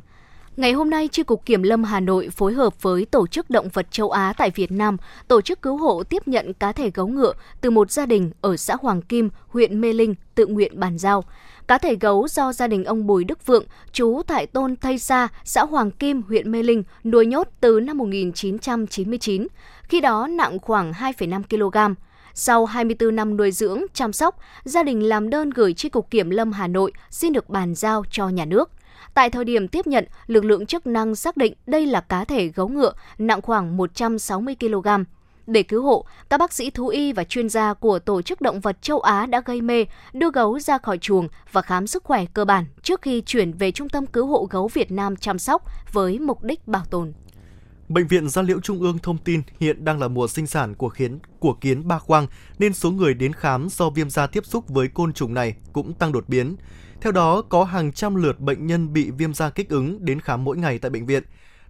Ngày 0.56 0.72
hôm 0.72 0.90
nay, 0.90 1.08
Chi 1.08 1.22
cục 1.22 1.46
Kiểm 1.46 1.62
lâm 1.62 1.84
Hà 1.84 2.00
Nội 2.00 2.28
phối 2.28 2.52
hợp 2.52 2.82
với 2.82 3.04
Tổ 3.04 3.26
chức 3.26 3.50
Động 3.50 3.68
vật 3.68 3.86
châu 3.90 4.10
Á 4.10 4.32
tại 4.38 4.50
Việt 4.50 4.72
Nam 4.72 4.96
tổ 5.28 5.40
chức 5.40 5.62
cứu 5.62 5.76
hộ 5.76 6.02
tiếp 6.02 6.28
nhận 6.28 6.54
cá 6.54 6.72
thể 6.72 6.90
gấu 6.94 7.08
ngựa 7.08 7.32
từ 7.60 7.70
một 7.70 7.90
gia 7.90 8.06
đình 8.06 8.30
ở 8.40 8.56
xã 8.56 8.76
Hoàng 8.80 9.02
Kim, 9.02 9.30
huyện 9.48 9.80
Mê 9.80 9.92
Linh 9.92 10.14
tự 10.34 10.46
nguyện 10.46 10.80
bàn 10.80 10.98
giao. 10.98 11.24
Cá 11.70 11.78
thể 11.78 11.96
gấu 12.00 12.28
do 12.28 12.52
gia 12.52 12.66
đình 12.66 12.84
ông 12.84 13.06
Bùi 13.06 13.24
Đức 13.24 13.46
Vượng, 13.46 13.64
chú 13.92 14.22
tại 14.26 14.46
Tôn 14.46 14.76
Thây 14.76 14.98
Sa, 14.98 15.28
xã 15.44 15.64
Hoàng 15.64 15.90
Kim, 15.90 16.22
huyện 16.22 16.52
Mê 16.52 16.62
Linh, 16.62 16.82
nuôi 17.04 17.26
nhốt 17.26 17.48
từ 17.60 17.80
năm 17.80 17.98
1999. 17.98 19.46
Khi 19.82 20.00
đó 20.00 20.26
nặng 20.26 20.58
khoảng 20.58 20.92
2,5 20.92 21.42
kg. 21.42 21.94
Sau 22.34 22.66
24 22.66 23.16
năm 23.16 23.36
nuôi 23.36 23.52
dưỡng, 23.52 23.82
chăm 23.94 24.12
sóc, 24.12 24.36
gia 24.64 24.82
đình 24.82 25.08
làm 25.08 25.30
đơn 25.30 25.50
gửi 25.50 25.74
Chi 25.74 25.88
cục 25.88 26.10
Kiểm 26.10 26.30
lâm 26.30 26.52
Hà 26.52 26.66
Nội 26.66 26.92
xin 27.10 27.32
được 27.32 27.48
bàn 27.48 27.74
giao 27.74 28.04
cho 28.10 28.28
nhà 28.28 28.44
nước. 28.44 28.70
Tại 29.14 29.30
thời 29.30 29.44
điểm 29.44 29.68
tiếp 29.68 29.86
nhận, 29.86 30.04
lực 30.26 30.44
lượng 30.44 30.66
chức 30.66 30.86
năng 30.86 31.14
xác 31.14 31.36
định 31.36 31.54
đây 31.66 31.86
là 31.86 32.00
cá 32.00 32.24
thể 32.24 32.48
gấu 32.48 32.68
ngựa 32.68 32.92
nặng 33.18 33.42
khoảng 33.42 33.76
160 33.76 34.56
kg. 34.60 34.88
Để 35.46 35.62
cứu 35.62 35.82
hộ, 35.82 36.04
các 36.30 36.38
bác 36.38 36.52
sĩ 36.52 36.70
thú 36.70 36.88
y 36.88 37.12
và 37.12 37.24
chuyên 37.24 37.48
gia 37.48 37.74
của 37.74 37.98
Tổ 37.98 38.22
chức 38.22 38.40
Động 38.40 38.60
vật 38.60 38.82
châu 38.82 39.00
Á 39.00 39.26
đã 39.26 39.42
gây 39.44 39.60
mê, 39.60 39.84
đưa 40.12 40.30
gấu 40.30 40.58
ra 40.58 40.78
khỏi 40.78 40.98
chuồng 40.98 41.28
và 41.52 41.62
khám 41.62 41.86
sức 41.86 42.04
khỏe 42.04 42.24
cơ 42.34 42.44
bản 42.44 42.64
trước 42.82 43.02
khi 43.02 43.22
chuyển 43.26 43.52
về 43.52 43.72
Trung 43.72 43.88
tâm 43.88 44.06
Cứu 44.06 44.26
hộ 44.26 44.46
Gấu 44.50 44.68
Việt 44.68 44.92
Nam 44.92 45.16
chăm 45.16 45.38
sóc 45.38 45.62
với 45.92 46.18
mục 46.18 46.42
đích 46.42 46.68
bảo 46.68 46.84
tồn. 46.90 47.12
Bệnh 47.88 48.06
viện 48.06 48.28
Gia 48.28 48.42
Liễu 48.42 48.60
Trung 48.60 48.80
ương 48.80 48.98
thông 48.98 49.18
tin 49.18 49.42
hiện 49.60 49.84
đang 49.84 50.00
là 50.00 50.08
mùa 50.08 50.28
sinh 50.28 50.46
sản 50.46 50.74
của 50.74 50.88
kiến 50.88 51.18
của 51.38 51.52
kiến 51.52 51.88
ba 51.88 51.98
khoang 51.98 52.26
nên 52.58 52.72
số 52.72 52.90
người 52.90 53.14
đến 53.14 53.32
khám 53.32 53.68
do 53.70 53.90
viêm 53.90 54.10
da 54.10 54.26
tiếp 54.26 54.46
xúc 54.46 54.68
với 54.68 54.88
côn 54.88 55.12
trùng 55.12 55.34
này 55.34 55.54
cũng 55.72 55.92
tăng 55.92 56.12
đột 56.12 56.28
biến. 56.28 56.56
Theo 57.00 57.12
đó, 57.12 57.42
có 57.42 57.64
hàng 57.64 57.92
trăm 57.92 58.14
lượt 58.14 58.40
bệnh 58.40 58.66
nhân 58.66 58.92
bị 58.92 59.10
viêm 59.10 59.34
da 59.34 59.50
kích 59.50 59.68
ứng 59.68 60.04
đến 60.04 60.20
khám 60.20 60.44
mỗi 60.44 60.56
ngày 60.56 60.78
tại 60.78 60.90
bệnh 60.90 61.06
viện. 61.06 61.22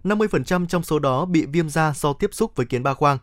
50% 0.03 0.65
trong 0.65 0.83
số 0.83 0.99
đó 0.99 1.25
bị 1.25 1.45
viêm 1.45 1.69
da 1.69 1.93
do 1.95 2.13
tiếp 2.13 2.29
xúc 2.33 2.55
với 2.55 2.65
kiến 2.65 2.83
ba 2.83 2.93
khoang. 2.93 3.17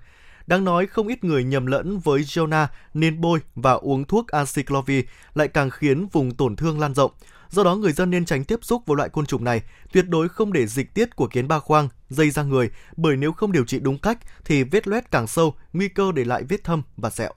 Đáng 0.49 0.65
nói, 0.65 0.87
không 0.87 1.09
ít 1.09 1.25
người 1.25 1.45
nhầm 1.45 1.67
lẫn 1.67 1.99
với 1.99 2.21
Jonah 2.21 2.67
nên 2.95 3.21
bôi 3.21 3.41
và 3.55 3.73
uống 3.73 4.05
thuốc 4.05 4.29
aciclovir 4.29 5.05
lại 5.35 5.49
càng 5.49 5.71
khiến 5.71 6.09
vùng 6.13 6.35
tổn 6.35 6.57
thương 6.57 6.81
lan 6.81 6.95
rộng. 6.95 7.13
Do 7.49 7.65
đó, 7.65 7.75
người 7.75 7.93
dân 7.93 8.11
nên 8.11 8.25
tránh 8.25 8.45
tiếp 8.45 8.59
xúc 8.63 8.83
với 8.87 8.97
loại 8.97 9.09
côn 9.09 9.27
trùng 9.27 9.45
này, 9.45 9.63
tuyệt 9.93 10.09
đối 10.09 10.29
không 10.29 10.53
để 10.53 10.67
dịch 10.67 10.95
tiết 10.95 11.17
của 11.17 11.27
kiến 11.27 11.49
ba 11.49 11.59
khoang 11.59 11.89
dây 12.09 12.31
ra 12.31 12.43
người, 12.43 12.71
bởi 12.97 13.17
nếu 13.17 13.33
không 13.33 13.53
điều 13.53 13.65
trị 13.65 13.79
đúng 13.81 13.99
cách 13.99 14.19
thì 14.45 14.63
vết 14.65 14.89
loét 14.89 15.11
càng 15.11 15.27
sâu, 15.27 15.55
nguy 15.73 15.89
cơ 15.89 16.13
để 16.13 16.25
lại 16.25 16.43
vết 16.43 16.65
thâm 16.65 16.83
và 16.97 17.11
sẹo. 17.11 17.33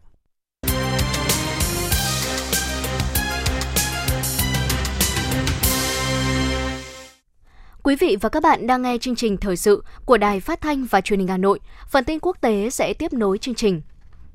Quý 7.84 7.96
vị 7.96 8.17
và 8.22 8.30
các 8.30 8.44
bạn 8.44 8.67
đang 8.67 8.82
nghe 8.82 8.98
chương 8.98 9.15
trình 9.15 9.38
thời 9.38 9.58
sự 9.58 9.84
của 10.06 10.17
Đài 10.17 10.39
Phát 10.39 10.62
thanh 10.62 10.86
và 10.86 11.02
Truyền 11.02 11.20
hình 11.20 11.28
Hà 11.28 11.38
Nội. 11.38 11.60
Phần 11.89 12.06
tin 12.06 12.20
quốc 12.22 12.38
tế 12.41 12.70
sẽ 12.70 12.94
tiếp 12.94 13.13
nối 13.13 13.38
chương 13.38 13.56
trình. 13.56 13.82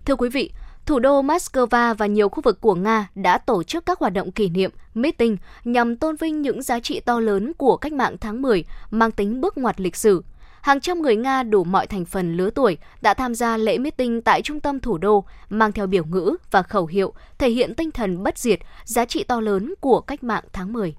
Thưa 0.04 0.16
quý 0.16 0.28
vị, 0.28 0.52
thủ 0.86 0.98
đô 0.98 1.22
Moscow 1.22 1.94
và 1.94 2.06
nhiều 2.06 2.28
khu 2.28 2.42
vực 2.42 2.60
của 2.60 2.74
Nga 2.74 3.08
đã 3.14 3.38
tổ 3.38 3.62
chức 3.62 3.86
các 3.86 3.98
hoạt 3.98 4.12
động 4.12 4.32
kỷ 4.32 4.48
niệm, 4.48 4.70
meeting 4.94 5.36
nhằm 5.64 5.96
tôn 5.96 6.16
vinh 6.16 6.42
những 6.42 6.62
giá 6.62 6.80
trị 6.80 7.00
to 7.00 7.20
lớn 7.20 7.52
của 7.58 7.76
cách 7.76 7.92
mạng 7.92 8.16
tháng 8.20 8.42
10 8.42 8.64
mang 8.90 9.10
tính 9.10 9.40
bước 9.40 9.58
ngoặt 9.58 9.80
lịch 9.80 9.96
sử. 9.96 10.24
Hàng 10.62 10.80
trăm 10.80 11.02
người 11.02 11.16
Nga 11.16 11.42
đủ 11.42 11.64
mọi 11.64 11.86
thành 11.86 12.04
phần 12.04 12.36
lứa 12.36 12.50
tuổi 12.50 12.78
đã 13.00 13.14
tham 13.14 13.34
gia 13.34 13.56
lễ 13.56 13.78
meeting 13.78 14.22
tại 14.22 14.42
trung 14.42 14.60
tâm 14.60 14.80
thủ 14.80 14.98
đô, 14.98 15.24
mang 15.48 15.72
theo 15.72 15.86
biểu 15.86 16.04
ngữ 16.04 16.36
và 16.50 16.62
khẩu 16.62 16.86
hiệu 16.86 17.12
thể 17.38 17.50
hiện 17.50 17.74
tinh 17.74 17.90
thần 17.90 18.22
bất 18.22 18.38
diệt, 18.38 18.58
giá 18.84 19.04
trị 19.04 19.24
to 19.24 19.40
lớn 19.40 19.74
của 19.80 20.00
cách 20.00 20.24
mạng 20.24 20.44
tháng 20.52 20.72
10. 20.72 20.94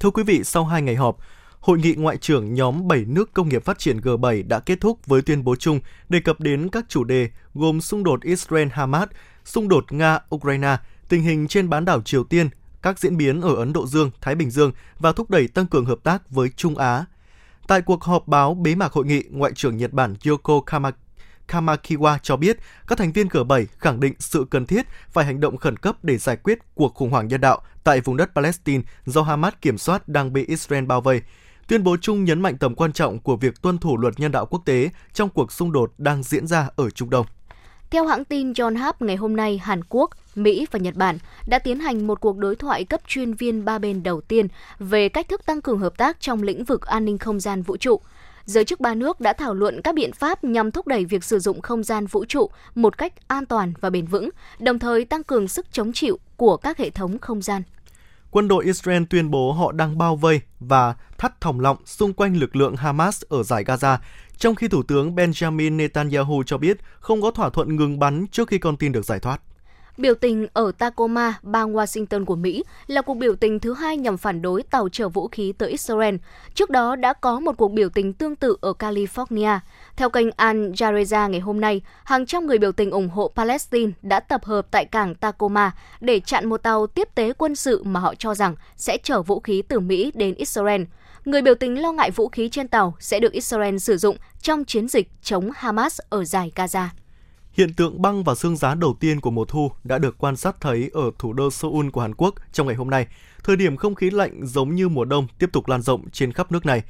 Thưa 0.00 0.10
quý 0.10 0.22
vị, 0.22 0.44
sau 0.44 0.64
hai 0.64 0.82
ngày 0.82 0.94
họp, 0.94 1.16
Hội 1.62 1.78
nghị 1.78 1.94
ngoại 1.94 2.16
trưởng 2.16 2.54
nhóm 2.54 2.88
7 2.88 3.04
nước 3.04 3.32
công 3.32 3.48
nghiệp 3.48 3.64
phát 3.64 3.78
triển 3.78 4.00
G7 4.00 4.48
đã 4.48 4.60
kết 4.60 4.80
thúc 4.80 5.06
với 5.06 5.22
tuyên 5.22 5.44
bố 5.44 5.56
chung 5.56 5.80
đề 6.08 6.20
cập 6.20 6.40
đến 6.40 6.68
các 6.68 6.84
chủ 6.88 7.04
đề 7.04 7.30
gồm 7.54 7.80
xung 7.80 8.04
đột 8.04 8.20
Israel-Hamas, 8.20 9.06
xung 9.44 9.68
đột 9.68 9.84
Nga-Ukraine, 9.88 10.76
tình 11.08 11.22
hình 11.22 11.48
trên 11.48 11.68
bán 11.68 11.84
đảo 11.84 12.02
Triều 12.02 12.24
Tiên, 12.24 12.48
các 12.82 12.98
diễn 12.98 13.16
biến 13.16 13.40
ở 13.40 13.54
Ấn 13.54 13.72
Độ 13.72 13.86
Dương, 13.86 14.10
Thái 14.20 14.34
Bình 14.34 14.50
Dương 14.50 14.72
và 14.98 15.12
thúc 15.12 15.30
đẩy 15.30 15.48
tăng 15.48 15.66
cường 15.66 15.84
hợp 15.84 15.98
tác 16.02 16.30
với 16.30 16.48
Trung 16.56 16.78
Á. 16.78 17.04
Tại 17.68 17.82
cuộc 17.82 18.04
họp 18.04 18.28
báo 18.28 18.54
bế 18.54 18.74
mạc 18.74 18.92
hội 18.92 19.06
nghị, 19.06 19.22
Ngoại 19.30 19.52
trưởng 19.54 19.76
Nhật 19.76 19.92
Bản 19.92 20.14
Yoko 20.26 20.60
Kamaki 20.60 20.94
Kamakiwa 21.48 22.18
cho 22.22 22.36
biết 22.36 22.56
các 22.86 22.98
thành 22.98 23.12
viên 23.12 23.28
G7 23.28 23.64
khẳng 23.78 24.00
định 24.00 24.14
sự 24.18 24.46
cần 24.50 24.66
thiết 24.66 24.86
phải 25.08 25.24
hành 25.24 25.40
động 25.40 25.56
khẩn 25.56 25.76
cấp 25.76 25.96
để 26.02 26.16
giải 26.16 26.36
quyết 26.36 26.58
cuộc 26.74 26.94
khủng 26.94 27.10
hoảng 27.10 27.28
nhân 27.28 27.40
đạo 27.40 27.62
tại 27.84 28.00
vùng 28.00 28.16
đất 28.16 28.30
Palestine 28.34 28.82
do 29.06 29.22
Hamas 29.22 29.54
kiểm 29.60 29.78
soát 29.78 30.08
đang 30.08 30.32
bị 30.32 30.44
Israel 30.46 30.84
bao 30.84 31.00
vây. 31.00 31.22
Tuyên 31.72 31.84
bố 31.84 31.96
chung 32.00 32.24
nhấn 32.24 32.40
mạnh 32.40 32.56
tầm 32.58 32.74
quan 32.74 32.92
trọng 32.92 33.18
của 33.18 33.36
việc 33.36 33.62
tuân 33.62 33.78
thủ 33.78 33.96
luật 33.96 34.20
nhân 34.20 34.32
đạo 34.32 34.46
quốc 34.46 34.62
tế 34.64 34.90
trong 35.12 35.28
cuộc 35.28 35.52
xung 35.52 35.72
đột 35.72 35.92
đang 35.98 36.22
diễn 36.22 36.46
ra 36.46 36.68
ở 36.76 36.90
Trung 36.90 37.10
Đông. 37.10 37.26
Theo 37.90 38.06
hãng 38.06 38.24
tin 38.24 38.52
Yonhap, 38.58 39.02
ngày 39.02 39.16
hôm 39.16 39.36
nay, 39.36 39.58
Hàn 39.58 39.80
Quốc, 39.88 40.10
Mỹ 40.34 40.66
và 40.70 40.78
Nhật 40.78 40.94
Bản 40.94 41.18
đã 41.46 41.58
tiến 41.58 41.80
hành 41.80 42.06
một 42.06 42.20
cuộc 42.20 42.36
đối 42.36 42.56
thoại 42.56 42.84
cấp 42.84 43.00
chuyên 43.06 43.34
viên 43.34 43.64
ba 43.64 43.78
bên 43.78 44.02
đầu 44.02 44.20
tiên 44.20 44.48
về 44.78 45.08
cách 45.08 45.28
thức 45.28 45.46
tăng 45.46 45.62
cường 45.62 45.78
hợp 45.78 45.96
tác 45.96 46.20
trong 46.20 46.42
lĩnh 46.42 46.64
vực 46.64 46.86
an 46.86 47.04
ninh 47.04 47.18
không 47.18 47.40
gian 47.40 47.62
vũ 47.62 47.76
trụ. 47.76 48.00
Giới 48.44 48.64
chức 48.64 48.80
ba 48.80 48.94
nước 48.94 49.20
đã 49.20 49.32
thảo 49.32 49.54
luận 49.54 49.82
các 49.82 49.94
biện 49.94 50.12
pháp 50.12 50.44
nhằm 50.44 50.70
thúc 50.70 50.86
đẩy 50.86 51.04
việc 51.04 51.24
sử 51.24 51.38
dụng 51.38 51.60
không 51.60 51.82
gian 51.82 52.06
vũ 52.06 52.24
trụ 52.24 52.50
một 52.74 52.98
cách 52.98 53.28
an 53.28 53.46
toàn 53.46 53.72
và 53.80 53.90
bền 53.90 54.06
vững, 54.06 54.30
đồng 54.58 54.78
thời 54.78 55.04
tăng 55.04 55.24
cường 55.24 55.48
sức 55.48 55.72
chống 55.72 55.92
chịu 55.92 56.18
của 56.36 56.56
các 56.56 56.78
hệ 56.78 56.90
thống 56.90 57.18
không 57.18 57.42
gian 57.42 57.62
quân 58.32 58.48
đội 58.48 58.64
Israel 58.64 59.02
tuyên 59.10 59.30
bố 59.30 59.52
họ 59.52 59.72
đang 59.72 59.98
bao 59.98 60.16
vây 60.16 60.40
và 60.60 60.94
thắt 61.18 61.40
thòng 61.40 61.60
lọng 61.60 61.76
xung 61.84 62.12
quanh 62.12 62.36
lực 62.36 62.56
lượng 62.56 62.76
Hamas 62.76 63.22
ở 63.28 63.42
giải 63.42 63.64
Gaza, 63.64 63.98
trong 64.36 64.54
khi 64.54 64.68
Thủ 64.68 64.82
tướng 64.82 65.14
Benjamin 65.14 65.76
Netanyahu 65.76 66.42
cho 66.46 66.58
biết 66.58 66.78
không 67.00 67.22
có 67.22 67.30
thỏa 67.30 67.50
thuận 67.50 67.76
ngừng 67.76 67.98
bắn 67.98 68.26
trước 68.26 68.48
khi 68.48 68.58
con 68.58 68.76
tin 68.76 68.92
được 68.92 69.04
giải 69.04 69.20
thoát. 69.20 69.40
Biểu 69.96 70.14
tình 70.14 70.46
ở 70.52 70.72
Tacoma, 70.78 71.34
bang 71.42 71.74
Washington 71.74 72.24
của 72.24 72.36
Mỹ 72.36 72.64
là 72.86 73.02
cuộc 73.02 73.14
biểu 73.14 73.36
tình 73.36 73.60
thứ 73.60 73.74
hai 73.74 73.96
nhằm 73.96 74.16
phản 74.16 74.42
đối 74.42 74.62
tàu 74.62 74.88
chở 74.88 75.08
vũ 75.08 75.28
khí 75.28 75.52
tới 75.58 75.70
Israel. 75.70 76.14
Trước 76.54 76.70
đó 76.70 76.96
đã 76.96 77.12
có 77.12 77.40
một 77.40 77.56
cuộc 77.56 77.72
biểu 77.72 77.88
tình 77.88 78.12
tương 78.12 78.36
tự 78.36 78.56
ở 78.60 78.72
California. 78.78 79.58
Theo 79.96 80.10
kênh 80.10 80.30
Al 80.36 80.56
Jazeera 80.56 81.30
ngày 81.30 81.40
hôm 81.40 81.60
nay, 81.60 81.80
hàng 82.04 82.26
trăm 82.26 82.46
người 82.46 82.58
biểu 82.58 82.72
tình 82.72 82.90
ủng 82.90 83.08
hộ 83.08 83.32
Palestine 83.36 83.92
đã 84.02 84.20
tập 84.20 84.44
hợp 84.44 84.66
tại 84.70 84.84
cảng 84.84 85.14
Tacoma 85.14 85.70
để 86.00 86.20
chặn 86.20 86.48
một 86.48 86.62
tàu 86.62 86.86
tiếp 86.86 87.08
tế 87.14 87.32
quân 87.32 87.56
sự 87.56 87.82
mà 87.84 88.00
họ 88.00 88.14
cho 88.14 88.34
rằng 88.34 88.54
sẽ 88.76 88.98
chở 89.02 89.22
vũ 89.22 89.40
khí 89.40 89.62
từ 89.68 89.80
Mỹ 89.80 90.12
đến 90.14 90.34
Israel. 90.34 90.82
Người 91.24 91.42
biểu 91.42 91.54
tình 91.54 91.82
lo 91.82 91.92
ngại 91.92 92.10
vũ 92.10 92.28
khí 92.28 92.48
trên 92.48 92.68
tàu 92.68 92.94
sẽ 93.00 93.20
được 93.20 93.32
Israel 93.32 93.76
sử 93.76 93.96
dụng 93.96 94.16
trong 94.42 94.64
chiến 94.64 94.88
dịch 94.88 95.08
chống 95.22 95.50
Hamas 95.54 96.00
ở 96.08 96.24
giải 96.24 96.52
Gaza. 96.54 96.86
Hiện 97.52 97.72
tượng 97.72 98.02
băng 98.02 98.24
và 98.24 98.34
sương 98.34 98.56
giá 98.56 98.74
đầu 98.74 98.96
tiên 99.00 99.20
của 99.20 99.30
mùa 99.30 99.44
thu 99.44 99.70
đã 99.84 99.98
được 99.98 100.18
quan 100.18 100.36
sát 100.36 100.60
thấy 100.60 100.90
ở 100.92 101.10
thủ 101.18 101.32
đô 101.32 101.50
Seoul 101.50 101.88
của 101.88 102.00
Hàn 102.00 102.14
Quốc 102.14 102.34
trong 102.52 102.66
ngày 102.66 102.76
hôm 102.76 102.90
nay. 102.90 103.06
Thời 103.44 103.56
điểm 103.56 103.76
không 103.76 103.94
khí 103.94 104.10
lạnh 104.10 104.46
giống 104.46 104.74
như 104.74 104.88
mùa 104.88 105.04
đông 105.04 105.26
tiếp 105.38 105.50
tục 105.52 105.68
lan 105.68 105.82
rộng 105.82 106.10
trên 106.10 106.32
khắp 106.32 106.52
nước 106.52 106.66
này. 106.66 106.82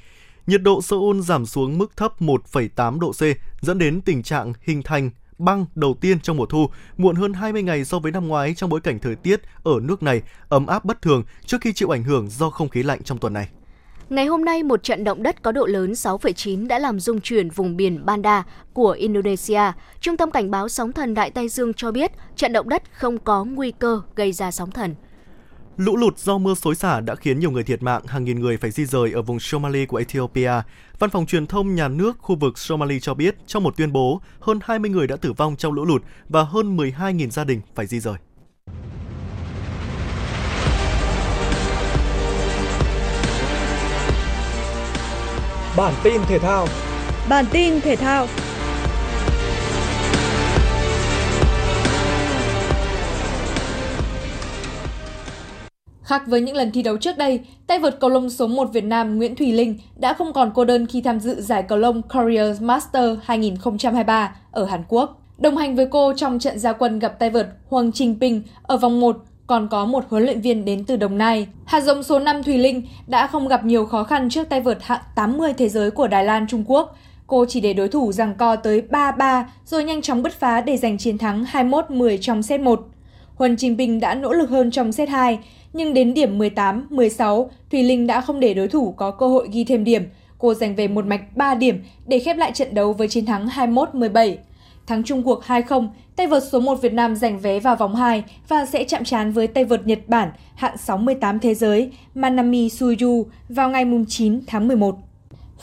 Nhiệt 0.47 0.63
độ 0.63 0.83
Seoul 0.83 1.21
giảm 1.21 1.47
xuống 1.47 1.79
mức 1.79 1.97
thấp 1.97 2.23
1,8 2.23 2.99
độ 2.99 3.13
C, 3.13 3.23
dẫn 3.61 3.79
đến 3.79 4.01
tình 4.01 4.23
trạng 4.23 4.53
hình 4.63 4.83
thành 4.83 5.11
băng 5.39 5.67
đầu 5.75 5.97
tiên 6.01 6.21
trong 6.21 6.37
mùa 6.37 6.47
thu, 6.47 6.71
muộn 6.97 7.17
hơn 7.17 7.33
20 7.33 7.63
ngày 7.63 7.85
so 7.85 7.99
với 7.99 8.13
năm 8.13 8.29
ngoái 8.29 8.55
trong 8.55 8.71
bối 8.71 8.81
cảnh 8.81 8.99
thời 8.99 9.17
tiết 9.17 9.41
ở 9.63 9.73
nước 9.83 10.03
này 10.03 10.23
ấm 10.49 10.67
áp 10.67 10.85
bất 10.85 11.03
thường 11.03 11.25
trước 11.47 11.61
khi 11.61 11.73
chịu 11.73 11.95
ảnh 11.95 12.03
hưởng 12.03 12.31
do 12.31 12.51
không 12.51 12.69
khí 12.69 12.83
lạnh 12.83 13.03
trong 13.03 13.19
tuần 13.19 13.33
này. 13.33 13.49
Ngày 14.11 14.27
hôm 14.27 14.45
nay, 14.45 14.63
một 14.63 14.83
trận 14.83 15.05
động 15.05 15.23
đất 15.23 15.43
có 15.43 15.53
độ 15.53 15.67
lớn 15.67 15.93
6,9 15.93 16.67
đã 16.67 16.79
làm 16.79 17.01
rung 17.01 17.21
chuyển 17.21 17.51
vùng 17.51 17.77
biển 17.77 18.07
Banda 18.07 18.45
của 18.73 18.91
Indonesia. 18.91 19.63
Trung 20.01 20.17
tâm 20.17 20.31
Cảnh 20.31 20.51
báo 20.51 20.69
Sóng 20.69 20.93
thần 20.93 21.15
Đại 21.15 21.31
Tây 21.31 21.49
Dương 21.49 21.75
cho 21.75 21.93
biết 21.93 22.13
trận 22.37 22.53
động 22.53 22.69
đất 22.69 22.83
không 22.93 23.19
có 23.19 23.45
nguy 23.45 23.71
cơ 23.71 24.01
gây 24.17 24.33
ra 24.33 24.51
sóng 24.51 24.71
thần. 24.71 24.95
Lũ 25.77 25.97
lụt 25.97 26.19
do 26.19 26.39
mưa 26.39 26.55
xối 26.55 26.75
xả 26.75 27.01
đã 27.01 27.15
khiến 27.15 27.41
nhiều 27.41 27.51
người 27.51 27.63
thiệt 27.63 27.83
mạng, 27.83 28.03
hàng 28.07 28.25
nghìn 28.25 28.41
người 28.41 28.57
phải 28.57 28.71
di 28.71 28.85
rời 28.85 29.13
ở 29.13 29.23
vùng 29.23 29.41
Somali 29.41 29.87
của 29.87 29.97
Ethiopia. 29.97 30.53
Văn 30.99 31.11
phòng 31.11 31.27
truyền 31.27 31.47
thông 31.47 31.75
nhà 31.75 31.89
nước 31.89 32.19
khu 32.19 32.37
vực 32.37 32.59
Somali 32.59 33.01
cho 33.01 33.15
biết 33.15 33.37
trong 33.47 33.63
một 33.63 33.77
tuyên 33.77 33.93
bố, 33.93 34.21
hơn 34.41 34.59
20 34.63 34.91
người 34.91 35.07
đã 35.07 35.17
tử 35.17 35.33
vong 35.33 35.57
trong 35.57 35.73
lũ 35.73 35.85
lụt 35.85 36.03
và 36.29 36.43
hơn 36.43 36.77
12.000 36.77 37.31
gia 37.31 37.45
đình 37.45 37.61
phải 37.75 37.87
di 37.87 38.01
rời. 38.01 38.17
Bản 45.77 45.95
tin 46.03 46.21
thể 46.29 46.39
thao. 46.39 46.67
Bản 47.29 47.45
tin 47.53 47.81
thể 47.81 47.97
thao. 47.97 48.27
Khác 56.03 56.23
với 56.27 56.41
những 56.41 56.57
lần 56.57 56.71
thi 56.71 56.83
đấu 56.83 56.97
trước 56.97 57.19
đây, 57.19 57.41
tay 57.67 57.79
vợt 57.79 58.01
cầu 58.01 58.11
lông 58.11 58.31
số 58.31 58.47
1 58.47 58.73
Việt 58.73 58.85
Nam 58.85 59.17
Nguyễn 59.17 59.37
Thùy 59.37 59.53
Linh 59.53 59.79
đã 59.97 60.15
không 60.15 60.33
còn 60.33 60.51
cô 60.55 60.65
đơn 60.65 60.87
khi 60.87 61.01
tham 61.01 61.21
dự 61.21 61.41
giải 61.41 61.63
cầu 61.63 61.79
lông 61.79 62.03
Career 62.03 62.63
Master 62.63 63.19
2023 63.23 64.37
ở 64.51 64.65
Hàn 64.65 64.83
Quốc. 64.89 65.23
Đồng 65.39 65.57
hành 65.57 65.77
với 65.77 65.87
cô 65.91 66.13
trong 66.17 66.39
trận 66.39 66.59
gia 66.59 66.73
quân 66.73 66.99
gặp 66.99 67.19
tay 67.19 67.31
vợt 67.31 67.49
Hoàng 67.69 67.93
Trình 67.93 68.17
Ping 68.21 68.43
ở 68.63 68.77
vòng 68.77 69.01
1 69.01 69.17
còn 69.53 69.69
có 69.69 69.85
một 69.85 70.05
huấn 70.09 70.25
luyện 70.25 70.41
viên 70.41 70.65
đến 70.65 70.85
từ 70.85 70.97
Đồng 70.97 71.19
Nai. 71.19 71.47
Hạt 71.65 71.81
giống 71.81 72.03
số 72.03 72.19
5 72.19 72.43
Thùy 72.43 72.59
Linh 72.59 72.83
đã 73.07 73.27
không 73.27 73.49
gặp 73.49 73.65
nhiều 73.65 73.87
khó 73.87 74.05
khăn 74.05 74.31
trước 74.31 74.49
tay 74.49 74.61
vợt 74.61 74.79
hạng 74.83 75.01
80 75.15 75.53
thế 75.59 75.69
giới 75.69 75.91
của 75.91 76.09
Đài 76.09 76.25
Loan 76.25 76.47
Trung 76.47 76.65
Quốc. 76.67 76.97
Cô 77.27 77.45
chỉ 77.49 77.61
để 77.61 77.73
đối 77.73 77.89
thủ 77.89 78.13
giằng 78.13 78.35
co 78.35 78.57
tới 78.57 78.83
3-3 78.91 79.45
rồi 79.67 79.85
nhanh 79.85 80.03
chóng 80.03 80.23
bứt 80.23 80.33
phá 80.33 80.61
để 80.61 80.77
giành 80.77 80.99
chiến 80.99 81.19
thắng 81.19 81.45
21-10 81.53 82.19
trong 82.21 82.43
set 82.43 82.61
1. 82.61 82.81
Huân 83.35 83.57
Trình 83.57 83.77
Bình 83.77 84.01
đã 84.01 84.15
nỗ 84.15 84.33
lực 84.33 84.51
hơn 84.51 84.71
trong 84.71 84.93
set 84.93 85.09
2, 85.09 85.39
nhưng 85.73 85.95
đến 85.95 86.15
điểm 86.15 86.39
18-16, 86.39 87.49
Thùy 87.71 87.83
Linh 87.83 88.07
đã 88.07 88.21
không 88.21 88.41
để 88.41 88.55
đối 88.55 88.69
thủ 88.69 88.93
có 88.93 89.11
cơ 89.11 89.29
hội 89.29 89.49
ghi 89.53 89.65
thêm 89.65 89.85
điểm. 89.85 90.03
Cô 90.39 90.55
giành 90.55 90.75
về 90.77 90.89
một 90.89 91.07
mạch 91.07 91.37
3 91.37 91.55
điểm 91.55 91.85
để 92.07 92.19
khép 92.19 92.37
lại 92.37 92.53
trận 92.55 92.75
đấu 92.75 92.93
với 92.93 93.09
chiến 93.09 93.27
thắng 93.27 93.47
21-17. 93.47 94.37
Thắng 94.87 95.03
chung 95.03 95.23
cuộc 95.23 95.43
2-0, 95.47 95.89
tay 96.17 96.27
vợt 96.27 96.43
số 96.53 96.61
1 96.61 96.83
Việt 96.83 96.93
Nam 96.93 97.17
giành 97.17 97.39
vé 97.39 97.61
vào 97.61 97.77
vòng 97.77 97.95
2 97.95 98.25
và 98.49 98.67
sẽ 98.67 98.85
chạm 98.85 99.05
trán 99.05 99.33
với 99.33 99.47
tay 99.47 99.65
vợt 99.65 99.87
Nhật 99.87 99.99
Bản 100.07 100.33
hạng 100.55 100.77
68 100.77 101.39
thế 101.39 101.55
giới 101.55 101.93
Manami 102.15 102.69
Suyu 102.69 103.27
vào 103.49 103.71
ngày 103.71 103.85
9 104.09 104.41
tháng 104.47 104.69
11. 104.69 104.97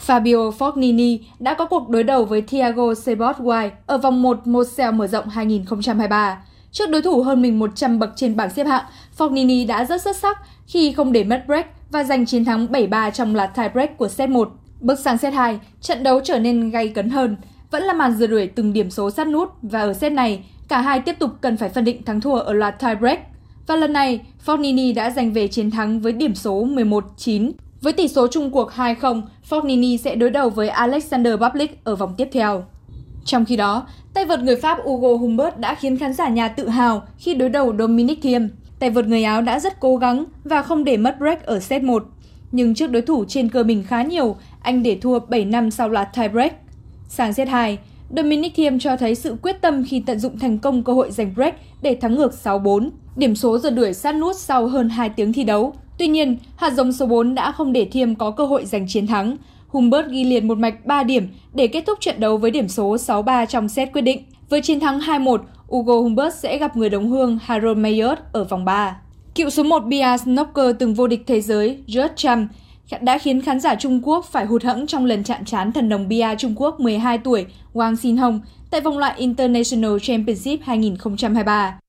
Fabio 0.06 0.52
Fognini 0.52 1.18
đã 1.40 1.54
có 1.54 1.66
cuộc 1.66 1.90
đối 1.90 2.04
đầu 2.04 2.26
với 2.26 2.42
Thiago 2.42 2.94
Sebottway 2.94 3.70
ở 3.86 3.98
vòng 3.98 4.22
1 4.22 4.48
Mosel 4.48 4.92
mở 4.92 5.08
rộng 5.08 5.30
2023. 5.30 6.44
Trước 6.72 6.90
đối 6.90 7.02
thủ 7.02 7.22
hơn 7.22 7.42
mình 7.42 7.60
100 7.60 8.00
bậc 8.00 8.10
trên 8.16 8.36
bảng 8.36 8.50
xếp 8.50 8.68
hạng, 8.68 8.86
Fognini 9.18 9.68
đã 9.68 9.86
rất 9.86 10.02
xuất 10.02 10.16
sắc 10.16 10.38
khi 10.68 10.92
không 10.92 11.12
để 11.12 11.24
mất 11.24 11.44
break 11.48 11.68
và 11.92 12.04
giành 12.04 12.26
chiến 12.26 12.46
thắng 12.46 12.68
7-3 12.68 13.12
trong 13.12 13.36
loạt 13.36 13.56
tie 13.56 13.70
break 13.70 13.98
của 13.98 14.08
set 14.08 14.30
1. 14.30 14.52
Bước 14.82 15.00
sang 15.00 15.18
set 15.18 15.34
2, 15.34 15.60
trận 15.82 16.04
đấu 16.04 16.20
trở 16.24 16.40
nên 16.40 16.70
gay 16.70 16.88
cấn 16.88 17.10
hơn. 17.10 17.38
Vẫn 17.72 17.84
là 17.84 17.94
màn 17.94 18.14
rượt 18.14 18.30
đuổi 18.30 18.48
từng 18.48 18.74
điểm 18.74 18.90
số 18.90 19.12
sát 19.12 19.28
nút 19.28 19.50
và 19.62 19.82
ở 19.82 19.94
set 19.94 20.12
này, 20.12 20.44
cả 20.68 20.82
hai 20.82 21.00
tiếp 21.00 21.16
tục 21.20 21.32
cần 21.42 21.58
phải 21.58 21.70
phân 21.70 21.84
định 21.84 22.04
thắng 22.04 22.22
thua 22.22 22.36
ở 22.36 22.54
loạt 22.54 22.80
tie 22.80 22.96
break. 22.96 23.20
Và 23.68 23.76
lần 23.76 23.94
này, 23.94 24.22
Fognini 24.46 24.96
đã 24.96 25.10
giành 25.10 25.34
về 25.34 25.48
chiến 25.48 25.72
thắng 25.72 26.00
với 26.00 26.14
điểm 26.14 26.36
số 26.36 26.66
11-9. 26.66 27.52
Với 27.82 27.94
tỷ 27.94 28.08
số 28.08 28.28
chung 28.28 28.52
cuộc 28.52 28.72
2-0, 28.72 29.22
Fognini 29.50 29.98
sẽ 29.98 30.16
đối 30.16 30.30
đầu 30.30 30.50
với 30.50 30.70
Alexander 30.70 31.34
Bublik 31.40 31.84
ở 31.84 31.96
vòng 31.96 32.14
tiếp 32.18 32.30
theo. 32.32 32.64
Trong 33.26 33.46
khi 33.46 33.56
đó, 33.56 33.88
tay 34.14 34.26
vợt 34.26 34.40
người 34.40 34.56
Pháp 34.56 34.78
Hugo 34.84 35.18
Humbert 35.18 35.58
đã 35.58 35.76
khiến 35.76 35.98
khán 35.98 36.14
giả 36.14 36.30
nhà 36.30 36.48
tự 36.48 36.68
hào 36.68 37.04
khi 37.18 37.34
đối 37.34 37.50
đầu 37.50 37.76
Dominic 37.80 38.22
Thiem. 38.22 38.50
Tay 38.80 38.90
vợt 38.90 39.08
người 39.08 39.24
Áo 39.24 39.42
đã 39.42 39.60
rất 39.60 39.80
cố 39.80 39.98
gắng 39.98 40.26
và 40.44 40.62
không 40.62 40.84
để 40.84 40.98
mất 40.98 41.16
break 41.20 41.46
ở 41.46 41.60
set 41.60 41.84
1. 41.84 42.04
Nhưng 42.52 42.76
trước 42.76 42.92
đối 42.92 43.02
thủ 43.02 43.26
trên 43.28 43.50
cơ 43.50 43.64
mình 43.64 43.84
khá 43.88 44.04
nhiều, 44.04 44.36
anh 44.62 44.84
để 44.84 44.98
thua 45.02 45.20
7 45.20 45.46
năm 45.46 45.72
sau 45.72 45.90
loạt 45.90 46.08
tie 46.16 46.28
Sáng 47.12 47.34
Sang 47.34 47.34
set 47.34 47.48
2, 47.48 47.78
Dominic 48.18 48.56
Thiem 48.56 48.80
cho 48.80 48.98
thấy 48.98 49.16
sự 49.16 49.36
quyết 49.42 49.62
tâm 49.62 49.84
khi 49.88 50.04
tận 50.06 50.20
dụng 50.20 50.40
thành 50.40 50.60
công 50.60 50.84
cơ 50.84 50.94
hội 50.94 51.12
giành 51.12 51.34
break 51.36 51.56
để 51.82 51.98
thắng 52.02 52.16
ngược 52.16 52.32
6-4. 52.44 52.90
Điểm 53.16 53.36
số 53.36 53.58
giờ 53.58 53.70
đuổi 53.70 53.94
sát 53.94 54.16
nút 54.16 54.36
sau 54.36 54.68
hơn 54.68 54.90
2 54.90 55.10
tiếng 55.10 55.34
thi 55.34 55.44
đấu. 55.44 55.74
Tuy 55.98 56.08
nhiên, 56.08 56.38
hạt 56.56 56.74
giống 56.74 56.92
số 56.92 57.06
4 57.06 57.36
đã 57.36 57.52
không 57.52 57.74
để 57.74 57.86
Thiem 57.86 58.16
có 58.16 58.32
cơ 58.32 58.46
hội 58.46 58.66
giành 58.66 58.86
chiến 58.88 59.08
thắng. 59.08 59.38
Humbert 59.68 60.08
ghi 60.10 60.24
liền 60.24 60.48
một 60.48 60.58
mạch 60.58 60.86
3 60.86 61.04
điểm 61.04 61.28
để 61.54 61.68
kết 61.68 61.84
thúc 61.88 61.98
trận 62.02 62.20
đấu 62.20 62.38
với 62.38 62.52
điểm 62.52 62.68
số 62.68 62.96
6-3 62.96 63.46
trong 63.46 63.70
set 63.70 63.94
quyết 63.94 64.02
định. 64.02 64.24
Với 64.50 64.62
chiến 64.62 64.80
thắng 64.80 65.00
2-1, 65.00 65.38
Ugo 65.76 65.94
Humbert 65.94 66.36
sẽ 66.36 66.58
gặp 66.58 66.78
người 66.78 66.90
đồng 66.90 67.10
hương 67.10 67.38
Harold 67.42 67.78
Mayers 67.78 68.22
ở 68.32 68.44
vòng 68.44 68.66
3. 68.66 69.02
Cựu 69.36 69.50
số 69.50 69.64
1 69.64 69.80
bia 69.80 70.18
snooker 70.24 70.76
từng 70.80 70.94
vô 70.94 71.08
địch 71.08 71.24
thế 71.28 71.42
giới 71.42 71.78
George 71.88 72.14
Trump 72.16 72.52
đã 73.02 73.18
khiến 73.18 73.42
khán 73.42 73.60
giả 73.60 73.76
Trung 73.76 74.02
Quốc 74.04 74.26
phải 74.26 74.46
hụt 74.46 74.64
hẫng 74.64 74.88
trong 74.88 75.06
lần 75.06 75.24
chạm 75.24 75.46
trán 75.46 75.72
thần 75.72 75.90
đồng 75.90 76.08
bia 76.08 76.36
Trung 76.38 76.54
Quốc 76.56 76.80
12 76.80 77.18
tuổi 77.18 77.46
Wang 77.74 77.96
Xinhong 77.96 78.42
tại 78.72 78.82
vòng 78.82 78.98
loại 78.98 79.14
International 79.18 79.98
Championship 80.02 80.60
2023. 80.64 81.80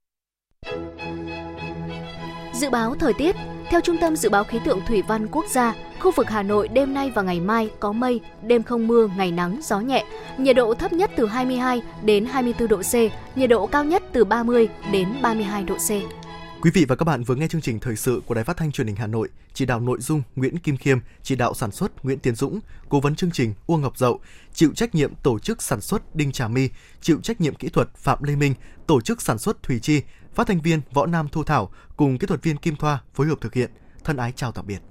Dự 2.53 2.71
báo 2.71 2.95
thời 2.95 3.13
tiết 3.13 3.37
theo 3.71 3.81
Trung 3.81 3.97
tâm 4.01 4.17
Dự 4.17 4.29
báo 4.29 4.45
Khí 4.45 4.59
tượng 4.65 4.81
Thủy 4.87 5.03
văn 5.09 5.27
Quốc 5.33 5.45
gia, 5.51 5.75
khu 6.01 6.11
vực 6.11 6.31
Hà 6.31 6.43
Nội 6.43 6.69
đêm 6.69 6.95
nay 6.95 7.11
và 7.15 7.23
ngày 7.23 7.41
mai 7.41 7.71
có 7.81 7.93
mây, 7.93 8.21
đêm 8.43 8.63
không 8.63 8.87
mưa, 8.87 9.09
ngày 9.17 9.31
nắng, 9.31 9.59
gió 9.63 9.81
nhẹ. 9.81 10.05
Nhiệt 10.39 10.57
độ 10.57 10.75
thấp 10.75 10.93
nhất 10.93 11.11
từ 11.17 11.27
22 11.27 11.83
đến 12.03 12.25
24 12.25 12.69
độ 12.69 12.77
C, 12.77 12.95
nhiệt 13.37 13.51
độ 13.51 13.67
cao 13.67 13.85
nhất 13.85 14.03
từ 14.13 14.25
30 14.25 14.69
đến 14.93 15.09
32 15.23 15.65
độ 15.65 15.75
C. 15.75 16.20
Quý 16.63 16.71
vị 16.71 16.85
và 16.89 16.97
các 16.97 17.05
bạn 17.05 17.23
vừa 17.23 17.35
nghe 17.35 17.49
chương 17.49 17.61
trình 17.61 17.81
thời 17.81 17.97
sự 17.97 18.23
của 18.27 18.35
Đài 18.35 18.45
Phát 18.45 18.57
thanh 18.57 18.73
Truyền 18.73 18.87
hình 18.87 18.97
Hà 18.97 19.07
Nội, 19.07 19.29
chỉ 19.55 19.67
đạo 19.67 19.81
nội 19.81 20.01
dung 20.01 20.23
Nguyễn 20.37 20.59
Kim 20.59 20.77
Khiêm, 20.77 20.99
chỉ 21.23 21.37
đạo 21.37 21.55
sản 21.55 21.73
xuất 21.73 22.05
Nguyễn 22.05 22.19
Tiến 22.19 22.35
Dũng, 22.35 22.61
cố 22.89 23.01
vấn 23.01 23.15
chương 23.15 23.31
trình 23.31 23.55
Uông 23.67 23.81
Ngọc 23.81 23.99
Dậu, 23.99 24.21
chịu 24.53 24.73
trách 24.75 24.95
nhiệm 24.95 25.15
tổ 25.23 25.39
chức 25.39 25.63
sản 25.63 25.81
xuất 25.81 26.17
Đinh 26.17 26.33
Trà 26.33 26.49
My, 26.49 26.69
chịu 27.01 27.21
trách 27.23 27.41
nhiệm 27.41 27.55
kỹ 27.55 27.69
thuật 27.69 27.89
Phạm 27.97 28.23
Lê 28.23 28.37
Minh, 28.37 28.55
tổ 28.87 29.01
chức 29.01 29.23
sản 29.23 29.39
xuất 29.39 29.63
Thủy 29.63 29.79
Chi, 29.83 30.03
phát 30.35 30.47
thanh 30.47 30.61
viên 30.61 30.81
Võ 30.93 31.07
Nam 31.07 31.29
Thu 31.29 31.45
Thảo 31.45 31.71
cùng 31.97 32.19
kỹ 32.19 32.27
thuật 32.27 32.43
viên 32.43 32.57
Kim 32.57 32.77
Thoa 32.77 33.03
phối 33.15 33.27
hợp 33.27 33.41
thực 33.41 33.55
hiện. 33.55 33.71
Thân 34.05 34.17
ái 34.17 34.33
chào 34.37 34.53
tạm 34.53 34.67
biệt. 34.67 34.90